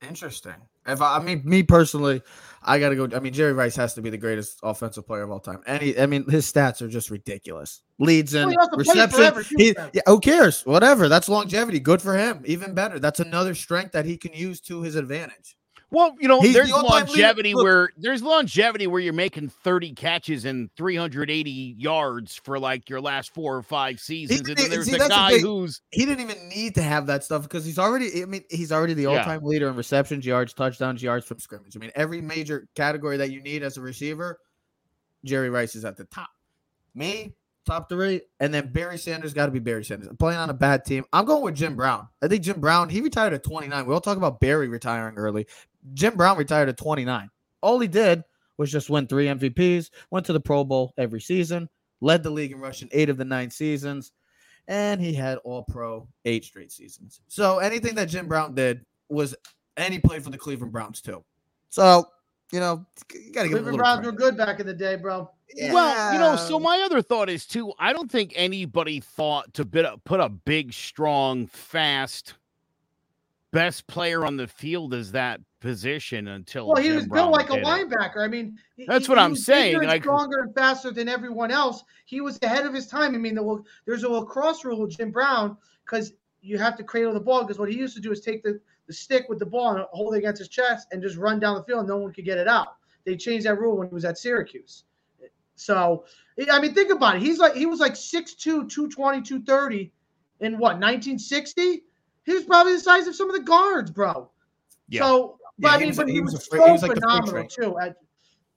Interesting. 0.07 0.55
If 0.85 1.01
I, 1.01 1.15
I 1.15 1.23
mean, 1.23 1.43
me 1.45 1.63
personally, 1.63 2.21
I 2.61 2.77
got 2.77 2.89
to 2.89 2.95
go. 2.95 3.15
I 3.15 3.21
mean, 3.21 3.31
Jerry 3.31 3.53
Rice 3.53 3.77
has 3.77 3.93
to 3.93 4.01
be 4.01 4.09
the 4.09 4.17
greatest 4.17 4.59
offensive 4.63 5.07
player 5.07 5.23
of 5.23 5.31
all 5.31 5.39
time. 5.39 5.61
And 5.65 5.81
he, 5.81 5.97
I 5.97 6.07
mean, 6.07 6.29
his 6.29 6.51
stats 6.51 6.81
are 6.81 6.89
just 6.89 7.09
ridiculous. 7.09 7.81
Leads 7.99 8.33
in 8.33 8.41
Well, 8.41 8.49
he 8.49 8.57
also 8.57 8.75
played 8.83 9.35
reception. 9.35 9.57
He, 9.57 9.75
yeah, 9.93 10.01
who 10.05 10.19
cares? 10.19 10.65
Whatever. 10.65 11.07
That's 11.07 11.29
longevity. 11.29 11.79
Good 11.79 12.01
for 12.01 12.17
him. 12.17 12.41
Even 12.45 12.73
better. 12.73 12.99
That's 12.99 13.21
another 13.21 13.55
strength 13.55 13.93
that 13.93 14.03
he 14.03 14.17
can 14.17 14.33
use 14.33 14.59
to 14.61 14.81
his 14.81 14.95
advantage. 14.95 15.55
Well, 15.93 16.15
you 16.19 16.27
know, 16.27 16.41
He's 16.41 16.55
there's 16.55 16.71
all-time 16.71 17.05
longevity 17.05 17.53
where 17.53 17.91
there's 17.97 18.23
longevity 18.23 18.87
where 18.87 18.99
you're 18.99 19.13
making 19.13 19.49
30 19.49 19.93
catches 19.93 20.43
and 20.43 20.71
380 20.75 21.75
yards 21.77 22.35
for 22.43 22.57
like 22.57 22.89
your 22.89 22.99
last 22.99 23.31
four 23.31 23.55
or 23.55 23.61
five 23.61 23.99
seasons. 23.99 24.39
And 24.49 24.57
then 24.57 24.71
there's 24.71 24.87
see, 24.87 24.97
the 24.97 25.07
guy 25.07 25.37
who's 25.37 25.81
He 25.91 26.07
didn't 26.07 26.21
even 26.21 26.49
need 26.49 26.73
to 26.75 26.81
have 26.81 27.05
that 27.07 27.23
stuff 27.23 27.43
because 27.43 27.63
he's 27.63 27.77
already. 27.77 28.23
I 28.23 28.25
mean, 28.25 28.43
he's 28.49 28.71
already 28.71 28.95
the 28.95 29.05
all-time 29.05 29.43
leader 29.43 29.69
in 29.69 29.75
receptions, 29.75 30.25
yards, 30.25 30.53
touchdowns, 30.53 31.03
yards 31.03 31.27
from 31.27 31.37
scrimmage. 31.37 31.77
I 31.77 31.79
mean, 31.79 31.91
every 31.93 32.21
major 32.21 32.67
category 32.75 33.17
that 33.17 33.29
you 33.29 33.43
need 33.43 33.61
as 33.61 33.77
a 33.77 33.81
receiver, 33.81 34.39
Jerry 35.23 35.51
Rice 35.51 35.75
is 35.75 35.85
at 35.85 35.95
the 35.95 36.05
top. 36.05 36.29
Me, 36.95 37.35
top 37.67 37.87
three, 37.87 38.21
and 38.39 38.51
then 38.51 38.71
Barry 38.71 38.97
Sanders 38.97 39.35
got 39.35 39.45
to 39.45 39.51
be 39.51 39.59
Barry 39.59 39.85
Sanders. 39.85 40.07
I'm 40.07 40.17
playing 40.17 40.39
on 40.39 40.49
a 40.49 40.55
bad 40.55 40.85
team. 40.85 41.05
I'm 41.13 41.25
going 41.25 41.43
with 41.43 41.55
Jim 41.55 41.75
Brown. 41.75 42.07
I 42.21 42.27
think 42.27 42.43
Jim 42.43 42.59
Brown. 42.59 42.89
He 42.89 43.01
retired 43.01 43.33
at 43.33 43.43
29. 43.43 43.85
We 43.85 43.93
all 43.93 44.01
talk 44.01 44.17
about 44.17 44.39
Barry 44.39 44.67
retiring 44.67 45.17
early. 45.17 45.45
Jim 45.93 46.15
Brown 46.15 46.37
retired 46.37 46.69
at 46.69 46.77
29. 46.77 47.29
All 47.61 47.79
he 47.79 47.87
did 47.87 48.23
was 48.57 48.71
just 48.71 48.89
win 48.89 49.07
three 49.07 49.27
MVPs, 49.27 49.89
went 50.11 50.25
to 50.25 50.33
the 50.33 50.39
Pro 50.39 50.63
Bowl 50.63 50.93
every 50.97 51.21
season, 51.21 51.69
led 52.01 52.23
the 52.23 52.29
league 52.29 52.51
in 52.51 52.59
rushing 52.59 52.89
eight 52.91 53.09
of 53.09 53.17
the 53.17 53.25
nine 53.25 53.49
seasons 53.49 54.11
and 54.67 55.01
he 55.01 55.13
had 55.13 55.37
all 55.39 55.63
pro 55.63 56.07
eight 56.25 56.45
straight 56.45 56.71
seasons. 56.71 57.21
So 57.27 57.59
anything 57.59 57.95
that 57.95 58.05
Jim 58.05 58.27
Brown 58.27 58.55
did 58.55 58.85
was, 59.09 59.35
and 59.77 59.93
he 59.93 59.99
played 59.99 60.23
for 60.23 60.29
the 60.29 60.37
Cleveland 60.37 60.71
Browns 60.71 61.01
too. 61.01 61.23
So 61.69 62.07
you 62.51 62.59
know, 62.59 62.85
you 63.13 63.31
gotta 63.31 63.49
give 63.49 63.57
Cleveland 63.57 63.65
little 63.65 63.77
Browns 63.77 64.05
were 64.05 64.11
good 64.11 64.37
back 64.37 64.59
in 64.59 64.67
the 64.67 64.73
day, 64.73 64.95
bro. 64.95 65.29
well, 65.57 66.13
you 66.13 66.19
know. 66.19 66.35
So 66.35 66.59
my 66.59 66.81
other 66.85 67.01
thought 67.01 67.29
is 67.29 67.45
too. 67.45 67.73
I 67.79 67.93
don't 67.93 68.11
think 68.11 68.33
anybody 68.35 68.99
thought 68.99 69.53
to 69.55 69.65
bit, 69.65 69.85
put 70.03 70.19
a 70.19 70.29
big, 70.29 70.71
strong, 70.71 71.47
fast, 71.47 72.35
best 73.53 73.87
player 73.87 74.25
on 74.25 74.35
the 74.35 74.47
field 74.47 74.93
as 74.93 75.11
that 75.13 75.39
position 75.61 76.27
until. 76.27 76.67
Well, 76.67 76.81
he 76.81 76.89
Jim 76.89 76.95
was 76.97 77.07
Brown 77.07 77.27
built 77.31 77.33
like 77.37 77.49
a 77.49 77.53
did 77.53 77.59
it. 77.59 77.65
linebacker. 77.65 78.17
I 78.17 78.27
mean, 78.27 78.57
That's 78.87 79.05
he- 79.05 79.11
what 79.11 79.17
he 79.19 79.23
I'm 79.23 79.35
saying, 79.35 79.75
bigger 79.75 79.85
like- 79.87 80.03
stronger 80.03 80.39
and 80.39 80.53
faster 80.53 80.91
than 80.91 81.07
everyone 81.07 81.51
else. 81.51 81.83
He 82.05 82.19
was 82.19 82.37
ahead 82.41 82.65
of 82.65 82.73
his 82.73 82.87
time. 82.87 83.15
I 83.15 83.17
mean, 83.17 83.35
the, 83.35 83.63
there's 83.85 84.03
a 84.03 84.09
lacrosse 84.09 84.65
rule 84.65 84.81
with 84.81 84.97
Jim 84.97 85.11
Brown 85.11 85.55
because 85.85 86.13
you 86.41 86.57
have 86.57 86.75
to 86.77 86.83
cradle 86.83 87.13
the 87.13 87.19
ball 87.21 87.43
because 87.43 87.57
what 87.59 87.71
he 87.71 87.77
used 87.77 87.95
to 87.95 88.01
do 88.01 88.11
is 88.11 88.19
take 88.19 88.43
the, 88.43 88.59
the 88.87 88.93
stick 88.93 89.27
with 89.29 89.39
the 89.39 89.45
ball 89.45 89.75
and 89.77 89.85
hold 89.91 90.13
it 90.13 90.17
against 90.17 90.39
his 90.39 90.49
chest 90.49 90.89
and 90.91 91.01
just 91.01 91.15
run 91.15 91.39
down 91.39 91.55
the 91.55 91.63
field 91.63 91.79
and 91.79 91.87
no 91.87 91.97
one 91.97 92.11
could 92.11 92.25
get 92.25 92.37
it 92.37 92.47
out. 92.49 92.75
They 93.05 93.15
changed 93.15 93.45
that 93.45 93.57
rule 93.59 93.77
when 93.77 93.87
he 93.87 93.93
was 93.93 94.03
at 94.03 94.17
Syracuse. 94.17 94.83
So, 95.55 96.03
I 96.51 96.59
mean, 96.59 96.73
think 96.73 96.91
about 96.91 97.15
it. 97.17 97.21
He's 97.21 97.37
like, 97.37 97.53
he 97.53 97.65
was 97.67 97.79
like 97.79 97.93
6'2, 97.93 98.37
220, 98.69 99.21
230 99.21 99.91
in 100.41 100.53
what, 100.53 100.79
1960? 100.79 101.83
He 102.25 102.33
was 102.33 102.43
probably 102.45 102.73
the 102.73 102.79
size 102.79 103.07
of 103.07 103.15
some 103.15 103.29
of 103.29 103.35
the 103.35 103.41
guards, 103.43 103.91
bro. 103.91 104.29
Yeah. 104.89 105.01
So, 105.03 105.37
but 105.59 105.67
Yeah, 105.69 105.73
I 105.73 105.73
he 105.75 105.79
mean, 105.81 105.87
was- 105.89 105.97
but 105.97 106.07
he 106.07 106.13
he 106.15 106.21
was 106.21 106.33
was, 106.33 106.45
so 106.47 106.65
he 106.65 106.71
was 106.71 106.81
like 106.83 106.93
phenomenal 106.93 107.47
too. 107.47 107.77
At, 107.79 107.95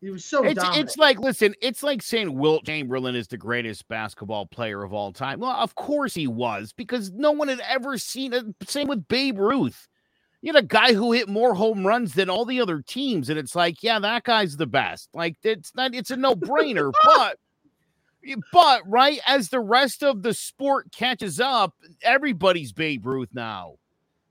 he 0.01 0.11
was 0.11 0.25
so 0.25 0.45
It's 0.45 0.55
dominant. 0.63 0.85
it's 0.89 0.99
like 0.99 1.19
listen, 1.19 1.55
it's 1.63 1.83
like 1.83 2.03
saying 2.03 2.37
Wilt 2.39 2.65
Chamberlain 2.67 3.17
is 3.17 3.29
the 3.29 3.39
greatest 3.39 3.89
basketball 3.89 4.47
player 4.47 4.83
of 4.85 4.93
all 4.93 5.13
time. 5.13 5.41
Well, 5.41 5.51
of 5.53 5.75
course 5.75 6.15
he 6.15 6.27
was, 6.27 6.73
because 6.73 7.11
no 7.13 7.33
one 7.33 7.49
had 7.49 7.61
ever 7.69 7.97
seen 7.99 8.33
it. 8.33 8.45
Same 8.69 8.89
with 8.89 9.09
Babe 9.09 9.39
Ruth. 9.39 9.89
You 10.43 10.53
had 10.53 10.63
a 10.63 10.67
guy 10.67 10.93
who 10.93 11.13
hit 11.13 11.29
more 11.29 11.55
home 11.55 11.85
runs 11.85 12.13
than 12.13 12.29
all 12.31 12.45
the 12.45 12.61
other 12.61 12.83
teams, 12.87 13.31
and 13.31 13.39
it's 13.39 13.57
like, 13.57 13.83
yeah, 13.83 13.99
that 13.99 14.23
guy's 14.25 14.57
the 14.57 14.67
best. 14.67 15.09
Like 15.15 15.37
it's 15.43 15.75
not, 15.75 15.95
it's 15.95 16.11
a 16.11 16.17
no-brainer, 16.17 16.93
but 17.05 17.39
but 18.53 18.83
right 18.87 19.21
as 19.27 19.49
the 19.49 19.61
rest 19.61 20.03
of 20.03 20.23
the 20.23 20.35
sport 20.35 20.93
catches 20.93 21.41
up, 21.41 21.75
everybody's 22.03 22.73
Babe 22.73 23.07
Ruth 23.07 23.31
now. 23.33 23.75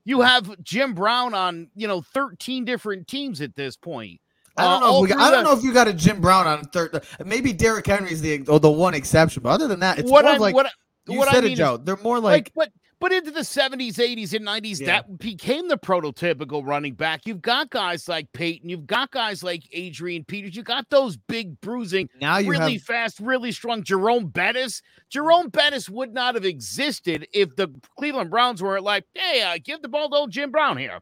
You 0.04 0.20
have 0.20 0.62
Jim 0.62 0.94
Brown 0.94 1.34
on, 1.34 1.68
you 1.74 1.88
know, 1.88 2.00
13 2.00 2.64
different 2.64 3.08
teams 3.08 3.40
at 3.40 3.56
this 3.56 3.76
point. 3.76 4.20
I 4.56 4.62
don't 4.62 4.72
Uh, 4.72 4.80
know. 4.80 4.86
all 4.86 5.04
If 5.04 5.10
we 5.10 5.16
got, 5.16 5.22
I 5.22 5.30
don't 5.30 5.44
the- 5.44 5.50
know 5.52 5.58
if 5.58 5.64
you 5.64 5.72
got 5.72 5.88
a 5.88 5.92
Jim 5.92 6.20
Brown 6.20 6.46
on 6.46 6.64
third. 6.66 7.02
Maybe 7.24 7.52
Derrick 7.52 7.86
Henry's 7.86 8.20
the 8.20 8.38
the 8.38 8.70
one 8.70 8.94
exception, 8.94 9.42
but 9.42 9.50
other 9.50 9.68
than 9.68 9.80
that, 9.80 9.98
it's 9.98 10.10
what 10.10 10.24
more 10.24 10.34
I 10.34 10.36
like 10.38 10.54
what, 10.54 10.70
you 11.08 11.18
what 11.18 11.28
I 11.28 11.32
said 11.32 11.42
mean 11.44 11.50
it, 11.50 11.54
is- 11.54 11.58
Joe. 11.58 11.76
They're 11.76 11.96
more 11.98 12.20
like, 12.20 12.32
like, 12.32 12.52
but 12.54 12.72
but 12.98 13.12
into 13.12 13.30
the 13.30 13.40
70s 13.40 13.94
80s 13.94 14.32
and 14.34 14.46
90s 14.46 14.80
Yeah. 14.80 14.86
that 14.86 15.18
became 15.18 15.68
the 15.68 15.76
prototypical 15.76 16.66
running 16.66 16.94
back 16.94 17.22
you've 17.26 17.42
got 17.42 17.70
guys 17.70 18.08
like 18.08 18.30
payton 18.32 18.68
you've 18.68 18.86
got 18.86 19.10
guys 19.10 19.42
like 19.42 19.62
adrian 19.72 20.24
peters 20.24 20.56
you 20.56 20.62
got 20.62 20.88
those 20.90 21.16
big 21.16 21.60
bruising 21.60 22.08
now 22.20 22.38
you 22.38 22.50
really 22.50 22.74
have 22.74 22.82
fast 22.82 23.20
really 23.20 23.52
strong 23.52 23.82
jerome 23.82 24.26
bettis 24.26 24.82
jerome 25.10 25.48
bettis 25.48 25.88
would 25.88 26.12
not 26.14 26.34
have 26.34 26.44
existed 26.44 27.26
if 27.32 27.54
the 27.56 27.68
cleveland 27.98 28.30
browns 28.30 28.62
were 28.62 28.80
like 28.80 29.04
hey 29.14 29.42
uh, 29.42 29.58
give 29.62 29.82
the 29.82 29.88
ball 29.88 30.08
to 30.10 30.16
old 30.16 30.30
jim 30.30 30.50
brown 30.50 30.76
here 30.76 30.98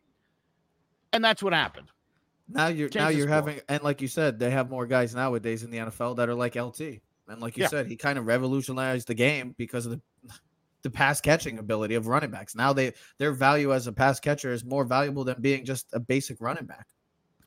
and 1.13 1.25
that's 1.25 1.43
what 1.43 1.53
happened 1.53 1.89
now 2.49 2.67
you're 2.67 2.89
change 2.89 3.03
now 3.03 3.09
you're 3.09 3.27
sport. 3.29 3.47
having 3.47 3.61
and 3.71 3.83
like 3.83 4.03
you 4.03 4.09
said, 4.09 4.39
they 4.39 4.51
have 4.51 4.69
more 4.69 4.87
guys 4.87 5.15
nowadays 5.15 5.63
in 5.63 5.71
the 5.71 5.79
NFL 5.79 6.17
that 6.17 6.29
are 6.29 6.35
like 6.35 6.57
LT. 6.57 7.01
And 7.27 7.41
like 7.41 7.57
you 7.57 7.63
Yeah. 7.63 7.69
said, 7.69 7.87
he 7.87 7.97
kind 7.97 8.19
of 8.19 8.27
revolutionized 8.27 9.09
the 9.09 9.15
game 9.15 9.55
because 9.57 9.87
of 9.87 9.93
the 9.93 10.01
the 10.85 10.91
pass 10.91 11.21
catching 11.21 11.59
ability 11.59 11.97
of 11.97 12.07
running 12.07 12.31
backs. 12.31 12.55
Now 12.55 12.73
they 12.73 12.93
their 13.19 13.33
value 13.33 13.75
as 13.75 13.89
a 13.89 13.93
pass 13.93 14.21
catcher 14.21 14.53
is 14.53 14.65
more 14.65 14.85
valuable 14.85 15.25
than 15.25 15.41
being 15.41 15.65
just 15.65 15.89
a 15.93 15.99
basic 15.99 16.41
running 16.41 16.67
back. 16.67 16.87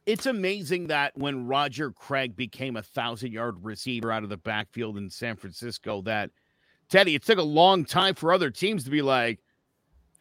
it's 0.05 0.25
amazing 0.25 0.87
that 0.87 1.15
when 1.15 1.45
Roger 1.45 1.91
Craig 1.91 2.35
became 2.35 2.75
a 2.75 2.81
thousand 2.81 3.31
yard 3.31 3.55
receiver 3.61 4.11
out 4.11 4.23
of 4.23 4.29
the 4.29 4.37
backfield 4.37 4.97
in 4.97 5.09
San 5.09 5.37
Francisco, 5.37 6.01
that 6.01 6.31
Teddy, 6.89 7.15
it 7.15 7.23
took 7.23 7.37
a 7.37 7.43
long 7.43 7.85
time 7.85 8.15
for 8.15 8.33
other 8.33 8.49
teams 8.49 8.83
to 8.85 8.89
be 8.89 9.01
like, 9.01 9.39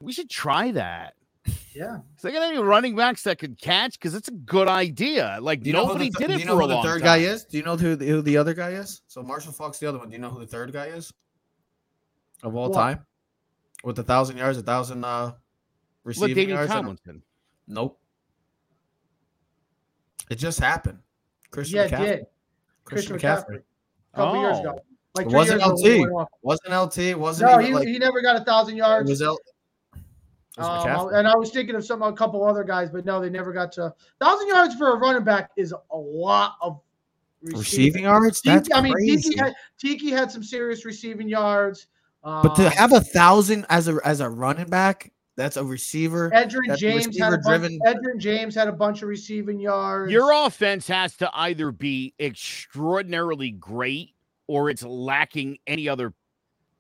we 0.01 0.13
should 0.13 0.29
try 0.29 0.73
that. 0.73 1.15
yeah. 1.75 1.99
Is 2.17 2.23
there 2.23 2.33
any 2.35 2.59
running 2.59 2.97
backs 2.97 3.23
that 3.23 3.39
could 3.39 3.59
catch? 3.59 3.99
Because 3.99 4.15
it's 4.15 4.29
a 4.29 4.33
good 4.33 4.69
idea. 4.69 5.39
Like 5.41 5.65
you 5.65 5.73
know 5.73 5.87
who 5.87 5.93
nobody 5.93 6.11
the, 6.11 6.19
th- 6.19 6.29
did 6.29 6.35
it 6.35 6.37
do 6.39 6.41
you 6.41 6.47
know 6.47 6.57
for 6.57 6.61
who 6.61 6.65
a 6.65 6.69
the 6.69 6.75
long 6.75 6.85
third 6.85 7.01
time. 7.03 7.07
guy 7.07 7.17
is? 7.19 7.45
Do 7.45 7.57
you 7.57 7.63
know 7.63 7.77
who 7.77 7.97
the, 7.97 8.07
who 8.07 8.21
the 8.21 8.37
other 8.37 8.53
guy 8.53 8.71
is? 8.71 9.03
So 9.07 9.23
Marshall 9.23 9.53
Faulk, 9.53 9.79
the 9.79 9.87
other 9.89 9.99
one. 9.99 10.09
Do 10.11 10.15
you 10.15 10.21
know 10.21 10.29
who 10.31 10.41
the 10.41 10.47
third 10.47 10.73
guy 10.73 10.87
is 10.87 11.13
of 12.47 12.55
all 12.57 12.71
What? 12.71 12.75
time 12.77 13.05
with 13.85 13.99
a 13.99 14.03
thousand 14.03 14.37
yards, 14.39 14.57
a 14.57 14.63
thousand 14.63 15.05
uh 15.05 15.33
receiving 16.05 16.49
yards? 16.49 16.71
Tomlinson. 16.71 17.23
Nope. 17.67 17.99
It 20.31 20.37
just 20.37 20.59
happened. 20.61 20.99
Christian 21.51 21.77
Yeah, 21.77 21.85
it 21.85 21.91
McCaffrey. 21.91 21.99
did. 22.07 22.27
Christian, 22.85 23.19
Christian 23.19 23.19
McCaffrey. 23.19 23.63
A 24.15 24.17
couple 24.17 24.41
years 24.41 24.57
Oh. 24.59 24.61
ago. 24.61 24.81
Like 25.15 25.27
It 25.27 25.33
wasn't 25.33 25.61
years 25.61 25.71
ago 25.71 25.83
when 25.83 25.93
he 25.93 26.07
LT. 26.07 26.29
Wasn't 26.43 26.73
LT? 26.73 27.15
Wasn't 27.19 27.51
No, 27.51 27.59
he, 27.59 27.75
like 27.75 27.89
he 27.89 27.99
never 27.99 28.21
got 28.23 28.37
a 28.41 28.45
thousand 28.45 28.75
it 28.75 28.79
yards. 28.79 29.09
was 29.11 29.23
L. 29.23 29.39
Um, 30.59 31.09
and 31.15 31.29
I 31.29 31.37
was 31.37 31.51
thinking 31.51 31.75
of 31.75 31.85
some 31.85 32.01
a 32.03 32.13
couple 32.13 32.43
other 32.45 32.65
guys, 32.65 32.89
but 32.91 33.05
no, 33.05 33.21
they 33.21 33.29
never 33.29 33.53
got 33.53 33.73
to 33.73 33.95
thousand 34.21 34.49
yards 34.49 34.75
for 34.75 34.93
a 34.95 34.97
running 34.97 35.25
back 35.25 35.51
is 35.57 35.73
a 35.91 35.97
lot 35.97 36.57
of 36.63 36.81
receiving 37.43 38.05
yards. 38.05 38.41
That's 38.43 38.69
Tiki, 38.69 38.75
I 38.75 38.81
mean. 38.81 38.95
Tiki 38.97 39.37
had, 39.39 39.55
Tiki 39.79 40.11
had 40.11 40.31
some 40.31 40.43
serious 40.43 40.85
receiving 40.87 41.29
yards. 41.29 41.89
Um, 42.27 42.43
but 42.43 42.57
to 42.57 42.69
have 42.71 42.93
a 42.93 43.01
thousand 43.01 43.65
as 43.71 43.87
a 43.89 43.99
as 44.05 44.21
a 44.21 44.29
running 44.29 44.67
back, 44.69 45.13
that's 45.37 45.57
a 45.57 45.65
receiver. 45.65 46.31
Edgerrin 46.31 46.69
that's 46.69 46.81
James 46.81 47.17
had 47.19 47.33
a 47.33 47.39
bunch, 47.39 47.63
receiver-driven- 47.63 47.79
Edgerrin 47.87 48.19
James 48.19 48.55
had 48.55 48.67
a 48.69 48.73
bunch 48.73 49.03
of 49.03 49.09
receiving 49.09 49.61
yards. 49.61 50.11
Your 50.13 50.33
offense 50.33 50.89
has 50.89 51.17
to 51.19 51.31
either 51.33 51.71
be 51.71 52.15
extraordinarily 52.19 53.53
great 53.53 54.11
or 54.49 54.71
it's 54.71 54.83
lacking 54.83 55.59
any 55.69 55.89
other 55.89 56.13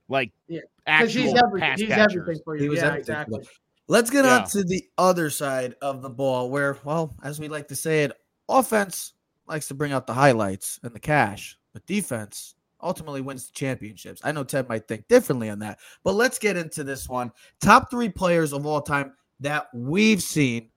like 0.08 0.32
Yeah, 0.48 0.60
because 0.84 1.16
actual 1.16 1.22
he's 1.22 1.34
everything. 1.34 1.68
pass 1.68 1.80
He's 1.80 1.88
catchers. 1.88 2.16
everything 2.22 2.42
for 2.44 2.56
you. 2.56 2.62
He 2.64 2.68
was 2.68 2.78
yeah, 2.78 2.86
everything 2.86 3.00
exactly. 3.00 3.48
Let's 3.88 4.10
get 4.10 4.24
Yeah. 4.24 4.38
on 4.40 4.48
to 4.48 4.64
the 4.64 4.84
other 4.98 5.30
side 5.30 5.76
of 5.80 6.02
the 6.02 6.10
ball, 6.10 6.50
where, 6.50 6.76
well, 6.82 7.14
as 7.22 7.38
we 7.38 7.46
like 7.46 7.68
to 7.68 7.76
say 7.76 8.02
it, 8.02 8.12
offense 8.48 9.12
likes 9.46 9.68
to 9.68 9.74
bring 9.74 9.92
out 9.92 10.08
the 10.08 10.14
highlights 10.14 10.80
and 10.82 10.92
the 10.92 10.98
cash, 10.98 11.56
but 11.72 11.86
defense 11.86 12.55
ultimately 12.82 13.20
wins 13.20 13.46
the 13.46 13.52
championships. 13.52 14.20
I 14.24 14.32
know 14.32 14.44
Ted 14.44 14.68
might 14.68 14.86
think 14.88 15.08
differently 15.08 15.48
on 15.50 15.58
that, 15.60 15.78
but 16.04 16.14
let's 16.14 16.38
get 16.38 16.56
into 16.56 16.84
this 16.84 17.08
one. 17.08 17.32
Top 17.60 17.90
three 17.90 18.08
players 18.08 18.52
of 18.52 18.66
all 18.66 18.80
time 18.80 19.12
that 19.40 19.68
we've 19.74 20.22
seen 20.22 20.70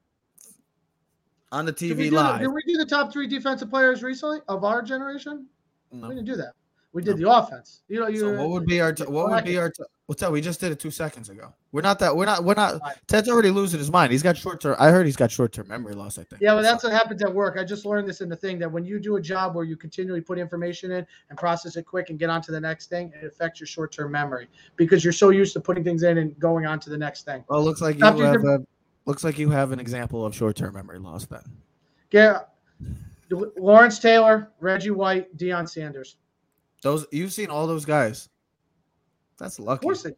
on 1.51 1.65
the 1.65 1.71
Did 1.71 1.97
TV 1.97 2.09
the, 2.09 2.11
live. 2.11 2.39
did 2.39 2.47
we 2.47 2.61
do 2.67 2.77
the 2.77 2.85
top 2.85 3.11
three 3.11 3.27
defensive 3.27 3.69
players 3.69 4.03
recently 4.03 4.39
of 4.47 4.63
our 4.63 4.81
generation? 4.81 5.47
No. 5.91 6.07
We 6.07 6.15
didn't 6.15 6.27
do 6.27 6.35
that. 6.35 6.53
We 6.93 7.03
did 7.03 7.17
the 7.17 7.29
offense. 7.29 7.81
You 7.87 7.99
know, 7.99 8.07
you. 8.07 8.19
So 8.19 8.33
what 8.35 8.49
would 8.49 8.65
be 8.65 8.81
our 8.81 8.93
t- 8.93 9.03
what 9.05 9.29
would 9.29 9.43
be 9.43 9.57
our 9.57 9.69
t- 9.69 9.83
what's 10.09 10.21
that? 10.21 10.31
We 10.31 10.41
just 10.41 10.59
did 10.59 10.71
it 10.71 10.79
two 10.79 10.89
seconds 10.89 11.29
ago. 11.29 11.53
We're 11.71 11.83
not 11.83 11.99
that 11.99 12.17
we're 12.17 12.25
not 12.25 12.43
we're 12.43 12.55
not 12.55 12.81
Ted's 13.05 13.29
already 13.29 13.51
losing 13.51 13.77
his 13.77 13.91
mind. 13.91 14.11
He's 14.11 14.23
got 14.23 14.35
short 14.35 14.59
term. 14.59 14.75
I 14.79 14.89
heard 14.89 15.05
he's 15.05 15.15
got 15.15 15.29
short 15.29 15.53
term 15.53 15.67
memory 15.67 15.93
loss. 15.93 16.17
I 16.17 16.23
think. 16.23 16.41
Yeah, 16.41 16.55
well, 16.55 16.63
that's 16.63 16.83
what 16.83 16.91
happens 16.91 17.21
at 17.21 17.31
work. 17.31 17.57
I 17.59 17.63
just 17.63 17.85
learned 17.85 18.09
this 18.09 18.19
in 18.21 18.27
the 18.27 18.35
thing 18.35 18.57
that 18.57 18.71
when 18.71 18.83
you 18.83 18.99
do 18.99 19.17
a 19.17 19.21
job 19.21 19.53
where 19.53 19.65
you 19.65 19.77
continually 19.77 20.21
put 20.21 20.39
information 20.39 20.89
in 20.89 21.05
and 21.29 21.37
process 21.37 21.75
it 21.75 21.83
quick 21.83 22.09
and 22.09 22.17
get 22.17 22.31
on 22.31 22.41
to 22.41 22.51
the 22.51 22.59
next 22.59 22.87
thing, 22.87 23.13
it 23.21 23.23
affects 23.23 23.59
your 23.59 23.67
short 23.67 23.91
term 23.91 24.11
memory 24.11 24.47
because 24.77 25.03
you're 25.03 25.13
so 25.13 25.29
used 25.29 25.53
to 25.53 25.59
putting 25.59 25.83
things 25.83 26.01
in 26.01 26.17
and 26.17 26.37
going 26.39 26.65
on 26.65 26.79
to 26.79 26.89
the 26.89 26.97
next 26.97 27.25
thing. 27.25 27.43
Well, 27.47 27.63
looks 27.63 27.81
like 27.81 27.99
you 27.99 28.05
After 28.05 28.25
have 28.25 28.43
a, 28.43 28.65
looks 29.05 29.23
like 29.23 29.37
you 29.37 29.51
have 29.51 29.71
an 29.71 29.79
example 29.79 30.25
of 30.25 30.35
short 30.35 30.55
term 30.55 30.73
memory 30.73 30.97
loss. 30.97 31.27
Then 31.27 31.43
Yeah. 32.09 32.39
Lawrence 33.29 33.99
Taylor, 33.99 34.49
Reggie 34.59 34.89
White, 34.89 35.37
Deion 35.37 35.69
Sanders. 35.69 36.15
those 36.81 37.05
you've 37.11 37.31
seen 37.31 37.51
all 37.51 37.67
those 37.67 37.85
guys. 37.85 38.27
That's 39.39 39.57
Of 39.59 39.65
lucky. 39.65 39.83
course. 39.83 40.03
They, 40.03 40.11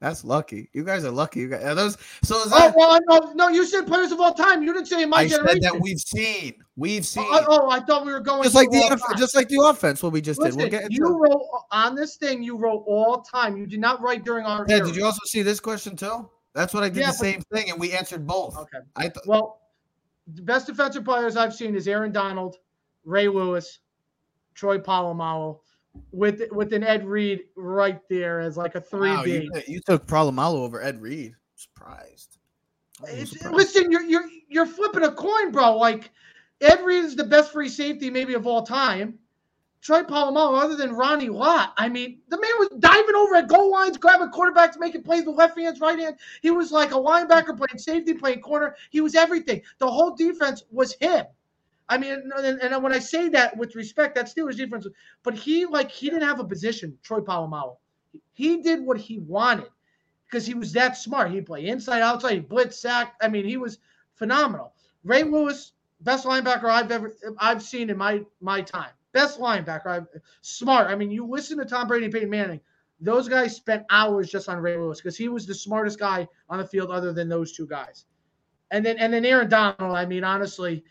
That's 0.00 0.24
lucky. 0.24 0.68
You 0.74 0.84
guys 0.84 1.04
are 1.06 1.10
lucky. 1.10 1.40
You 1.40 1.48
guys 1.48 1.64
are 1.64 1.74
those. 1.74 1.96
So 2.22 2.36
is 2.42 2.52
oh, 2.52 2.58
that? 2.58 2.76
well, 2.76 2.98
no, 3.08 3.32
no, 3.32 3.48
you 3.48 3.64
said 3.64 3.86
players 3.86 4.12
of 4.12 4.20
all 4.20 4.34
time. 4.34 4.62
You 4.62 4.72
didn't 4.74 4.86
say 4.86 5.02
in 5.02 5.08
my 5.08 5.18
I 5.18 5.28
generation. 5.28 5.62
said 5.62 5.72
that 5.72 5.80
we've 5.80 5.98
seen. 5.98 6.54
We've 6.76 7.00
oh, 7.00 7.04
seen. 7.04 7.26
oh, 7.26 7.44
oh, 7.48 7.70
I 7.70 7.80
thought 7.80 8.04
we 8.04 8.12
were 8.12 8.20
going 8.20 8.42
just 8.42 8.54
like 8.54 8.70
the 8.70 8.80
time. 8.88 9.16
just 9.18 9.34
like 9.34 9.48
the 9.48 9.60
offense. 9.64 10.02
What 10.02 10.12
we 10.12 10.20
just 10.20 10.38
Listen, 10.38 10.58
did. 10.58 10.70
We'll 10.72 10.80
get 10.82 10.92
you 10.92 11.06
it. 11.06 11.10
wrote 11.30 11.42
on 11.72 11.94
this 11.94 12.16
thing. 12.16 12.42
You 12.42 12.56
wrote 12.58 12.84
all 12.86 13.22
time. 13.22 13.56
You 13.56 13.66
did 13.66 13.80
not 13.80 14.02
write 14.02 14.24
during 14.24 14.44
our. 14.44 14.66
Yeah, 14.68 14.76
era. 14.76 14.86
did 14.86 14.96
you 14.96 15.04
also 15.06 15.20
see 15.24 15.40
this 15.42 15.60
question 15.60 15.96
too? 15.96 16.28
That's 16.52 16.74
what 16.74 16.82
I 16.82 16.88
did 16.90 17.00
Yeah, 17.00 17.06
the 17.06 17.12
but- 17.12 17.16
same 17.18 17.42
thing, 17.52 17.70
and 17.70 17.80
we 17.80 17.92
answered 17.92 18.26
both. 18.26 18.56
Okay. 18.56 18.78
I 18.96 19.02
th- 19.02 19.26
Well, 19.26 19.60
the 20.34 20.42
best 20.42 20.66
defensive 20.66 21.04
players 21.04 21.36
I've 21.36 21.54
seen 21.54 21.74
is 21.74 21.86
Aaron 21.88 22.12
Donald, 22.12 22.56
Ray 23.04 23.28
Lewis, 23.28 23.78
Troy 24.54 24.78
Polamalu, 24.78 25.58
with 26.12 26.42
with 26.52 26.72
an 26.72 26.82
Ed 26.84 27.06
Reed 27.06 27.44
right 27.56 28.00
there 28.08 28.40
as 28.40 28.56
like 28.56 28.74
a 28.74 28.80
three 28.80 29.10
wow, 29.10 29.24
you, 29.24 29.50
you 29.66 29.80
took 29.80 30.06
Polamalu 30.06 30.56
over 30.58 30.82
Ed 30.82 31.00
Reed. 31.00 31.34
Surprised. 31.54 32.38
I'm 33.00 33.04
a 33.04 33.06
little 33.08 33.22
It's- 33.22 33.30
surprised. 33.30 33.56
Listen, 33.56 33.90
you're 33.92 34.02
you're 34.02 34.28
you're 34.48 34.66
flipping 34.66 35.04
a 35.04 35.12
coin, 35.12 35.50
bro. 35.52 35.76
Like 35.76 36.10
Ed 36.60 36.80
Reed 36.84 37.04
is 37.04 37.16
the 37.16 37.24
best 37.24 37.52
free 37.52 37.68
safety 37.68 38.10
maybe 38.10 38.34
of 38.34 38.46
all 38.46 38.62
time. 38.62 39.18
Troy 39.82 40.02
Polamalu, 40.02 40.60
other 40.60 40.74
than 40.74 40.94
Ronnie 40.96 41.28
Lott, 41.28 41.72
I 41.76 41.88
mean, 41.88 42.18
the 42.28 42.40
man 42.40 42.50
was 42.58 42.70
diving 42.80 43.14
over 43.14 43.36
at 43.36 43.46
goal 43.46 43.70
lines, 43.70 43.96
grabbing 43.96 44.30
quarterbacks, 44.30 44.80
making 44.80 45.04
plays 45.04 45.24
with 45.26 45.36
left 45.36 45.56
hands, 45.56 45.80
right 45.80 45.96
hand. 45.96 46.16
He 46.42 46.50
was 46.50 46.72
like 46.72 46.90
a 46.90 46.94
linebacker 46.94 47.56
playing 47.56 47.78
safety, 47.78 48.14
playing 48.14 48.40
corner. 48.40 48.74
He 48.90 49.00
was 49.00 49.14
everything. 49.14 49.62
The 49.78 49.88
whole 49.88 50.16
defense 50.16 50.64
was 50.72 50.96
him. 51.00 51.26
I 51.88 51.98
mean, 51.98 52.30
and, 52.36 52.60
and 52.60 52.82
when 52.82 52.92
I 52.92 52.98
say 52.98 53.28
that 53.30 53.56
with 53.56 53.76
respect, 53.76 54.16
that's 54.16 54.34
Steelers 54.34 54.56
defense. 54.56 54.86
But 55.22 55.34
he 55.34 55.66
like 55.66 55.90
he 55.90 56.10
didn't 56.10 56.26
have 56.26 56.40
a 56.40 56.44
position, 56.44 56.98
Troy 57.02 57.20
Polamalu. 57.20 57.76
He 58.32 58.62
did 58.62 58.84
what 58.84 58.98
he 58.98 59.18
wanted 59.18 59.68
because 60.26 60.46
he 60.46 60.54
was 60.54 60.72
that 60.72 60.96
smart. 60.96 61.30
He'd 61.30 61.46
play 61.46 61.66
inside, 61.66 62.02
outside, 62.02 62.34
he 62.34 62.40
blitz, 62.40 62.78
sack. 62.78 63.14
I 63.22 63.28
mean, 63.28 63.44
he 63.44 63.56
was 63.56 63.78
phenomenal. 64.16 64.74
Ray 65.04 65.22
Lewis, 65.22 65.72
best 66.00 66.26
linebacker 66.26 66.64
I've 66.64 66.90
ever 66.90 67.14
I've 67.38 67.62
seen 67.62 67.90
in 67.90 67.96
my 67.96 68.22
my 68.40 68.62
time. 68.62 68.90
Best 69.12 69.38
linebacker. 69.38 69.86
I've, 69.86 70.06
smart. 70.40 70.88
I 70.88 70.96
mean, 70.96 71.10
you 71.10 71.24
listen 71.26 71.58
to 71.58 71.64
Tom 71.64 71.86
Brady, 71.86 72.06
and 72.06 72.14
Peyton 72.14 72.30
Manning. 72.30 72.60
Those 73.00 73.28
guys 73.28 73.54
spent 73.54 73.84
hours 73.90 74.30
just 74.30 74.48
on 74.48 74.58
Ray 74.58 74.76
Lewis 74.76 75.00
because 75.00 75.16
he 75.16 75.28
was 75.28 75.46
the 75.46 75.54
smartest 75.54 75.98
guy 75.98 76.26
on 76.48 76.58
the 76.58 76.66
field, 76.66 76.90
other 76.90 77.12
than 77.12 77.28
those 77.28 77.52
two 77.52 77.66
guys. 77.66 78.06
And 78.72 78.84
then 78.84 78.98
and 78.98 79.12
then 79.12 79.24
Aaron 79.24 79.48
Donald. 79.48 79.96
I 79.96 80.04
mean, 80.06 80.24
honestly, 80.24 80.82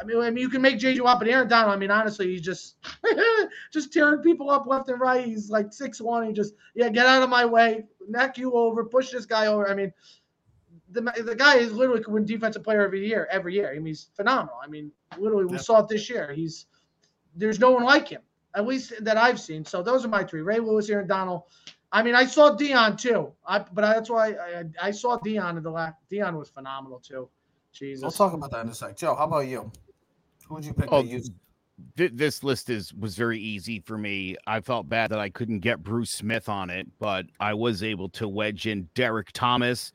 I 0.00 0.04
mean, 0.04 0.18
I 0.18 0.30
mean, 0.30 0.42
you 0.42 0.48
can 0.48 0.62
make 0.62 0.78
JJ 0.78 1.00
Watt, 1.00 1.18
but 1.18 1.28
Aaron 1.28 1.48
Donald. 1.48 1.74
I 1.74 1.76
mean, 1.76 1.90
honestly, 1.90 2.28
he's 2.28 2.42
just 2.42 2.76
just 3.72 3.92
tearing 3.92 4.20
people 4.22 4.50
up 4.50 4.66
left 4.66 4.88
and 4.88 5.00
right. 5.00 5.24
He's 5.24 5.50
like 5.50 5.72
six 5.72 6.00
one. 6.00 6.26
He 6.26 6.32
just 6.32 6.54
yeah, 6.74 6.88
get 6.88 7.06
out 7.06 7.22
of 7.22 7.30
my 7.30 7.44
way, 7.44 7.84
neck 8.08 8.38
you 8.38 8.52
over, 8.52 8.84
push 8.84 9.10
this 9.10 9.26
guy 9.26 9.46
over. 9.46 9.68
I 9.68 9.74
mean, 9.74 9.92
the 10.90 11.00
the 11.24 11.34
guy 11.34 11.56
is 11.56 11.72
literally 11.72 12.02
win 12.06 12.24
defensive 12.24 12.62
player 12.62 12.82
every 12.82 13.06
year, 13.06 13.28
every 13.30 13.54
year. 13.54 13.70
I 13.70 13.74
mean, 13.74 13.86
he's 13.86 14.08
phenomenal. 14.14 14.56
I 14.62 14.68
mean, 14.68 14.90
literally, 15.18 15.44
we 15.44 15.52
Yeah. 15.56 15.62
saw 15.62 15.80
it 15.80 15.88
this 15.88 16.08
year. 16.08 16.32
He's 16.32 16.66
there's 17.34 17.58
no 17.58 17.70
one 17.70 17.84
like 17.84 18.08
him, 18.08 18.22
at 18.54 18.66
least 18.66 18.92
that 19.04 19.16
I've 19.16 19.40
seen. 19.40 19.64
So 19.64 19.82
those 19.82 20.04
are 20.04 20.08
my 20.08 20.24
three: 20.24 20.42
Ray 20.42 20.58
Lewis, 20.58 20.88
Aaron 20.90 21.06
Donald. 21.06 21.42
I 21.90 22.02
mean, 22.02 22.14
I 22.14 22.24
saw 22.24 22.56
Deion 22.56 22.98
too. 22.98 23.32
I 23.46 23.58
but 23.60 23.82
that's 23.82 24.10
why 24.10 24.32
I, 24.32 24.60
I, 24.60 24.88
I 24.88 24.90
saw 24.90 25.18
Deion 25.18 25.56
in 25.58 25.62
the 25.62 25.70
last. 25.70 25.96
Deion 26.10 26.38
was 26.38 26.48
phenomenal 26.48 27.00
too. 27.00 27.28
Jesus. 27.72 28.02
We'll 28.02 28.10
talk 28.10 28.32
about 28.34 28.50
that 28.50 28.64
in 28.64 28.70
a 28.70 28.74
sec. 28.74 28.96
Joe, 28.96 29.14
how 29.14 29.24
about 29.24 29.46
you? 29.46 29.70
Who 30.48 30.54
would 30.54 30.64
you 30.64 30.74
pick? 30.74 30.88
Oh, 30.90 31.02
to 31.02 31.08
use? 31.08 31.30
Th- 31.96 32.12
this 32.14 32.44
list 32.44 32.70
is 32.70 32.92
was 32.94 33.16
very 33.16 33.38
easy 33.38 33.80
for 33.80 33.98
me. 33.98 34.36
I 34.46 34.60
felt 34.60 34.88
bad 34.88 35.10
that 35.10 35.18
I 35.18 35.30
couldn't 35.30 35.60
get 35.60 35.82
Bruce 35.82 36.10
Smith 36.10 36.48
on 36.48 36.70
it, 36.70 36.86
but 36.98 37.26
I 37.40 37.54
was 37.54 37.82
able 37.82 38.08
to 38.10 38.28
wedge 38.28 38.66
in 38.66 38.88
Derrick 38.94 39.32
Thomas, 39.32 39.92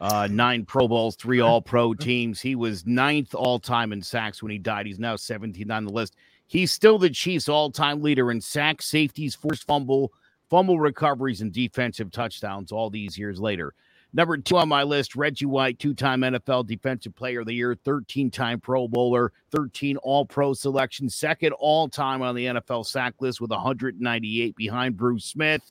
uh, 0.00 0.28
nine 0.30 0.64
Pro 0.64 0.86
Bowls, 0.86 1.16
three 1.16 1.40
All 1.40 1.62
Pro 1.62 1.94
teams. 1.94 2.40
He 2.40 2.54
was 2.54 2.86
ninth 2.86 3.34
all 3.34 3.58
time 3.58 3.92
in 3.92 4.02
sacks 4.02 4.42
when 4.42 4.52
he 4.52 4.58
died. 4.58 4.86
He's 4.86 4.98
now 4.98 5.16
17th 5.16 5.70
on 5.70 5.84
the 5.84 5.92
list. 5.92 6.14
He's 6.46 6.70
still 6.70 6.98
the 6.98 7.10
Chiefs' 7.10 7.48
all 7.48 7.70
time 7.70 8.02
leader 8.02 8.30
in 8.30 8.40
sacks, 8.40 8.86
safeties, 8.86 9.34
forced 9.34 9.66
fumble, 9.66 10.12
fumble 10.50 10.78
recoveries, 10.78 11.40
and 11.40 11.52
defensive 11.52 12.10
touchdowns 12.10 12.70
all 12.70 12.90
these 12.90 13.18
years 13.18 13.40
later. 13.40 13.74
Number 14.16 14.38
two 14.38 14.56
on 14.56 14.68
my 14.68 14.84
list, 14.84 15.16
Reggie 15.16 15.44
White, 15.44 15.80
two 15.80 15.92
time 15.92 16.20
NFL 16.20 16.68
Defensive 16.68 17.16
Player 17.16 17.40
of 17.40 17.46
the 17.46 17.52
Year, 17.52 17.74
13 17.84 18.30
time 18.30 18.60
Pro 18.60 18.86
Bowler, 18.86 19.32
13 19.50 19.96
All 19.98 20.24
Pro 20.24 20.54
selection, 20.54 21.10
second 21.10 21.52
all 21.54 21.88
time 21.88 22.22
on 22.22 22.36
the 22.36 22.46
NFL 22.46 22.86
sack 22.86 23.14
list 23.18 23.40
with 23.40 23.50
198 23.50 24.54
behind 24.54 24.96
Bruce 24.96 25.24
Smith. 25.24 25.62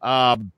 Um, 0.00 0.52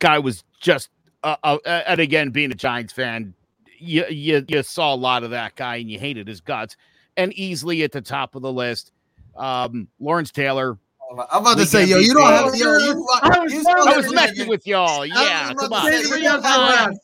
guy 0.00 0.18
was 0.18 0.42
just, 0.60 0.90
uh, 1.22 1.36
uh, 1.44 1.58
and 1.64 2.00
again, 2.00 2.30
being 2.30 2.50
a 2.50 2.56
Giants 2.56 2.92
fan, 2.92 3.34
you, 3.78 4.04
you, 4.10 4.44
you 4.48 4.62
saw 4.64 4.92
a 4.92 4.96
lot 4.96 5.22
of 5.22 5.30
that 5.30 5.54
guy 5.54 5.76
and 5.76 5.88
you 5.88 5.98
hated 5.98 6.26
his 6.26 6.40
guts. 6.40 6.76
And 7.16 7.32
easily 7.34 7.84
at 7.84 7.92
the 7.92 8.00
top 8.00 8.34
of 8.34 8.42
the 8.42 8.52
list, 8.52 8.90
um, 9.36 9.86
Lawrence 10.00 10.32
Taylor. 10.32 10.76
I'm 11.10 11.42
about 11.42 11.58
to 11.58 11.66
say, 11.66 11.84
yo, 11.84 11.98
you 11.98 12.14
don't 12.14 12.26
have, 12.26 12.52
MVP. 12.52 12.58
yo, 12.58 12.78
you, 12.78 13.08
I 13.22 13.38
was 13.40 13.52
you. 13.52 13.64
I 13.66 13.96
was 13.96 14.12
messing 14.14 14.48
with 14.48 14.66
y'all. 14.66 15.04
Yeah, 15.04 15.52
come 15.54 15.72
on. 15.72 15.90
Three 15.90 16.22
you 16.22 16.28
on 16.28 16.42
don't 16.42 16.44
have 16.44 16.74
five. 16.84 16.90
to- 16.92 17.00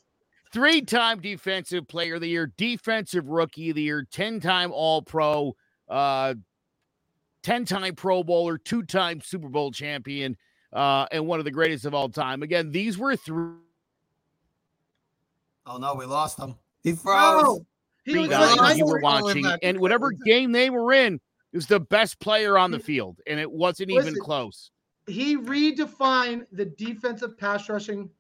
three 0.52 0.80
time 0.80 1.20
defensive 1.20 1.88
player 1.88 2.14
of 2.14 2.20
the 2.20 2.28
year, 2.28 2.52
defensive 2.57 3.26
rookie 3.28 3.70
of 3.70 3.76
the 3.76 3.82
year, 3.82 4.07
10 4.11 4.40
time 4.40 4.70
all 4.72 5.02
pro, 5.02 5.54
uh, 5.88 6.34
10 7.42 7.64
time 7.64 7.94
Pro 7.94 8.22
Bowler, 8.22 8.59
two 8.59 8.82
time 8.82 9.20
Super 9.20 9.48
Bowl 9.48 9.70
champion, 9.72 10.36
uh, 10.72 11.07
and 11.11 11.26
one 11.26 11.38
of 11.38 11.44
the 11.44 11.50
greatest 11.50 11.84
of 11.84 11.94
all 11.94 12.09
time. 12.09 12.42
Again, 12.42 12.70
these 12.70 12.96
were 12.96 13.16
three 13.16 13.54
Oh 15.66 15.78
no, 15.78 15.94
we 15.94 16.04
lost 16.04 16.38
him. 16.38 16.54
He 16.82 16.92
froze. 16.92 17.42
No. 17.42 17.66
He 18.04 18.16
was 18.18 18.28
guys 18.28 18.78
you 18.78 18.86
were 18.86 19.00
watching, 19.00 19.44
and 19.62 19.80
whatever 19.80 20.12
game 20.12 20.52
they 20.52 20.70
were 20.70 20.92
in, 20.92 21.14
it 21.14 21.20
was 21.57 21.66
the 21.66 21.80
best 21.80 22.20
player 22.20 22.57
on 22.59 22.70
the 22.70 22.78
field, 22.78 23.20
and 23.26 23.40
it 23.40 23.50
wasn't 23.50 23.90
even 23.90 24.14
close. 24.20 24.70
he 25.07 25.36
redefined 25.36 26.46
the 26.52 26.64
defensive 26.66 27.36
pass 27.38 27.68
rushing 27.68 28.11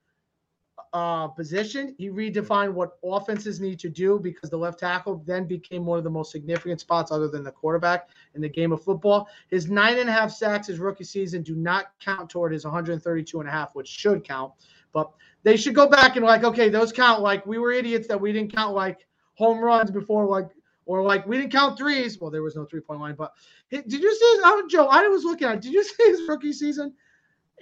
uh, 0.92 1.28
position. 1.28 1.94
He 1.98 2.08
redefined 2.08 2.72
what 2.72 2.98
offenses 3.04 3.60
need 3.60 3.78
to 3.80 3.88
do 3.88 4.18
because 4.18 4.50
the 4.50 4.56
left 4.56 4.78
tackle 4.80 5.22
then 5.26 5.46
became 5.46 5.84
one 5.84 5.98
of 5.98 6.04
the 6.04 6.10
most 6.10 6.32
significant 6.32 6.80
spots 6.80 7.12
other 7.12 7.28
than 7.28 7.42
the 7.44 7.50
quarterback 7.50 8.08
in 8.34 8.40
the 8.40 8.48
game 8.48 8.72
of 8.72 8.82
football. 8.82 9.28
His 9.48 9.68
nine 9.68 9.98
and 9.98 10.08
a 10.08 10.12
half 10.12 10.30
sacks 10.30 10.68
his 10.68 10.78
rookie 10.78 11.04
season 11.04 11.42
do 11.42 11.54
not 11.54 11.86
count 12.00 12.30
toward 12.30 12.52
his 12.52 12.64
132 12.64 13.40
and 13.40 13.48
a 13.48 13.52
half, 13.52 13.74
which 13.74 13.88
should 13.88 14.24
count. 14.24 14.52
But 14.92 15.10
they 15.42 15.56
should 15.56 15.74
go 15.74 15.86
back 15.86 16.16
and 16.16 16.24
like, 16.24 16.44
okay, 16.44 16.68
those 16.68 16.92
count 16.92 17.20
like 17.20 17.44
we 17.44 17.58
were 17.58 17.72
idiots 17.72 18.08
that 18.08 18.20
we 18.20 18.32
didn't 18.32 18.54
count 18.54 18.74
like 18.74 19.06
home 19.34 19.58
runs 19.58 19.90
before 19.90 20.24
like 20.26 20.48
or 20.86 21.02
like 21.02 21.26
we 21.26 21.36
didn't 21.36 21.52
count 21.52 21.76
threes. 21.76 22.18
Well, 22.20 22.30
there 22.30 22.42
was 22.42 22.56
no 22.56 22.64
three 22.64 22.80
point 22.80 23.00
line, 23.00 23.14
but 23.16 23.32
Did 23.70 23.92
you 23.92 24.14
see? 24.14 24.40
Oh, 24.44 24.64
Joe, 24.70 24.86
I 24.86 25.06
was 25.08 25.24
looking 25.24 25.48
at. 25.48 25.60
Did 25.60 25.72
you 25.72 25.84
see 25.84 26.04
his 26.04 26.22
rookie 26.28 26.52
season? 26.52 26.94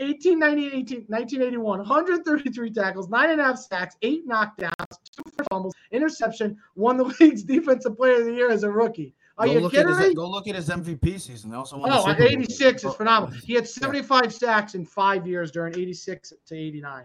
1890, 0.01 0.77
18, 0.77 1.05
1981, 1.07 1.79
133 1.79 2.71
tackles, 2.73 3.09
nine 3.09 3.31
and 3.31 3.41
a 3.41 3.45
half 3.45 3.59
sacks, 3.59 3.97
eight 4.03 4.27
knockdowns, 4.29 4.73
two 5.15 5.23
forced 5.37 5.49
fumbles, 5.51 5.75
interception, 5.93 6.57
won 6.75 6.97
the 6.97 7.05
league's 7.21 7.45
defensive 7.45 7.97
player 7.97 8.17
of 8.19 8.25
the 8.25 8.33
year 8.33 8.51
as 8.51 8.65
a 8.65 8.71
rookie. 8.71 9.15
Are 9.39 9.47
Go 9.47 9.53
you 9.53 9.61
look 9.61 9.75
at 9.75 9.87
kidding 9.87 9.97
his, 9.99 10.09
me? 10.09 10.15
Go 10.15 10.29
look 10.29 10.49
at 10.49 10.57
his 10.57 10.69
MVP 10.69 11.21
season. 11.21 11.51
They 11.51 11.57
also 11.57 11.77
won 11.79 11.91
the 11.91 11.97
Oh, 11.97 12.07
Super 12.07 12.23
86 12.25 12.85
is 12.85 12.95
phenomenal. 12.95 13.39
He 13.45 13.55
had 13.55 13.69
75 13.69 14.35
sacks 14.35 14.75
in 14.75 14.85
five 14.85 15.29
years 15.29 15.53
during 15.53 15.75
86 15.79 16.33
to 16.47 16.57
89. 16.57 17.05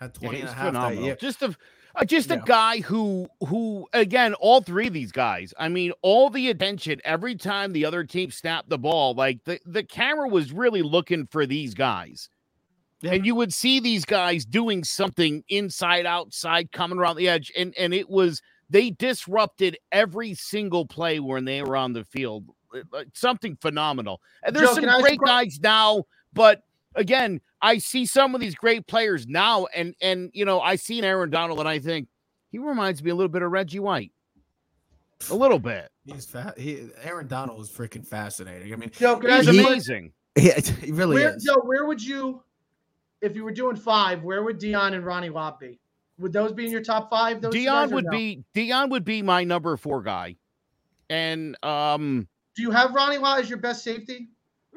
Had 0.00 0.10
Yeah, 0.20 0.28
20 0.28 0.34
he's 0.36 0.40
and 0.42 0.48
a 0.50 0.52
half 0.52 0.64
that 0.64 0.68
phenomenal. 0.70 1.04
year. 1.04 1.16
Just 1.16 1.42
a 1.42 1.56
uh, 1.96 2.04
just 2.04 2.30
a 2.30 2.36
guy 2.36 2.80
who 2.80 3.28
who 3.46 3.86
again 3.92 4.34
all 4.34 4.60
three 4.60 4.86
of 4.86 4.92
these 4.92 5.12
guys. 5.12 5.54
I 5.58 5.68
mean, 5.68 5.92
all 6.02 6.30
the 6.30 6.50
attention 6.50 7.00
every 7.04 7.34
time 7.34 7.72
the 7.72 7.84
other 7.84 8.04
team 8.04 8.30
snapped 8.30 8.68
the 8.68 8.78
ball. 8.78 9.14
Like 9.14 9.42
the 9.44 9.58
the 9.64 9.82
camera 9.82 10.28
was 10.28 10.52
really 10.52 10.82
looking 10.82 11.26
for 11.26 11.46
these 11.46 11.74
guys. 11.74 12.28
Yeah. 13.02 13.12
And 13.12 13.26
you 13.26 13.34
would 13.34 13.52
see 13.52 13.80
these 13.80 14.04
guys 14.04 14.44
doing 14.44 14.82
something 14.82 15.44
inside, 15.48 16.06
outside, 16.06 16.72
coming 16.72 16.98
around 16.98 17.16
the 17.16 17.28
edge, 17.28 17.52
and 17.56 17.74
and 17.78 17.92
it 17.92 18.08
was 18.08 18.42
they 18.68 18.90
disrupted 18.90 19.78
every 19.92 20.34
single 20.34 20.86
play 20.86 21.20
when 21.20 21.44
they 21.44 21.62
were 21.62 21.76
on 21.76 21.92
the 21.92 22.04
field. 22.04 22.44
Something 23.14 23.56
phenomenal. 23.60 24.20
And 24.42 24.54
there's 24.54 24.68
Joe, 24.68 24.74
some 24.74 24.84
can 24.84 24.90
I 24.90 24.94
ask 24.94 25.00
you 25.00 25.06
a 25.06 25.08
great 25.08 25.20
guys 25.20 25.60
now, 25.62 26.04
but 26.32 26.62
again, 26.96 27.40
I 27.62 27.78
see 27.78 28.06
some 28.06 28.34
of 28.34 28.40
these 28.40 28.54
great 28.54 28.86
players 28.86 29.26
now, 29.26 29.66
and 29.74 29.94
and 30.00 30.30
you 30.32 30.44
know, 30.44 30.60
I 30.60 30.76
see 30.76 31.00
Aaron 31.02 31.30
Donald, 31.30 31.60
and 31.60 31.68
I 31.68 31.78
think 31.78 32.08
he 32.50 32.58
reminds 32.58 33.02
me 33.02 33.10
a 33.10 33.14
little 33.14 33.28
bit 33.28 33.42
of 33.42 33.50
Reggie 33.50 33.78
White, 33.78 34.12
a 35.30 35.34
little 35.34 35.58
bit. 35.58 35.90
He's 36.04 36.26
fat. 36.26 36.58
He, 36.58 36.88
Aaron 37.02 37.26
Donald 37.26 37.60
is 37.60 37.70
freaking 37.70 38.06
fascinating. 38.06 38.72
I 38.72 38.76
mean, 38.76 38.90
Joe, 38.90 39.16
can 39.16 39.30
I 39.30 39.38
He's 39.38 39.48
ask 39.48 39.54
you 39.54 39.60
a 39.60 39.64
que- 39.64 39.72
amazing. 39.72 40.12
he, 40.36 40.50
he 40.86 40.92
really 40.92 41.14
where, 41.14 41.36
is. 41.36 41.44
Joe, 41.44 41.60
where 41.64 41.86
would 41.86 42.02
you, 42.02 42.42
if 43.22 43.34
you 43.34 43.44
were 43.44 43.52
doing 43.52 43.76
five, 43.76 44.22
where 44.22 44.42
would 44.42 44.60
Deion 44.60 44.94
and 44.94 45.04
Ronnie 45.04 45.30
Lott 45.30 45.58
be? 45.58 45.78
Would 46.18 46.32
those 46.32 46.52
be 46.52 46.64
in 46.64 46.72
your 46.72 46.82
top 46.82 47.10
five? 47.10 47.40
Those 47.40 47.54
Deion 47.54 47.90
would 47.92 48.06
no? 48.06 48.10
be 48.10 48.42
Deion 48.54 48.90
would 48.90 49.04
be 49.04 49.22
my 49.22 49.44
number 49.44 49.76
four 49.76 50.02
guy, 50.02 50.36
and 51.10 51.62
um, 51.62 52.26
Do 52.54 52.62
you 52.62 52.70
have 52.70 52.94
Ronnie 52.94 53.18
Lott 53.18 53.40
as 53.40 53.50
your 53.50 53.58
best 53.58 53.84
safety? 53.84 54.28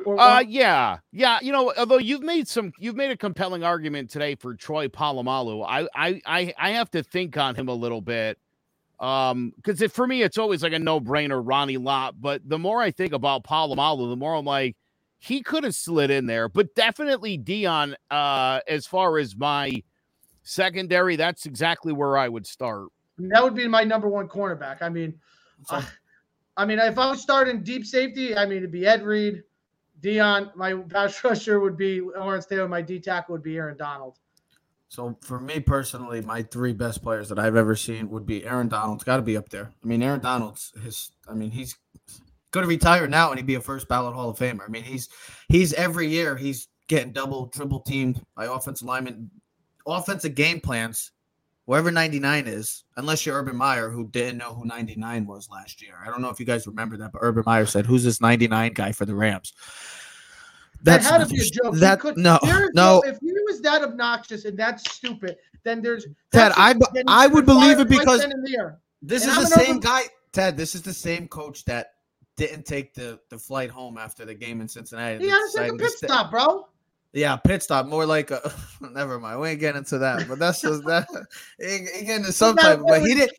Or 0.05 0.19
uh, 0.19 0.39
yeah, 0.41 0.99
yeah. 1.11 1.39
You 1.41 1.51
know, 1.51 1.73
although 1.77 1.97
you've 1.97 2.21
made 2.23 2.47
some, 2.47 2.71
you've 2.79 2.95
made 2.95 3.11
a 3.11 3.17
compelling 3.17 3.63
argument 3.63 4.09
today 4.09 4.35
for 4.35 4.55
Troy 4.55 4.87
Polamalu. 4.87 5.65
I, 5.67 5.87
I, 5.95 6.21
I, 6.25 6.53
I 6.57 6.69
have 6.71 6.89
to 6.91 7.03
think 7.03 7.37
on 7.37 7.55
him 7.55 7.67
a 7.67 7.73
little 7.73 8.01
bit. 8.01 8.37
Um, 8.99 9.53
because 9.55 9.81
for 9.91 10.05
me, 10.07 10.23
it's 10.23 10.37
always 10.37 10.61
like 10.61 10.73
a 10.73 10.79
no-brainer, 10.79 11.41
Ronnie 11.43 11.77
Lott. 11.77 12.15
But 12.19 12.47
the 12.47 12.59
more 12.59 12.81
I 12.81 12.91
think 12.91 13.13
about 13.13 13.43
Polamalu, 13.43 14.09
the 14.09 14.15
more 14.17 14.35
I'm 14.35 14.45
like, 14.45 14.75
he 15.19 15.41
could 15.41 15.63
have 15.65 15.75
slid 15.75 16.11
in 16.11 16.25
there, 16.27 16.47
but 16.47 16.73
definitely 16.75 17.37
Deion. 17.37 17.93
Uh, 18.09 18.61
as 18.67 18.85
far 18.85 19.17
as 19.17 19.35
my 19.35 19.83
secondary, 20.43 21.15
that's 21.17 21.45
exactly 21.45 21.91
where 21.93 22.17
I 22.17 22.29
would 22.29 22.47
start. 22.47 22.87
that 23.17 23.43
would 23.43 23.55
be 23.55 23.67
my 23.67 23.83
number 23.83 24.07
one 24.07 24.27
cornerback. 24.29 24.81
I 24.81 24.87
mean, 24.89 25.13
So- 25.67 25.75
I, 25.77 25.83
I 26.57 26.65
mean, 26.65 26.79
if 26.79 26.97
I 26.97 27.09
was 27.09 27.21
starting 27.21 27.63
deep 27.63 27.85
safety, 27.85 28.35
I 28.35 28.45
mean, 28.45 28.57
it'd 28.57 28.71
be 28.71 28.85
Ed 28.85 29.03
Reed, 29.03 29.43
Deion. 30.01 30.55
My 30.55 30.73
pass 30.73 31.23
rusher 31.23 31.59
would 31.59 31.77
be 31.77 32.01
Lawrence 32.01 32.45
Taylor. 32.45 32.67
My 32.67 32.81
D 32.81 32.99
tackle 32.99 33.33
would 33.33 33.43
be 33.43 33.57
Aaron 33.57 33.77
Donald. 33.77 34.19
So 34.89 35.15
for 35.21 35.39
me 35.39 35.59
personally, 35.59 36.21
my 36.21 36.41
three 36.41 36.73
best 36.73 37.03
players 37.03 37.29
that 37.29 37.37
I've 37.37 37.55
ever 37.55 37.75
seen 37.75 38.09
would 38.09 38.25
be 38.25 38.43
Aaron 38.43 38.69
Donald's 38.69 39.03
got 39.03 39.17
to 39.17 39.21
be 39.21 39.37
up 39.37 39.49
there. 39.49 39.71
I 39.83 39.87
mean, 39.87 40.01
Aaron 40.01 40.19
Donald's 40.19 40.73
his. 40.83 41.11
I 41.27 41.33
mean, 41.33 41.51
he's 41.51 41.77
going 42.51 42.63
to 42.63 42.67
retire 42.67 43.07
now 43.07 43.29
and 43.29 43.37
he'd 43.39 43.45
be 43.45 43.55
a 43.55 43.61
first 43.61 43.87
ballot 43.87 44.15
Hall 44.15 44.29
of 44.29 44.37
Famer. 44.39 44.65
I 44.65 44.69
mean, 44.69 44.83
he's 44.83 45.09
he's 45.47 45.73
every 45.73 46.07
year 46.07 46.35
he's 46.35 46.67
getting 46.87 47.13
double, 47.13 47.47
triple 47.47 47.81
teamed 47.81 48.21
by 48.35 48.45
offensive 48.45 48.87
linemen, 48.87 49.29
offensive 49.85 50.33
game 50.33 50.59
plans. 50.59 51.11
Whoever 51.69 51.91
99 51.91 52.47
is, 52.47 52.83
unless 52.97 53.27
you're 53.27 53.37
Urban 53.37 53.55
Meyer, 53.55 53.91
who 53.91 54.07
didn't 54.07 54.39
know 54.39 54.55
who 54.55 54.65
99 54.65 55.27
was 55.27 55.51
last 55.51 55.83
year. 55.83 55.93
I 56.03 56.07
don't 56.07 56.19
know 56.19 56.29
if 56.29 56.39
you 56.39 56.45
guys 56.47 56.65
remember 56.65 56.97
that, 56.97 57.11
but 57.11 57.19
Urban 57.21 57.43
Meyer 57.45 57.67
said, 57.67 57.85
"Who's 57.85 58.03
this 58.03 58.19
99 58.19 58.73
guy 58.73 58.91
for 58.91 59.05
the 59.05 59.13
Rams?" 59.13 59.53
That 60.81 61.03
had 61.03 61.19
to 61.19 61.27
be 61.27 61.39
a 61.39 61.43
joke. 61.43 61.75
That 61.75 61.99
could- 61.99 62.17
no, 62.17 62.39
no, 62.73 63.03
If 63.05 63.19
he 63.19 63.31
was 63.45 63.61
that 63.61 63.83
obnoxious 63.83 64.45
and 64.45 64.57
that's 64.57 64.91
stupid, 64.91 65.37
then 65.63 65.83
there's 65.83 66.05
Ted, 66.05 66.53
that's- 66.53 66.55
I 66.57 66.73
then 66.91 67.03
I 67.07 67.27
would 67.27 67.45
believe 67.45 67.79
it 67.79 67.87
because. 67.87 68.25
This 69.03 69.21
And 69.21 69.31
is 69.31 69.37
I'm 69.37 69.43
the 69.43 69.49
same 69.49 69.79
guy, 69.79 70.05
Ted. 70.31 70.57
This 70.57 70.73
is 70.73 70.81
the 70.81 70.91
same 70.91 71.27
coach 71.27 71.65
that 71.65 71.91
didn't 72.35 72.65
take 72.65 72.95
the, 72.95 73.19
the 73.29 73.37
flight 73.37 73.69
home 73.69 73.99
after 73.99 74.25
the 74.25 74.33
game 74.33 74.59
in 74.59 74.67
Cincinnati. 74.67 75.23
He 75.23 75.29
had 75.29 75.45
to 75.51 75.55
take 75.55 75.71
a 75.71 75.75
pit 75.75 75.91
stop, 75.91 76.31
bro. 76.31 76.67
Yeah, 77.13 77.35
pit 77.37 77.63
stop, 77.63 77.87
more 77.87 78.05
like 78.05 78.31
a. 78.31 78.53
Never 78.81 79.19
mind, 79.19 79.39
we 79.39 79.49
ain't 79.49 79.59
getting 79.59 79.79
into 79.79 79.97
that. 79.97 80.27
But 80.27 80.39
that's 80.39 80.61
just 80.61 80.83
that. 80.85 81.07
Getting 81.59 82.07
into 82.07 82.31
some 82.31 82.55
type. 82.55 82.81
But 82.85 83.01
he 83.01 83.15
didn't. 83.15 83.31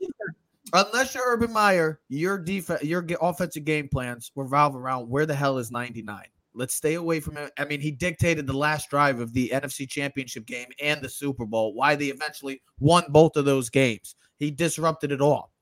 Unless 0.73 1.15
you're 1.15 1.25
Urban 1.27 1.53
Meyer, 1.53 2.01
your 2.09 2.39
defense, 2.39 2.83
your 2.83 3.05
offensive 3.21 3.65
game 3.65 3.89
plans 3.89 4.31
revolve 4.37 4.77
around 4.77 5.09
where 5.09 5.27
the 5.27 5.35
hell 5.35 5.59
is 5.59 5.71
99. 5.71 6.23
Let's 6.53 6.75
stay 6.75 6.95
away 6.95 7.21
from 7.21 7.37
it. 7.37 7.53
I 7.59 7.65
mean, 7.65 7.81
he 7.81 7.91
dictated 7.91 8.47
the 8.47 8.57
last 8.57 8.91
drive 8.91 9.21
of 9.21 9.33
the 9.33 9.51
NFC 9.53 9.89
Championship 9.89 10.47
game 10.47 10.67
and 10.83 11.01
the 11.01 11.09
Super 11.09 11.45
Bowl. 11.45 11.75
Why 11.75 11.95
they 11.95 12.07
eventually 12.07 12.63
won 12.79 13.05
both 13.09 13.37
of 13.37 13.45
those 13.45 13.71
games. 13.71 14.17
He 14.37 14.51
disrupted 14.51 15.13
it 15.13 15.21
all. 15.21 15.53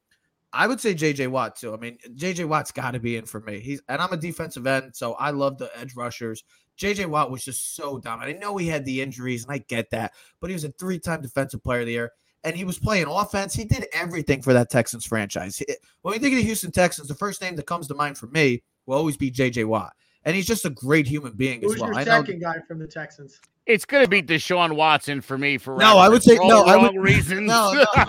I 0.52 0.66
would 0.66 0.80
say 0.80 0.94
JJ 0.94 1.28
Watt 1.28 1.56
too. 1.56 1.74
I 1.74 1.76
mean, 1.76 1.98
JJ 2.14 2.46
Watt's 2.46 2.72
got 2.72 2.92
to 2.92 3.00
be 3.00 3.16
in 3.16 3.26
for 3.26 3.40
me. 3.40 3.60
He's 3.60 3.82
and 3.88 4.00
I'm 4.00 4.12
a 4.12 4.16
defensive 4.16 4.66
end, 4.66 4.96
so 4.96 5.12
I 5.14 5.30
love 5.30 5.58
the 5.58 5.70
edge 5.78 5.94
rushers. 5.94 6.42
JJ 6.78 7.06
Watt 7.06 7.30
was 7.30 7.44
just 7.44 7.74
so 7.74 7.98
dominant. 7.98 8.36
I 8.36 8.38
know 8.40 8.56
he 8.56 8.68
had 8.68 8.84
the 8.84 9.00
injuries, 9.02 9.44
and 9.44 9.52
I 9.52 9.58
get 9.58 9.90
that, 9.90 10.12
but 10.40 10.48
he 10.50 10.54
was 10.54 10.64
a 10.64 10.70
three-time 10.72 11.20
defensive 11.22 11.62
player 11.62 11.80
of 11.80 11.86
the 11.86 11.92
year, 11.92 12.12
and 12.44 12.54
he 12.56 12.64
was 12.64 12.78
playing 12.78 13.06
offense. 13.08 13.52
He 13.54 13.64
did 13.64 13.86
everything 13.92 14.42
for 14.42 14.52
that 14.52 14.70
Texans 14.70 15.04
franchise. 15.04 15.60
When 16.02 16.12
we 16.12 16.18
think 16.18 16.34
of 16.34 16.38
the 16.38 16.44
Houston 16.44 16.70
Texans, 16.70 17.08
the 17.08 17.14
first 17.14 17.42
name 17.42 17.56
that 17.56 17.66
comes 17.66 17.88
to 17.88 17.94
mind 17.94 18.16
for 18.16 18.28
me 18.28 18.62
will 18.86 18.96
always 18.96 19.16
be 19.16 19.30
JJ 19.30 19.64
Watt, 19.64 19.92
and 20.24 20.36
he's 20.36 20.46
just 20.46 20.64
a 20.64 20.70
great 20.70 21.06
human 21.06 21.32
being 21.32 21.64
as 21.64 21.76
well. 21.78 21.90
your 21.90 21.94
I 21.98 22.04
know. 22.04 22.22
second 22.22 22.40
guy 22.40 22.56
from 22.68 22.78
the 22.78 22.86
Texans? 22.86 23.40
It's 23.66 23.84
gonna 23.84 24.08
be 24.08 24.22
Deshaun 24.22 24.76
Watson 24.76 25.20
for 25.20 25.36
me 25.36 25.58
for 25.58 25.72
real. 25.72 25.80
No, 25.80 25.98
I 25.98 26.08
would 26.08 26.22
say- 26.22 26.36
no, 26.36 26.64
the 26.64 26.70
I 26.70 26.74
wrong 26.76 26.94
would- 26.94 27.02
reasons. 27.02 27.40
no, 27.48 27.72
no, 27.74 27.84
no. 27.96 28.04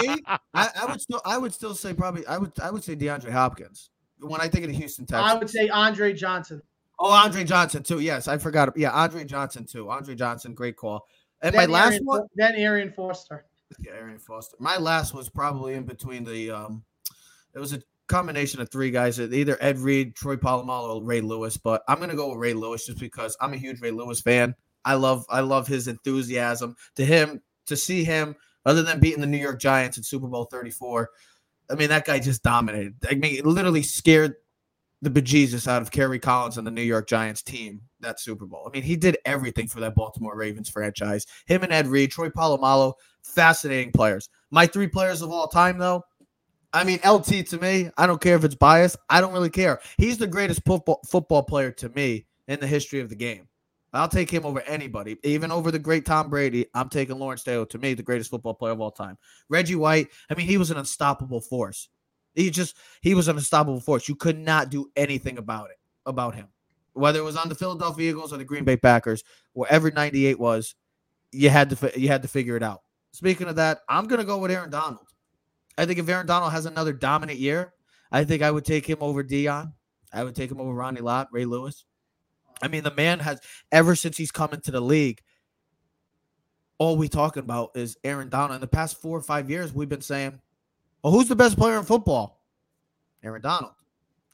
Me, 0.00 0.22
I, 0.54 0.68
I 0.80 0.86
would 0.88 1.00
still, 1.00 1.20
I 1.26 1.36
would 1.36 1.52
still 1.52 1.74
say 1.74 1.92
probably, 1.92 2.24
I 2.26 2.38
would, 2.38 2.52
I 2.58 2.70
would 2.70 2.82
say 2.82 2.96
DeAndre 2.96 3.30
Hopkins. 3.32 3.90
When 4.20 4.40
I 4.40 4.48
think 4.48 4.64
of 4.64 4.70
the 4.70 4.76
Houston 4.76 5.04
Texans, 5.04 5.30
I 5.30 5.34
would 5.34 5.50
say 5.50 5.68
Andre 5.68 6.12
Johnson. 6.12 6.62
Oh, 7.04 7.10
Andre 7.10 7.42
Johnson 7.42 7.82
too. 7.82 7.98
Yes, 7.98 8.28
I 8.28 8.38
forgot. 8.38 8.72
Yeah, 8.76 8.92
Andre 8.92 9.24
Johnson 9.24 9.66
too. 9.66 9.90
Andre 9.90 10.14
Johnson, 10.14 10.54
great 10.54 10.76
call. 10.76 11.04
And 11.40 11.52
Then 11.52 11.68
my 11.68 11.72
last 11.72 11.86
Arian, 11.94 12.04
one, 12.04 12.22
Then 12.36 12.54
Arian 12.54 12.92
Foster. 12.92 13.44
yeah, 13.80 13.90
Arian 13.92 14.20
Foster. 14.20 14.56
My 14.60 14.76
last 14.76 15.12
was 15.12 15.28
probably 15.28 15.74
in 15.74 15.82
between 15.84 16.22
the. 16.22 16.52
um 16.52 16.84
It 17.54 17.58
was 17.58 17.72
a 17.72 17.82
combination 18.06 18.60
of 18.60 18.70
three 18.70 18.92
guys, 18.92 19.18
either 19.18 19.58
Ed 19.60 19.78
Reed, 19.78 20.14
Troy 20.14 20.36
Polamalu, 20.36 20.96
or 20.96 21.02
Ray 21.02 21.20
Lewis. 21.22 21.56
But 21.56 21.82
I'm 21.88 21.98
gonna 21.98 22.14
go 22.14 22.28
with 22.28 22.38
Ray 22.38 22.54
Lewis 22.54 22.86
just 22.86 23.00
because 23.00 23.36
I'm 23.40 23.52
a 23.52 23.56
huge 23.56 23.80
Ray 23.80 23.90
Lewis 23.90 24.20
fan. 24.20 24.54
I 24.84 24.94
love, 24.94 25.26
I 25.28 25.40
love 25.40 25.66
his 25.66 25.88
enthusiasm. 25.88 26.76
To 26.96 27.04
him, 27.04 27.40
to 27.66 27.76
see 27.76 28.04
him, 28.04 28.36
other 28.64 28.82
than 28.84 29.00
beating 29.00 29.20
the 29.20 29.26
New 29.26 29.38
York 29.38 29.60
Giants 29.60 29.96
in 29.96 30.04
Super 30.04 30.28
Bowl 30.28 30.44
34, 30.44 31.10
I 31.70 31.74
mean 31.74 31.88
that 31.88 32.04
guy 32.04 32.20
just 32.20 32.42
dominated. 32.44 32.94
I 33.10 33.14
mean, 33.14 33.36
it 33.36 33.46
literally 33.46 33.82
scared 33.82 34.34
the 35.02 35.10
bejesus 35.10 35.66
out 35.66 35.82
of 35.82 35.90
Kerry 35.90 36.20
Collins 36.20 36.58
and 36.58 36.66
the 36.66 36.70
New 36.70 36.82
York 36.82 37.08
Giants 37.08 37.42
team 37.42 37.82
that 38.00 38.20
Super 38.20 38.46
Bowl. 38.46 38.64
I 38.66 38.70
mean, 38.70 38.84
he 38.84 38.96
did 38.96 39.18
everything 39.24 39.66
for 39.66 39.80
that 39.80 39.96
Baltimore 39.96 40.36
Ravens 40.36 40.68
franchise. 40.70 41.26
Him 41.46 41.64
and 41.64 41.72
Ed 41.72 41.88
Reed, 41.88 42.12
Troy 42.12 42.28
Polamalu, 42.28 42.94
fascinating 43.22 43.92
players. 43.92 44.28
My 44.52 44.66
three 44.66 44.86
players 44.86 45.20
of 45.20 45.30
all 45.30 45.48
time, 45.48 45.76
though. 45.76 46.04
I 46.72 46.84
mean, 46.84 47.00
LT 47.04 47.46
to 47.48 47.58
me, 47.58 47.90
I 47.98 48.06
don't 48.06 48.20
care 48.20 48.36
if 48.36 48.44
it's 48.44 48.54
biased. 48.54 48.96
I 49.10 49.20
don't 49.20 49.34
really 49.34 49.50
care. 49.50 49.80
He's 49.98 50.16
the 50.16 50.26
greatest 50.26 50.62
football 50.64 51.00
football 51.06 51.42
player 51.42 51.70
to 51.72 51.88
me 51.90 52.26
in 52.48 52.60
the 52.60 52.66
history 52.66 53.00
of 53.00 53.10
the 53.10 53.16
game. 53.16 53.48
I'll 53.94 54.08
take 54.08 54.30
him 54.30 54.46
over 54.46 54.62
anybody, 54.62 55.18
even 55.22 55.52
over 55.52 55.70
the 55.70 55.78
great 55.78 56.06
Tom 56.06 56.30
Brady. 56.30 56.64
I'm 56.74 56.88
taking 56.88 57.18
Lawrence 57.18 57.42
Taylor 57.42 57.66
to 57.66 57.78
me, 57.78 57.92
the 57.92 58.02
greatest 58.02 58.30
football 58.30 58.54
player 58.54 58.72
of 58.72 58.80
all 58.80 58.90
time. 58.90 59.18
Reggie 59.50 59.74
White, 59.74 60.08
I 60.30 60.34
mean, 60.34 60.46
he 60.46 60.56
was 60.56 60.70
an 60.70 60.78
unstoppable 60.78 61.42
force. 61.42 61.90
He 62.34 62.50
just 62.50 62.76
he 63.00 63.14
was 63.14 63.28
an 63.28 63.36
unstoppable 63.36 63.80
force. 63.80 64.08
You 64.08 64.16
could 64.16 64.38
not 64.38 64.70
do 64.70 64.90
anything 64.96 65.38
about 65.38 65.70
it 65.70 65.76
about 66.06 66.34
him, 66.34 66.48
whether 66.92 67.18
it 67.18 67.24
was 67.24 67.36
on 67.36 67.48
the 67.48 67.54
Philadelphia 67.54 68.10
Eagles 68.10 68.32
or 68.32 68.38
the 68.38 68.44
Green 68.44 68.64
Bay 68.64 68.76
Packers, 68.76 69.22
wherever 69.52 69.90
'98 69.90 70.38
was. 70.38 70.74
You 71.30 71.48
had 71.48 71.70
to 71.70 72.00
you 72.00 72.08
had 72.08 72.22
to 72.22 72.28
figure 72.28 72.56
it 72.56 72.62
out. 72.62 72.82
Speaking 73.12 73.48
of 73.48 73.56
that, 73.56 73.80
I'm 73.88 74.06
gonna 74.06 74.24
go 74.24 74.38
with 74.38 74.50
Aaron 74.50 74.70
Donald. 74.70 75.06
I 75.78 75.86
think 75.86 75.98
if 75.98 76.08
Aaron 76.08 76.26
Donald 76.26 76.52
has 76.52 76.66
another 76.66 76.92
dominant 76.92 77.38
year, 77.38 77.72
I 78.10 78.24
think 78.24 78.42
I 78.42 78.50
would 78.50 78.64
take 78.64 78.86
him 78.86 78.98
over 79.00 79.24
Deion. 79.24 79.72
I 80.12 80.24
would 80.24 80.34
take 80.34 80.50
him 80.50 80.60
over 80.60 80.72
Ronnie 80.72 81.00
Lott, 81.00 81.28
Ray 81.32 81.46
Lewis. 81.46 81.86
I 82.62 82.68
mean, 82.68 82.84
the 82.84 82.94
man 82.94 83.18
has 83.20 83.40
ever 83.72 83.96
since 83.96 84.16
he's 84.16 84.30
come 84.30 84.52
into 84.52 84.70
the 84.70 84.80
league. 84.80 85.22
All 86.78 86.96
we 86.96 87.08
talking 87.08 87.42
about 87.42 87.70
is 87.74 87.96
Aaron 88.04 88.28
Donald. 88.28 88.56
In 88.56 88.60
the 88.60 88.66
past 88.66 89.00
four 89.00 89.16
or 89.16 89.22
five 89.22 89.48
years, 89.50 89.72
we've 89.72 89.88
been 89.88 90.02
saying, 90.02 90.40
"Well, 91.02 91.12
who's 91.12 91.28
the 91.28 91.36
best 91.36 91.56
player 91.56 91.78
in 91.78 91.84
football?" 91.84 92.40
Aaron 93.22 93.42
Donald. 93.42 93.72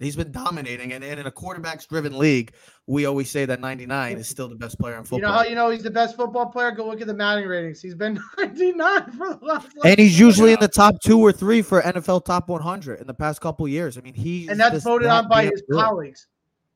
He's 0.00 0.14
been 0.14 0.30
dominating, 0.30 0.92
and, 0.92 1.02
and 1.02 1.18
in 1.18 1.26
a 1.26 1.30
quarterbacks-driven 1.30 2.16
league, 2.16 2.52
we 2.86 3.06
always 3.06 3.28
say 3.28 3.46
that 3.46 3.60
99 3.60 4.16
is 4.16 4.28
still 4.28 4.48
the 4.48 4.54
best 4.54 4.78
player 4.78 4.96
in 4.96 5.02
football. 5.02 5.18
You 5.18 5.22
know 5.22 5.32
how 5.32 5.42
you 5.42 5.54
know 5.56 5.70
he's 5.70 5.82
the 5.82 5.90
best 5.90 6.14
football 6.16 6.46
player? 6.46 6.70
Go 6.70 6.86
look 6.86 7.00
at 7.00 7.08
the 7.08 7.14
Madden 7.14 7.48
ratings. 7.48 7.82
He's 7.82 7.96
been 7.96 8.20
99 8.38 9.10
for 9.12 9.34
the 9.34 9.38
last. 9.44 9.76
and 9.84 9.98
he's 9.98 10.16
usually 10.16 10.52
in 10.52 10.60
the 10.60 10.68
top 10.68 11.00
two 11.02 11.18
or 11.18 11.32
three 11.32 11.62
for 11.62 11.82
NFL 11.82 12.24
top 12.24 12.48
100 12.48 13.00
in 13.00 13.08
the 13.08 13.14
past 13.14 13.40
couple 13.40 13.66
years. 13.66 13.98
I 13.98 14.02
mean, 14.02 14.14
he's 14.14 14.48
and 14.48 14.60
that's 14.60 14.84
voted 14.84 15.08
that 15.08 15.24
on 15.24 15.28
by 15.28 15.46
his 15.46 15.62
good. 15.68 15.80
colleagues. 15.80 16.28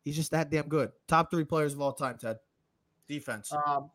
He's 0.05 0.16
just 0.16 0.32
that 0.32 0.51
damn 0.51 0.66
good. 0.66 0.90
Top 1.07 1.30
three 1.30 1.45
players 1.45 1.74
of 1.74 1.80
all 1.80 1.93
time, 1.93 2.18
Ted. 2.18 2.38
Defense. 3.07 3.53
Um, 3.66 3.88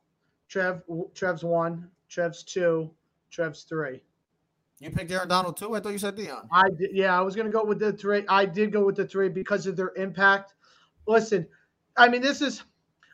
Trev, 0.47 0.83
Trev's 1.13 1.43
one, 1.43 1.89
Trev's 2.07 2.43
two, 2.43 2.89
Trev's 3.29 3.63
three. 3.63 4.01
You 4.80 4.91
picked 4.91 5.11
Aaron 5.11 5.28
Donald 5.28 5.57
too? 5.57 5.75
I 5.75 5.80
thought 5.80 5.91
you 5.91 5.97
said 5.97 6.15
Deion. 6.15 6.47
I 6.51 6.69
did, 6.69 6.91
yeah, 6.93 7.17
I 7.17 7.21
was 7.21 7.36
gonna 7.36 7.49
go 7.49 7.63
with 7.65 7.80
the 7.80 7.93
three. 7.93 8.23
I 8.28 8.45
did 8.45 8.71
go 8.71 8.86
with 8.86 8.95
the 8.95 9.05
three 9.05 9.28
because 9.30 9.65
of 9.65 9.75
their 9.75 9.91
impact. 9.95 10.53
Listen, 11.07 11.47
I 11.97 12.09
mean, 12.09 12.21
this 12.21 12.41
is, 12.41 12.63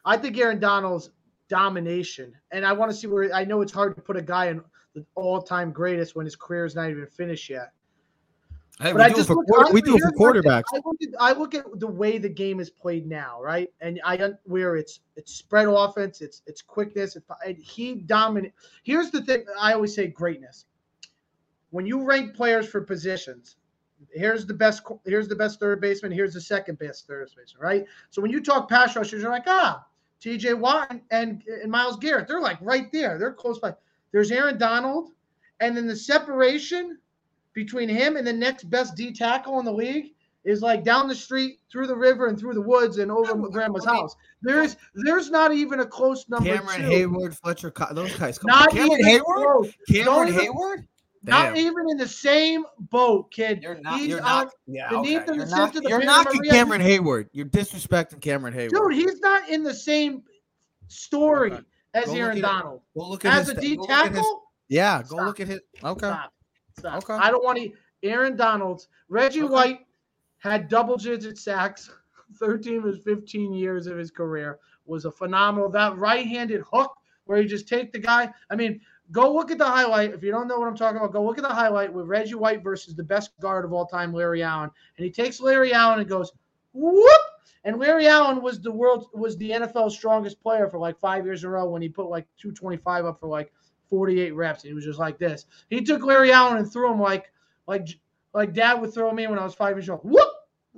I 0.03 0.17
think 0.17 0.37
Aaron 0.37 0.59
Donald's 0.59 1.11
domination, 1.47 2.33
and 2.51 2.65
I 2.65 2.73
want 2.73 2.91
to 2.91 2.97
see 2.97 3.07
where. 3.07 3.33
I 3.33 3.45
know 3.45 3.61
it's 3.61 3.71
hard 3.71 3.95
to 3.95 4.01
put 4.01 4.17
a 4.17 4.21
guy 4.21 4.47
in 4.47 4.61
the 4.93 5.05
all-time 5.15 5.71
greatest 5.71 6.15
when 6.15 6.25
his 6.25 6.35
career 6.35 6.65
is 6.65 6.75
not 6.75 6.89
even 6.89 7.07
finished 7.07 7.49
yet. 7.49 7.71
Hey, 8.81 8.91
But 8.91 8.95
we 8.95 9.01
I 9.03 9.07
do 9.07 9.13
it 9.13 9.17
just 9.17 9.27
for, 9.27 9.35
look, 9.35 9.47
we 9.47 9.55
honestly, 9.57 9.81
do 9.81 9.95
it 9.95 9.99
for 10.01 10.03
here's 10.03 10.03
my 10.03 10.09
thing. 10.09 10.41
quarterbacks. 10.41 10.63
I 10.73 10.81
look, 10.83 10.97
at, 11.01 11.09
I 11.19 11.31
look 11.31 11.55
at 11.55 11.79
the 11.79 11.87
way 11.87 12.17
the 12.17 12.29
game 12.29 12.59
is 12.59 12.69
played 12.69 13.07
now, 13.07 13.41
right? 13.41 13.69
And 13.81 14.01
I 14.03 14.17
un- 14.17 14.37
where 14.43 14.75
it's 14.75 14.99
it's 15.15 15.33
spread 15.33 15.67
offense, 15.67 16.21
it's 16.21 16.41
it's 16.45 16.61
quickness. 16.61 17.15
It's, 17.15 17.25
he 17.63 17.95
dominate. 17.95 18.53
Here's 18.83 19.11
the 19.11 19.21
thing: 19.21 19.45
I 19.59 19.73
always 19.73 19.95
say 19.95 20.07
greatness. 20.07 20.65
When 21.73 21.87
you 21.87 22.03
rank 22.03 22.35
players 22.35 22.67
for 22.67 22.81
positions, 22.81 23.55
here's 24.13 24.45
the 24.45 24.53
best. 24.53 24.83
Here's 25.05 25.27
the 25.27 25.35
best 25.35 25.59
third 25.59 25.81
baseman. 25.81 26.11
Here's 26.11 26.35
the 26.35 26.39
second 26.41 26.77
best 26.77 27.07
third 27.07 27.27
baseman, 27.35 27.63
right? 27.63 27.85
So 28.11 28.21
when 28.21 28.29
you 28.29 28.41
talk 28.43 28.69
pass 28.69 28.95
rushers, 28.95 29.23
you're 29.23 29.31
like, 29.31 29.45
ah, 29.47 29.83
T.J. 30.19 30.53
Watt 30.53 30.91
and, 30.91 31.01
and 31.09 31.43
and 31.47 31.71
Myles 31.71 31.97
Garrett. 31.97 32.27
They're 32.27 32.39
like 32.39 32.59
right 32.61 32.91
there. 32.91 33.17
They're 33.17 33.33
close 33.33 33.57
by. 33.57 33.73
There's 34.11 34.31
Aaron 34.31 34.59
Donald, 34.59 35.13
and 35.61 35.75
then 35.75 35.87
the 35.87 35.95
separation 35.95 36.99
between 37.53 37.89
him 37.89 38.17
and 38.17 38.25
the 38.27 38.33
next 38.33 38.69
best 38.69 38.95
D 38.95 39.11
tackle 39.11 39.57
in 39.57 39.65
the 39.65 39.73
league 39.73 40.13
is 40.45 40.61
like 40.61 40.83
down 40.83 41.07
the 41.07 41.15
street, 41.15 41.57
through 41.71 41.87
the 41.87 41.95
river, 41.95 42.27
and 42.27 42.37
through 42.39 42.53
the 42.53 42.61
woods, 42.61 42.99
and 42.99 43.09
over 43.11 43.31
I 43.31 43.49
grandma's 43.49 43.87
mean- 43.87 43.95
house. 43.95 44.15
There's 44.43 44.77
there's 44.93 45.31
not 45.31 45.53
even 45.53 45.79
a 45.79 45.85
close 45.87 46.29
number 46.29 46.55
Cameron 46.55 46.81
two. 46.81 47.07
Heyward, 47.09 47.35
Fletcher, 47.41 47.73
those 47.93 48.15
guys. 48.15 48.37
Come 48.37 48.49
Not 48.49 48.67
on. 48.67 48.75
Cameron 48.77 48.99
even 48.99 49.21
Heyward. 49.21 49.23
close. 49.43 49.73
Cameron 49.89 50.05
Don't 50.05 50.27
even- 51.23 51.33
Heyward. 51.33 51.47
Not 51.49 51.57
even 51.57 51.89
in 51.89 51.97
the 51.97 52.07
same 52.07 52.65
boat, 52.79 53.31
kid. 53.31 53.61
You're 53.63 53.79
not. 53.81 53.99
He's 53.99 54.09
You're 54.09 54.19
on- 54.21 54.45
not. 54.45 54.53
Yeah. 54.67 54.89
beneath 54.89 55.17
Okay. 55.21 55.25
the 55.25 55.35
You're, 55.35 55.45
not, 55.47 55.73
you're 55.75 55.91
Santa 56.01 56.05
knocking 56.05 56.37
Maria- 56.39 56.51
Cameron 56.51 56.81
Heyward. 56.81 57.29
You're 57.31 57.45
disrespecting 57.47 58.21
Cameron 58.21 58.53
Heyward. 58.53 58.69
Dude, 58.71 58.93
he's 58.93 59.19
not 59.19 59.47
in 59.49 59.63
the 59.63 59.73
same 59.73 60.23
story 60.87 61.53
Okay. 61.53 61.61
as 61.93 62.05
Go 62.05 62.11
look 62.11 62.19
Aaron 62.19 62.31
at 62.31 62.37
it. 62.37 62.41
Donald. 62.41 62.81
Go 62.97 63.09
look 63.09 63.25
at 63.25 63.33
As 63.33 63.47
his. 63.49 63.57
a 63.57 63.61
D 63.61 63.75
go 63.75 63.81
look 63.83 63.89
his- 63.89 63.97
tackle, 63.97 64.43
yeah. 64.69 64.99
Go 65.01 65.07
Stop. 65.07 65.25
look 65.25 65.39
at 65.39 65.47
his. 65.47 65.59
Okay. 65.83 65.99
Stop. 66.07 66.33
Stop. 66.79 66.97
Okay. 67.03 67.13
I 67.13 67.31
don't 67.31 67.43
want 67.43 67.57
to. 67.59 67.71
Aaron 68.03 68.35
Donald's 68.35 68.89
Reggie 69.07 69.43
Okay. 69.43 69.53
White 69.53 69.79
had 70.39 70.67
double 70.67 70.97
digit 70.97 71.37
sacks 71.37 71.89
13 72.39 72.79
of 72.79 72.83
his 72.83 72.99
15 73.03 73.53
years 73.53 73.87
of 73.87 73.97
his 73.97 74.11
career 74.11 74.59
was 74.85 75.05
a 75.05 75.11
phenomenal 75.11 75.69
that 75.69 75.97
right-handed 75.97 76.61
hook 76.69 76.91
where 77.25 77.39
you 77.39 77.47
just 77.47 77.69
take 77.69 77.93
the 77.93 77.99
guy. 77.99 78.29
I 78.49 78.55
mean, 78.57 78.81
go 79.11 79.33
look 79.33 79.51
at 79.51 79.57
the 79.57 79.65
highlight. 79.65 80.13
If 80.13 80.23
you 80.23 80.31
don't 80.31 80.47
know 80.47 80.59
what 80.59 80.67
I'm 80.67 80.75
talking 80.75 80.97
about, 80.97 81.13
go 81.13 81.23
look 81.23 81.37
at 81.37 81.43
the 81.43 81.53
highlight 81.53 81.93
with 81.93 82.07
Reggie 82.07 82.35
White 82.35 82.63
versus 82.63 82.95
the 82.95 83.03
best 83.03 83.31
guard 83.39 83.65
of 83.65 83.73
all 83.73 83.85
time, 83.85 84.13
Larry 84.13 84.43
Allen. 84.43 84.69
And 84.97 85.05
he 85.05 85.11
takes 85.11 85.39
Larry 85.39 85.73
Allen 85.73 85.99
and 85.99 86.09
goes, 86.09 86.31
whoop. 86.73 87.21
And 87.65 87.79
Larry 87.79 88.07
Allen 88.07 88.41
was 88.41 88.59
the 88.59 88.71
world 88.71 89.07
was 89.13 89.37
the 89.37 89.51
NFL's 89.51 89.95
strongest 89.95 90.41
player 90.41 90.69
for 90.69 90.79
like 90.79 90.99
five 90.99 91.25
years 91.25 91.43
in 91.43 91.49
a 91.49 91.53
row 91.53 91.69
when 91.69 91.81
he 91.81 91.87
put 91.87 92.09
like 92.09 92.27
225 92.37 93.05
up 93.05 93.19
for 93.19 93.27
like 93.27 93.53
48 93.89 94.31
reps. 94.31 94.63
And 94.63 94.69
he 94.69 94.73
was 94.73 94.83
just 94.83 94.99
like 94.99 95.17
this. 95.17 95.45
He 95.69 95.81
took 95.81 96.03
Larry 96.03 96.31
Allen 96.31 96.57
and 96.57 96.69
threw 96.69 96.91
him 96.91 96.99
like 96.99 97.31
like 97.67 97.87
like 98.33 98.53
dad 98.53 98.81
would 98.81 98.93
throw 98.93 99.11
me 99.13 99.27
when 99.27 99.39
I 99.39 99.45
was 99.45 99.53
five 99.53 99.77
years 99.77 99.89
old. 99.89 100.01
Whoop! 100.03 100.27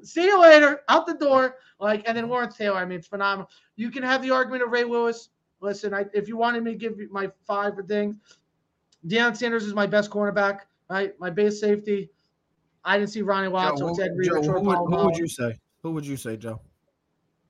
See 0.03 0.25
you 0.25 0.39
later, 0.39 0.81
out 0.89 1.07
the 1.07 1.13
door. 1.13 1.57
Like, 1.79 2.03
and 2.05 2.17
then 2.17 2.29
Lawrence 2.29 2.55
Taylor. 2.55 2.77
I 2.77 2.85
mean, 2.85 2.99
it's 2.99 3.07
phenomenal. 3.07 3.49
You 3.75 3.91
can 3.91 4.03
have 4.03 4.21
the 4.21 4.31
argument 4.31 4.63
of 4.63 4.71
Ray 4.71 4.83
Lewis. 4.83 5.29
Listen, 5.65 5.93
I, 5.95 6.05
if 6.13 6.27
you 6.27 6.37
wanted 6.37 6.63
me 6.63 6.71
to 6.73 6.77
give 6.77 6.99
you 6.99 7.09
my 7.11 7.29
five 7.47 7.73
things, 7.87 8.17
Deion 9.07 9.35
Sanders 9.35 9.63
is 9.65 9.73
my 9.73 9.87
best 9.87 10.11
cornerback. 10.11 10.59
Right, 10.87 11.19
my 11.19 11.31
base 11.31 11.59
safety. 11.59 12.11
I 12.83 12.99
didn't 12.99 13.09
see 13.09 13.23
Ronnie 13.23 13.47
Lott, 13.47 13.79
so 13.79 13.85
Joe, 13.87 13.89
it's 13.89 13.99
who, 13.99 14.15
Reed 14.15 14.29
Joe, 14.45 14.53
who 14.53 14.61
would, 14.61 14.77
who 14.77 15.05
would 15.05 15.17
you 15.17 15.27
say? 15.27 15.55
Who 15.81 15.91
would 15.93 16.05
you 16.05 16.15
say, 16.15 16.37
Joe? 16.37 16.61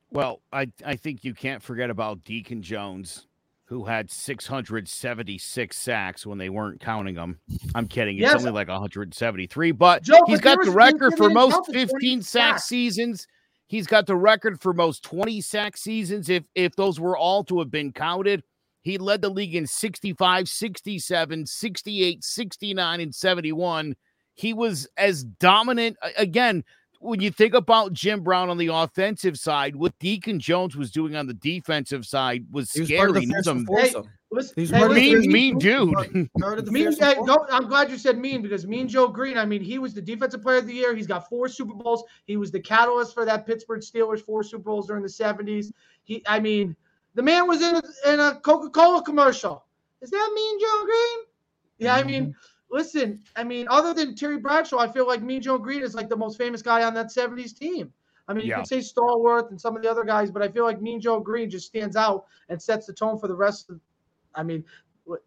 Well, 0.10 0.42
I, 0.54 0.72
I 0.86 0.96
think 0.96 1.26
you 1.26 1.34
can't 1.34 1.62
forget 1.62 1.90
about 1.90 2.24
Deacon 2.24 2.62
Jones, 2.62 3.28
who 3.66 3.84
had 3.84 4.10
676 4.10 5.76
sacks 5.78 6.26
when 6.26 6.38
they 6.38 6.50
weren't 6.50 6.80
counting 6.80 7.16
them. 7.16 7.40
I'm 7.74 7.90
kidding. 7.90 8.16
It's 8.18 8.22
Yes. 8.32 8.36
only 8.36 8.52
like 8.52 8.70
173, 8.70 9.72
but 9.74 10.02
Joe, 10.04 10.20
he's 10.28 10.40
but 10.40 10.44
got 10.56 10.64
the 10.66 10.72
record 10.72 11.18
for 11.18 11.30
most 11.30 11.52
count 11.52 11.66
the 11.66 11.74
20 11.74 11.86
15 11.88 12.22
sack 12.22 12.54
sacks. 12.54 12.64
seasons. 12.64 13.28
He's 13.68 13.88
got 13.88 14.06
the 14.06 14.16
record 14.16 14.62
for 14.62 14.74
most 14.74 15.04
20 15.04 15.42
sack 15.42 15.78
seasons. 15.78 16.30
If 16.30 16.44
if 16.54 16.76
those 16.76 17.00
were 17.00 17.18
all 17.18 17.44
to 17.46 17.60
have 17.60 17.72
been 17.72 17.92
counted, 17.92 18.44
he 18.82 18.98
led 18.98 19.22
the 19.22 19.30
league 19.30 19.56
in 19.56 19.66
65, 19.66 20.48
67, 20.48 21.46
68, 21.46 22.24
69, 22.24 23.00
and 23.02 23.16
71. 23.16 23.96
He 24.36 24.54
was 24.54 24.88
as 24.98 25.24
dominant 25.24 25.98
again. 26.18 26.64
When 27.00 27.20
you 27.20 27.30
think 27.32 27.54
about 27.54 27.94
Jim 27.94 28.22
Brown 28.22 28.50
on 28.50 28.58
the 28.58 28.68
offensive 28.68 29.38
side, 29.38 29.76
what 29.76 29.98
Deacon 30.00 30.40
Jones 30.40 30.76
was 30.76 30.92
doing 30.92 31.16
on 31.16 31.28
the 31.28 31.34
defensive 31.34 32.06
side 32.06 32.46
was 32.52 32.72
He 32.72 32.82
was 32.82 32.90
scary. 32.90 32.98
part 33.00 33.10
of 33.10 33.16
was 33.16 33.26
fearsome 33.26 33.68
a. 33.70 34.04
Listen, 34.32 34.54
He's 34.56 34.70
hey, 34.70 34.80
part 34.80 34.92
listen, 34.92 35.04
mean, 35.04 35.14
fearsome- 35.14 35.32
mean 35.32 35.58
dude. 35.60 36.30
Part 36.40 36.60
of 36.60 36.66
the 36.66 36.72
Mean, 36.72 36.92
hey, 36.92 36.96
foursome. 36.96 37.26
don't, 37.26 37.54
I'm 37.54 37.68
glad 37.68 37.90
you 37.90 37.98
said 37.98 38.18
mean 38.18 38.42
because 38.42 38.66
Mean 38.68 38.88
Joe 38.88 39.08
Greene. 39.08 39.38
I 39.38 39.46
mean, 39.46 39.62
he 39.62 39.78
was 39.80 39.94
the 39.94 40.02
defensive 40.02 40.42
player 40.42 40.58
of 40.58 40.68
the 40.68 40.74
year. 40.74 40.96
He's 40.96 41.08
got 41.08 41.30
four 41.30 41.48
Super 41.48 41.74
Bowls. 41.74 42.04
He 42.26 42.36
was 42.36 42.52
the 42.52 42.60
catalyst 42.60 43.14
for 43.14 43.24
that 43.26 43.46
Pittsburgh 43.46 43.82
Steelers 43.82 44.22
four 44.26 44.44
Super 44.44 44.64
Bowls 44.64 44.88
during 44.88 45.04
the 45.04 45.10
70s. 45.10 45.72
He, 46.04 46.24
I 46.28 46.40
mean, 46.40 46.76
the 47.14 47.22
man 47.24 47.48
was 47.48 47.62
in 47.62 47.76
a, 47.76 47.82
in 48.14 48.20
a 48.20 48.40
Coca-Cola 48.42 49.04
commercial. 49.04 49.64
Is 50.02 50.10
that 50.10 50.32
Mean 50.36 50.60
Joe 50.60 50.84
Greene? 50.86 51.26
Yeah, 51.78 51.96
I 51.96 52.04
mean, 52.04 52.24
mm-hmm. 52.24 52.32
Listen, 52.70 53.22
I 53.36 53.44
mean, 53.44 53.68
other 53.70 53.94
than 53.94 54.16
Terry 54.16 54.38
Bradshaw, 54.38 54.80
I 54.80 54.92
feel 54.92 55.08
like 55.08 55.22
Mean 55.22 55.42
Joe 55.42 55.58
Greene 55.58 55.84
is 55.84 55.96
like 55.96 56.10
the 56.10 56.18
most 56.18 56.38
famous 56.38 56.62
guy 56.62 56.84
on 56.84 56.94
that 56.96 57.12
70s 57.12 57.54
team. 57.54 57.94
I 58.28 58.34
mean, 58.34 58.46
you 58.46 58.50
Yeah. 58.50 58.58
could 58.58 58.68
say 58.68 58.80
Stallworth 58.80 59.50
and 59.52 59.62
some 59.62 59.76
of 59.76 59.84
the 59.84 59.90
other 59.90 60.04
guys, 60.04 60.32
but 60.32 60.42
I 60.42 60.48
feel 60.48 60.64
like 60.64 60.82
Mean 60.82 61.00
Joe 61.00 61.20
Greene 61.20 61.50
just 61.50 61.68
stands 61.68 61.96
out 61.96 62.26
and 62.50 62.62
sets 62.62 62.88
the 62.88 62.94
tone 62.94 63.20
for 63.20 63.28
the 63.28 63.36
rest 63.36 63.70
of. 63.70 63.80
I 64.34 64.44
mean, 64.44 64.66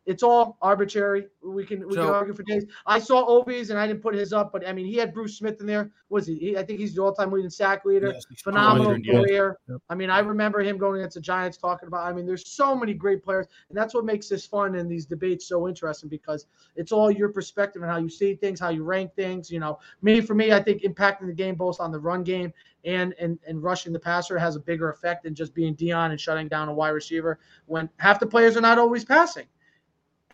it's 0.05 0.23
all 0.23 0.59
arbitrary. 0.61 1.29
We 1.59 1.67
can 1.67 1.89
we 1.89 1.97
can 1.97 2.05
argue 2.05 2.33
for 2.35 2.45
days. 2.45 2.67
I 2.87 3.01
saw 3.01 3.27
Obi's 3.27 3.71
and 3.71 3.79
I 3.81 3.89
didn't 3.89 4.01
put 4.01 4.15
his 4.15 4.33
up, 4.33 4.53
but 4.53 4.67
I 4.67 4.73
mean, 4.73 4.87
he 4.87 4.95
had 4.95 5.13
Bruce 5.13 5.37
Smith 5.37 5.61
in 5.61 5.67
there. 5.67 5.91
Was 6.09 6.25
he? 6.25 6.37
he 6.37 6.57
I 6.57 6.63
think 6.63 6.79
he's 6.79 6.95
the 6.95 7.03
all-time 7.03 7.33
leading 7.33 7.51
sack 7.51 7.85
leader. 7.85 8.13
Yes, 8.15 8.25
Phenomenal 8.45 8.93
hundred, 8.93 9.27
career. 9.27 9.59
Yep. 9.69 9.79
I 9.91 9.97
mean, 9.97 10.09
I 10.09 10.21
remember 10.21 10.61
him 10.61 10.79
going 10.79 11.01
against 11.01 11.17
the 11.17 11.21
Giants 11.21 11.59
talking 11.59 11.89
about. 11.89 12.07
I 12.07 12.13
mean, 12.13 12.27
there's 12.27 12.49
so 12.49 12.77
many 12.77 12.95
great 12.95 13.25
players, 13.25 13.47
and 13.69 13.77
that's 13.77 13.93
what 13.93 14.05
makes 14.05 14.29
this 14.29 14.47
fun 14.47 14.77
and 14.77 14.89
these 14.89 15.05
debates 15.05 15.49
so 15.49 15.67
interesting 15.67 16.09
because 16.09 16.47
it's 16.77 16.93
all 16.93 17.11
your 17.11 17.31
perspective 17.31 17.83
and 17.83 17.91
how 17.91 17.99
you 17.99 18.09
see 18.09 18.37
things, 18.37 18.61
how 18.61 18.69
you 18.69 18.85
rank 18.85 19.13
things. 19.17 19.51
You 19.51 19.59
know, 19.59 19.81
me 20.01 20.21
for 20.21 20.35
me, 20.35 20.53
I 20.53 20.63
think 20.63 20.83
impacting 20.83 21.27
the 21.27 21.35
game 21.35 21.57
both 21.57 21.81
on 21.81 21.91
the 21.91 21.99
run 21.99 22.23
game 22.23 22.53
and 22.85 23.15
and 23.19 23.39
and 23.49 23.63
rushing 23.63 23.93
the 23.93 23.99
passer 23.99 24.39
has 24.39 24.55
a 24.55 24.61
bigger 24.61 24.91
effect 24.91 25.25
than 25.25 25.35
just 25.35 25.55
being 25.55 25.75
Deion 25.75 26.11
and 26.11 26.21
shutting 26.21 26.47
down 26.47 26.69
a 26.69 26.73
wide 26.73 26.91
receiver 26.91 27.41
when 27.67 27.91
half 27.99 28.21
the 28.21 28.27
players 28.27 28.57
are 28.57 28.61
not 28.61 28.79
always 28.79 29.05
passing. 29.05 29.47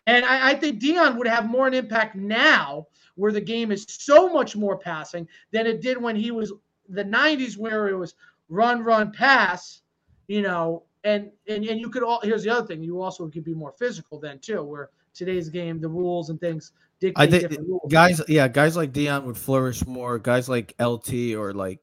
And 0.07 0.25
I, 0.25 0.51
I 0.51 0.55
think 0.55 0.81
Deion 0.81 1.17
would 1.17 1.27
have 1.27 1.49
more 1.49 1.67
an 1.67 1.75
impact 1.75 2.15
now, 2.15 2.87
where 3.15 3.33
the 3.33 3.41
game 3.41 3.73
is 3.73 3.87
so 3.89 4.29
much 4.29 4.57
more 4.57 4.77
passing 4.77 5.27
than 5.51 5.67
it 5.67 5.81
did 5.81 6.01
when 6.01 6.17
he 6.17 6.31
was 6.31 6.53
the 6.89 7.05
'90s, 7.05 7.57
where 7.57 7.89
it 7.89 7.97
was 7.97 8.15
run, 8.49 8.83
run, 8.83 9.13
pass. 9.13 9.81
You 10.27 10.43
know, 10.43 10.85
and 11.05 11.31
and 11.49 11.65
and 11.65 11.81
you 11.81 11.89
could 11.89 12.03
all. 12.03 12.21
Here's 12.23 12.45
the 12.45 12.51
other 12.51 12.67
thing: 12.67 12.83
you 12.83 13.01
also 13.01 13.29
could 13.29 13.45
be 13.45 13.55
more 13.55 13.73
physical 13.73 14.19
then 14.19 14.39
too. 14.39 14.63
Where 14.63 14.91
today's 15.15 15.49
game, 15.49 15.81
the 15.81 15.89
rules 15.89 16.31
and 16.31 16.41
things 16.41 16.73
dictate 17.01 17.29
I 17.29 17.31
think 17.31 17.43
different 17.49 17.69
rules. 17.69 17.93
guys, 17.93 18.21
yeah, 18.29 18.49
guys 18.49 18.77
like 18.77 18.93
Deion 18.93 19.25
would 19.25 19.39
flourish 19.39 19.87
more. 19.87 20.19
Guys 20.19 20.49
like 20.49 20.75
LT 20.81 21.35
or 21.37 21.53
like, 21.53 21.81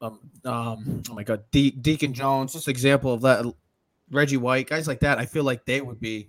um, 0.00 0.20
um, 0.44 1.02
oh 1.08 1.14
my 1.14 1.22
God, 1.22 1.44
De- 1.50 1.70
Deacon 1.70 2.12
Jones, 2.12 2.52
just 2.52 2.68
example 2.68 3.12
of 3.12 3.22
that. 3.22 3.46
Reggie 4.10 4.36
White, 4.36 4.68
guys 4.68 4.86
like 4.86 5.00
that. 5.00 5.18
I 5.18 5.26
feel 5.26 5.44
like 5.44 5.64
they 5.64 5.80
would 5.80 5.98
be, 5.98 6.28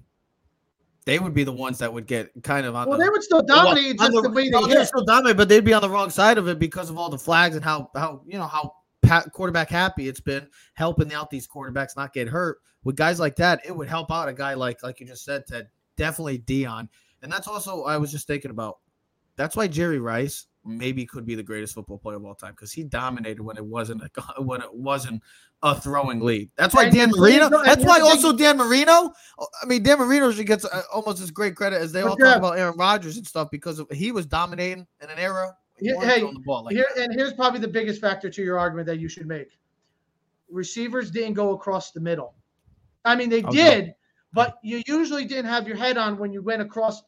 they 1.06 1.20
would 1.20 1.34
be 1.34 1.44
the 1.44 1.52
ones 1.52 1.78
that 1.80 1.94
would 1.94 2.08
get 2.08 2.32
kind 2.44 2.66
of 2.66 2.76
on. 2.76 2.90
Well, 2.90 2.98
the, 2.98 3.06
they 3.06 3.10
would 3.10 3.24
still 3.24 3.44
dominate 3.44 3.98
just 4.00 4.12
the, 4.12 4.30
way 4.30 4.50
they 4.50 4.62
hit. 4.64 4.88
still 4.88 5.06
dominate, 5.06 5.38
but 5.38 5.48
they'd 5.48 5.64
be 5.64 5.74
on 5.74 5.82
the 5.82 5.90
wrong 5.90 6.10
side 6.10 6.38
of 6.38 6.48
it 6.48 6.60
because 6.60 6.90
of 6.90 6.98
all 6.98 7.10
the 7.10 7.18
flags 7.18 7.56
and 7.56 7.64
how 7.64 7.90
how 7.96 8.22
you 8.26 8.38
know 8.38 8.48
how 8.48 8.74
pa- 9.04 9.26
quarterback 9.32 9.70
happy 9.70 10.08
it's 10.08 10.20
been 10.20 10.48
helping 10.74 11.14
out 11.14 11.30
these 11.30 11.48
quarterbacks 11.48 11.96
not 11.96 12.14
get 12.14 12.28
hurt. 12.28 12.58
With 12.84 12.96
guys 12.96 13.20
like 13.20 13.36
that, 13.38 13.62
it 13.66 13.76
would 13.76 13.88
help 13.88 14.12
out 14.12 14.28
a 14.28 14.34
guy 14.34 14.56
like 14.56 14.82
like 14.84 15.00
you 15.00 15.06
just 15.06 15.24
said, 15.24 15.46
Ted. 15.48 15.70
Definitely 15.96 16.40
Deion, 16.40 16.90
and 17.22 17.32
that's 17.32 17.48
also 17.48 17.84
I 17.84 17.98
was 17.98 18.12
just 18.12 18.28
thinking 18.28 18.52
about. 18.52 18.80
That's 19.38 19.56
why 19.56 19.68
Jerry 19.68 20.00
Rice 20.00 20.48
maybe 20.66 21.06
could 21.06 21.26
be 21.26 21.36
the 21.36 21.44
greatest 21.44 21.76
football 21.76 21.98
player 21.98 22.18
of 22.18 22.26
all 22.26 22.36
time 22.36 22.52
because 22.52 22.72
he 22.72 22.84
dominated 22.84 23.42
when 23.42 23.58
it 23.58 23.66
wasn't 23.66 24.02
a, 24.02 24.42
when 24.42 24.62
it 24.62 24.74
wasn't 24.74 25.22
a 25.64 25.80
throwing 25.80 26.20
lead. 26.20 26.50
That's 26.56 26.74
why 26.74 26.90
Dan 26.90 27.12
Marino. 27.16 27.50
That's 27.64 27.84
why 27.84 28.00
also 28.00 28.36
Dan 28.36 28.58
Marino. 28.58 29.14
I 29.40 29.66
mean, 29.66 29.84
Dan 29.84 30.00
Marino 30.00 30.32
should 30.32 30.48
get 30.48 30.64
uh, 30.66 30.82
almost 30.94 31.22
as 31.22 31.32
great 31.32 31.56
credit 31.56 31.82
as 31.82 31.92
they 31.92 32.02
all 32.02 32.16
talk 32.18 32.38
about 32.38 32.58
Aaron 32.58 32.78
Rodgers 32.78 33.18
and 33.18 33.26
stuff 33.26 33.50
because 33.52 33.82
he 33.92 34.12
was 34.12 34.26
dominating 34.26 34.86
in 35.02 35.10
an 35.10 35.20
era. 35.20 35.56
Yeah, 35.80 36.00
hey, 36.00 36.22
the 36.22 36.42
ball 36.46 36.64
like 36.64 36.76
Here 36.76 36.88
and 36.98 37.14
here's 37.14 37.34
probably 37.34 37.60
the 37.60 37.68
biggest 37.68 38.00
factor 38.00 38.30
to 38.30 38.44
your 38.44 38.58
argument 38.58 38.88
that 38.88 39.00
you 39.00 39.10
should 39.10 39.28
make. 39.28 39.58
Receivers 40.50 41.12
didn't 41.12 41.34
go 41.34 41.54
across 41.54 41.92
the 41.92 42.00
middle. 42.00 42.34
I 43.04 43.16
mean, 43.16 43.30
they 43.30 43.44
Oh, 43.44 43.48
no. 43.48 43.52
did, 43.52 43.96
but 44.34 44.58
you 44.64 44.82
usually 44.88 45.26
didn't 45.26 45.46
have 45.46 45.68
your 45.68 45.78
head 45.78 45.98
on 45.98 46.18
when 46.18 46.32
you 46.32 46.42
went 46.42 46.62
across 46.62 47.04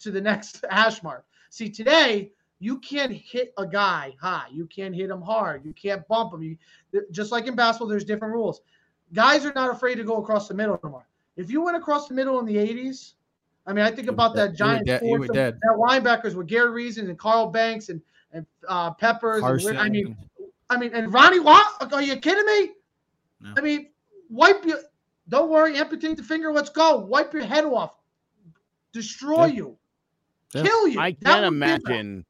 to 0.00 0.10
the 0.10 0.20
next 0.30 0.64
hash 0.70 1.02
mark. 1.02 1.24
See, 1.50 1.70
today 1.70 2.32
you 2.58 2.78
can't 2.78 3.12
hit 3.12 3.52
a 3.58 3.66
guy 3.66 4.14
high. 4.20 4.46
You 4.50 4.66
can't 4.66 4.94
hit 4.94 5.10
him 5.10 5.20
hard. 5.20 5.64
You 5.64 5.72
can't 5.74 6.06
bump 6.08 6.32
him. 6.34 6.42
You 6.42 6.56
just 7.10 7.30
like 7.32 7.46
in 7.46 7.54
basketball, 7.54 7.88
there's 7.88 8.04
different 8.04 8.32
rules. 8.34 8.62
Guys 9.12 9.44
are 9.44 9.52
not 9.54 9.70
afraid 9.70 9.96
to 9.96 10.04
go 10.04 10.16
across 10.16 10.48
the 10.48 10.54
middle 10.54 10.78
anymore. 10.82 11.06
If 11.36 11.50
you 11.50 11.60
went 11.62 11.76
across 11.76 12.08
the 12.08 12.14
middle 12.14 12.40
in 12.40 12.46
the 12.46 12.56
80s, 12.56 13.12
I 13.66 13.72
mean, 13.72 13.84
I 13.84 13.90
think 13.90 14.08
about 14.08 14.34
that 14.36 14.54
giant 14.54 14.86
dead- 14.86 15.02
you 15.02 15.08
fourth 15.16 15.28
of- 15.28 15.34
dead. 15.34 15.58
that 15.60 15.76
linebackers 15.78 16.34
with 16.34 16.46
Gary 16.46 16.70
Reason 16.70 17.08
and 17.08 17.18
Carl 17.18 17.48
Banks 17.48 17.88
and 17.90 18.00
and 18.32 18.44
uh, 18.68 18.92
Peppers. 18.92 19.42
And, 19.66 19.78
I 19.78 19.88
mean, 19.88 20.16
I 20.70 20.76
mean, 20.76 20.92
and 20.94 21.12
Ronnie 21.12 21.40
Watt. 21.40 21.92
Are 21.92 22.02
you 22.02 22.16
kidding 22.16 22.44
me? 22.46 22.72
No. 23.40 23.54
I 23.56 23.60
mean, 23.60 23.88
wipe 24.30 24.64
your. 24.64 24.78
Don't 25.28 25.48
worry, 25.50 25.76
amputate 25.76 26.16
the 26.16 26.22
finger. 26.22 26.52
Let's 26.52 26.70
go. 26.70 26.96
Wipe 26.98 27.32
your 27.32 27.44
head 27.44 27.64
off. 27.64 27.94
Destroy 28.92 29.46
Yeah. 29.46 29.52
you. 29.54 29.76
Yeah. 30.54 30.62
Kill 30.62 30.88
you. 30.88 31.00
I 31.00 31.10
That 31.12 31.24
can't 31.24 31.44
would 31.44 31.60
be 31.60 31.66
enough. 31.66 31.80
imagine 31.86 32.24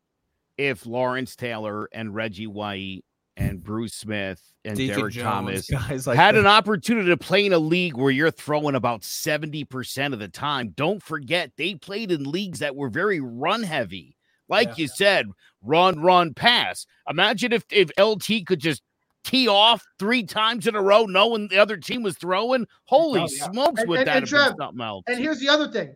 if 0.58 0.86
Lawrence 0.86 1.36
Taylor 1.36 1.88
and 1.92 2.14
Reggie 2.14 2.46
White 2.46 3.04
and 3.36 3.62
Bruce 3.62 3.94
Smith 3.94 4.40
and 4.64 4.76
Deacon 4.76 4.96
Derrick 4.98 5.14
Jones, 5.14 5.66
Thomas 5.68 6.06
like 6.06 6.16
had 6.16 6.34
that. 6.34 6.40
an 6.40 6.46
opportunity 6.46 7.08
to 7.10 7.16
play 7.16 7.44
in 7.44 7.52
a 7.52 7.58
league 7.58 7.94
where 7.96 8.10
you're 8.10 8.30
throwing 8.30 8.74
about 8.74 9.02
70% 9.02 10.12
of 10.12 10.18
the 10.18 10.28
time. 10.28 10.70
Don't 10.76 11.02
forget, 11.02 11.52
they 11.56 11.74
played 11.74 12.10
in 12.10 12.24
leagues 12.24 12.60
that 12.60 12.74
were 12.74 12.88
very 12.88 13.20
run 13.20 13.62
heavy. 13.62 14.16
Like 14.48 14.68
Yeah. 14.68 14.74
you 14.76 14.88
said, 14.88 15.26
run, 15.62 16.00
run, 16.00 16.32
pass. 16.32 16.86
Imagine 17.10 17.52
if, 17.52 17.64
if 17.70 17.90
LT 17.98 18.46
could 18.46 18.60
just 18.60 18.82
tee 19.24 19.48
off 19.48 19.84
three 19.98 20.22
times 20.22 20.66
in 20.68 20.76
a 20.76 20.80
row, 20.80 21.04
knowing 21.04 21.48
the 21.48 21.58
other 21.58 21.76
team 21.76 22.02
was 22.02 22.16
throwing. 22.16 22.66
Holy 22.84 23.20
Oh, 23.20 23.26
yeah. 23.28 23.50
smokes, 23.50 23.80
And- 23.80 23.90
would 23.90 23.98
and- 23.98 24.08
that 24.08 24.16
and 24.18 24.28
have 24.28 24.30
been 24.30 24.38
Trev, 24.38 24.54
something 24.58 24.80
else? 24.86 25.04
And 25.08 25.18
here's 25.18 25.40
the 25.40 25.48
other 25.48 25.68
thing. 25.70 25.94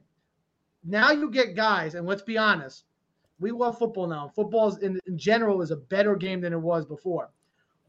Now 0.84 1.12
you 1.12 1.30
get 1.30 1.54
guys, 1.54 1.94
and 1.94 2.06
let's 2.06 2.22
be 2.22 2.36
honest, 2.36 2.84
we 3.40 3.50
love 3.50 3.78
football 3.78 4.06
now. 4.06 4.28
Football 4.28 4.68
is 4.68 4.78
in, 4.78 5.00
in 5.06 5.18
general 5.18 5.62
is 5.62 5.70
a 5.70 5.76
better 5.76 6.14
game 6.14 6.40
than 6.40 6.52
it 6.52 6.60
was 6.60 6.84
before. 6.84 7.30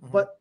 Mhm. 0.04 0.12
But 0.12 0.40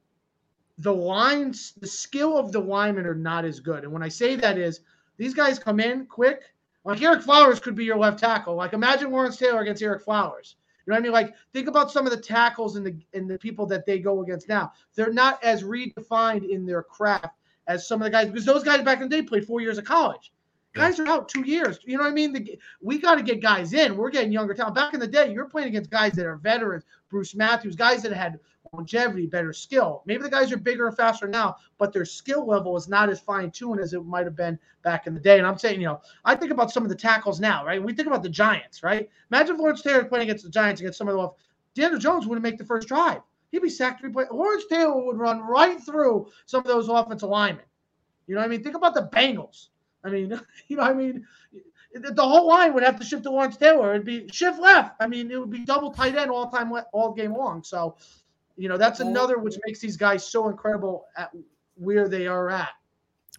the 0.78 0.94
lines, 0.94 1.72
the 1.80 1.86
skill 1.86 2.38
of 2.38 2.52
the 2.52 2.61
linemen 2.61 3.06
are 3.06 3.14
not 3.14 3.44
as 3.44 3.61
good. 3.61 3.84
And 3.84 3.92
when 3.92 4.02
I 4.02 4.08
say 4.08 4.36
that 4.36 4.56
is 4.56 4.80
these 5.18 5.34
guys 5.34 5.58
come 5.58 5.80
in 5.80 6.06
quick. 6.06 6.54
Like 6.82 7.00
Ereck 7.00 7.22
Flowers 7.22 7.61
could 7.61 7.74
be 7.74 7.84
your 7.84 7.98
left 7.98 8.18
tackle. 8.18 8.54
Like 8.54 8.72
imagine 8.72 9.11
Lawrence 9.11 9.36
Taylor 9.36 9.61
against 9.61 9.82
Ereck 9.82 10.00
Flowers. 10.00 10.56
You 10.86 10.92
know 10.92 10.94
what 10.94 11.00
I 11.00 11.02
mean? 11.02 11.12
Like 11.12 11.34
think 11.52 11.68
about 11.68 11.90
some 11.90 12.06
of 12.06 12.12
the 12.12 12.20
tackles 12.20 12.76
and 12.76 12.86
the 12.86 12.96
and 13.12 13.28
the 13.28 13.38
people 13.38 13.66
that 13.66 13.84
they 13.84 13.98
go 13.98 14.22
against 14.22 14.48
now. 14.48 14.72
They're 14.94 15.12
not 15.12 15.42
as 15.44 15.62
redefined 15.62 16.48
in 16.48 16.64
their 16.64 16.82
craft 16.82 17.36
as 17.66 17.86
some 17.86 18.00
of 18.00 18.06
the 18.06 18.11
guys 18.11 18.28
because 18.28 18.46
those 18.46 18.64
guys 18.64 18.82
back 18.82 19.02
in 19.02 19.08
the 19.11 19.16
day 19.16 19.22
played 19.22 19.46
four 19.46 19.61
years 19.61 19.76
of 19.76 19.84
college. 19.84 20.32
Guys 20.73 21.01
are 21.01 21.09
out 21.09 21.29
two 21.29 21.43
years. 21.43 21.81
You 21.85 21.97
know 21.97 22.05
what 22.05 22.11
I 22.11 22.14
mean? 22.14 22.33
The, 22.33 22.59
we 22.81 22.99
got 22.99 23.16
to 23.16 23.23
get 23.23 23.43
guys 23.43 23.73
in. 23.73 23.97
We're 23.97 24.11
getting 24.11 24.31
younger 24.33 24.55
talent. 24.55 24.77
Back 24.77 24.95
in 24.95 25.01
the 25.01 25.07
day, 25.07 25.33
you're 25.33 25.49
playing 25.49 25.68
against 25.68 25.91
guys 25.91 26.12
that 26.12 26.27
are 26.27 26.37
veterans, 26.37 26.85
Bruce 27.09 27.35
Matthews, 27.35 27.75
guys 27.75 28.03
that 28.03 28.12
had 28.12 28.39
longevity, 28.73 29.27
better 29.27 29.53
skill. 29.53 30.03
Maybe 30.07 30.23
the 30.23 30.31
guys 30.31 30.53
are 30.53 30.57
bigger 30.57 30.87
and 30.87 30.97
faster 30.97 31.27
now, 31.27 31.57
but 31.79 31.93
their 31.93 32.05
skill 32.05 32.47
level 32.47 32.77
is 32.77 32.89
not 32.89 33.09
as 33.09 33.18
fine 33.18 33.51
tuned 33.51 33.81
as 33.81 33.93
it 33.93 34.05
might 34.05 34.27
have 34.27 34.37
been 34.37 34.59
back 34.83 35.09
in 35.09 35.14
the 35.14 35.21
day. 35.21 35.39
And 35.39 35.47
I'm 35.47 35.59
saying, 35.59 35.81
you 35.81 35.87
know, 35.87 36.01
I 36.25 36.37
think 36.37 36.53
about 36.53 36.71
some 36.71 36.85
of 36.85 36.89
the 36.89 36.95
tackles 36.95 37.41
now, 37.41 37.64
right? 37.64 37.83
We 37.83 37.93
think 37.93 38.07
about 38.07 38.23
the 38.23 38.29
Giants, 38.29 38.85
right? 38.85 39.11
Imagine 39.33 39.57
Lawrence 39.57 39.83
Taylor 39.83 40.05
playing 40.05 40.25
against 40.25 40.45
the 40.45 40.51
Giants 40.51 40.81
against 40.81 40.99
some 40.99 41.09
of 41.09 41.14
the 41.14 41.21
off. 41.21 41.35
Daniel 41.75 41.99
Jones 41.99 42.27
wouldn't 42.27 42.43
make 42.43 42.59
the 42.59 42.64
first 42.64 42.87
drive. 42.87 43.23
He'd 43.51 43.62
be 43.62 43.68
sacked 43.68 44.01
three 44.01 44.11
plays. 44.11 44.29
Lawrence 44.31 44.64
Taylor 44.68 45.05
would 45.05 45.18
run 45.18 45.41
right 45.41 45.83
through 45.83 46.29
some 46.47 46.61
of 46.61 46.66
those 46.66 46.89
offensive 46.89 47.29
linemen. 47.29 47.64
You 48.27 48.35
know 48.37 48.41
what 48.41 48.47
I 48.47 48.51
mean? 48.51 48.62
Think 48.62 48.77
about 48.77 48.95
the 48.95 49.09
Bengals. 49.12 49.68
I 50.05 50.11
mean, 50.11 50.40
you 50.68 50.76
know, 50.76 50.82
I 50.82 50.92
mean, 50.92 51.26
the 51.94 52.22
whole 52.22 52.48
line 52.48 52.74
would 52.74 52.82
have 52.82 52.98
to 53.01 53.05
shift 53.05 53.24
to 53.24 53.30
Lawrence 53.30 53.57
Taylor. 53.57 53.94
It'd 53.94 54.07
be 54.07 54.28
shift 54.28 54.61
left. 54.61 54.96
I 55.01 55.07
mean, 55.07 55.30
it 55.30 55.38
would 55.38 55.51
be 55.51 55.64
double 55.64 55.90
tight 55.92 56.16
end 56.16 56.30
all 56.30 56.51
time, 56.51 56.72
all 56.92 57.12
game 57.12 57.36
long. 57.36 57.62
So, 57.62 57.96
you 58.57 58.68
know, 58.68 58.76
that's 58.76 59.01
another 59.01 59.38
which 59.38 59.57
makes 59.66 59.80
these 59.80 59.96
guys 59.96 60.24
so 60.26 60.48
incredible 60.48 61.07
at 61.16 61.32
where 61.76 62.09
they 62.09 62.26
are 62.26 62.51
at. 62.51 62.70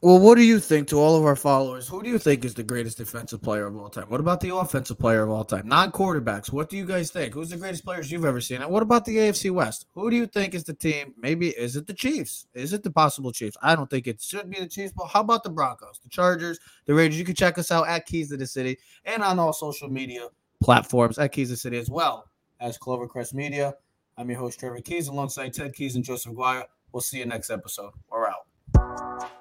Well, 0.04 0.18
what 0.18 0.34
do 0.34 0.44
you 0.44 0.60
think 0.60 0.88
to 0.88 1.00
all 1.00 1.16
of 1.16 1.26
our 1.26 1.36
followers? 1.36 1.88
Who 1.88 2.02
do 2.02 2.10
you 2.10 2.18
think 2.18 2.44
is 2.44 2.56
the 2.56 2.64
greatest 2.64 2.98
defensive 2.98 3.40
player 3.40 3.68
of 3.68 3.78
all 3.78 3.88
time? 3.88 4.06
What 4.10 4.20
about 4.20 4.40
the 4.42 4.56
offensive 4.56 4.98
player 4.98 5.22
of 5.22 5.30
all 5.30 5.44
time? 5.44 5.68
Non 5.68 5.92
quarterbacks. 5.92 6.52
What 6.52 6.72
do 6.72 6.78
you 6.78 6.88
guys 6.88 7.12
think? 7.12 7.36
Who's 7.36 7.52
the 7.52 7.58
greatest 7.58 7.86
players 7.86 8.12
you've 8.12 8.26
ever 8.26 8.42
seen? 8.42 8.64
And 8.64 8.72
what 8.72 8.82
about 8.82 9.06
the 9.06 9.16
AFC 9.18 9.52
West? 9.52 9.86
Who 9.94 10.10
do 10.10 10.16
you 10.16 10.26
think 10.26 10.56
is 10.56 10.64
the 10.64 10.74
team? 10.74 11.14
Maybe 11.20 11.50
is 11.50 11.76
it 11.76 11.86
the 11.86 11.94
Chiefs? 11.94 12.48
Is 12.56 12.74
it 12.74 12.82
the 12.82 12.90
possible 12.90 13.32
Chiefs? 13.32 13.58
I 13.62 13.76
don't 13.76 13.92
think 13.92 14.08
it 14.08 14.20
should 14.20 14.50
be 14.50 14.60
the 14.60 14.68
Chiefs, 14.68 14.92
but 14.98 15.06
how 15.06 15.22
about 15.22 15.44
the 15.44 15.52
Broncos, 15.52 16.00
the 16.02 16.10
Chargers, 16.10 16.60
the 16.88 16.96
Raiders? 16.96 17.20
You 17.20 17.26
can 17.26 17.36
check 17.36 17.60
us 17.60 17.70
out 17.70 17.88
at 17.88 18.08
Keys 18.08 18.30
to 18.30 18.38
the 18.38 18.48
City 18.48 18.80
and 19.06 19.22
on 19.22 19.38
all 19.38 19.54
social 19.54 19.88
media 19.88 20.30
platforms 20.64 21.20
at 21.20 21.32
Keys 21.32 21.50
to 21.50 21.54
the 21.54 21.58
City 21.58 21.78
as 21.78 21.92
well 21.92 22.28
as 22.60 22.76
Clovercrest 22.76 23.36
Media. 23.36 23.76
I'm 24.18 24.32
your 24.32 24.40
host, 24.40 24.60
Trevor 24.60 24.82
Keys, 24.82 25.10
alongside 25.10 25.54
Ted 25.54 25.76
Keys 25.76 25.96
and 25.96 26.04
Joseph 26.04 26.34
Guaya. 26.34 26.64
We'll 26.92 27.02
see 27.02 27.20
you 27.20 27.28
next 27.28 27.52
episode. 27.52 27.92
We're 28.10 28.28
out. 28.28 29.41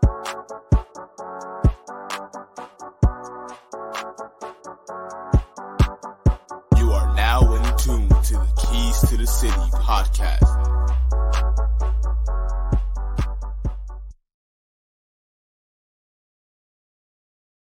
To 9.09 9.17
the 9.17 9.27
City 9.27 9.53
podcast. 9.53 10.60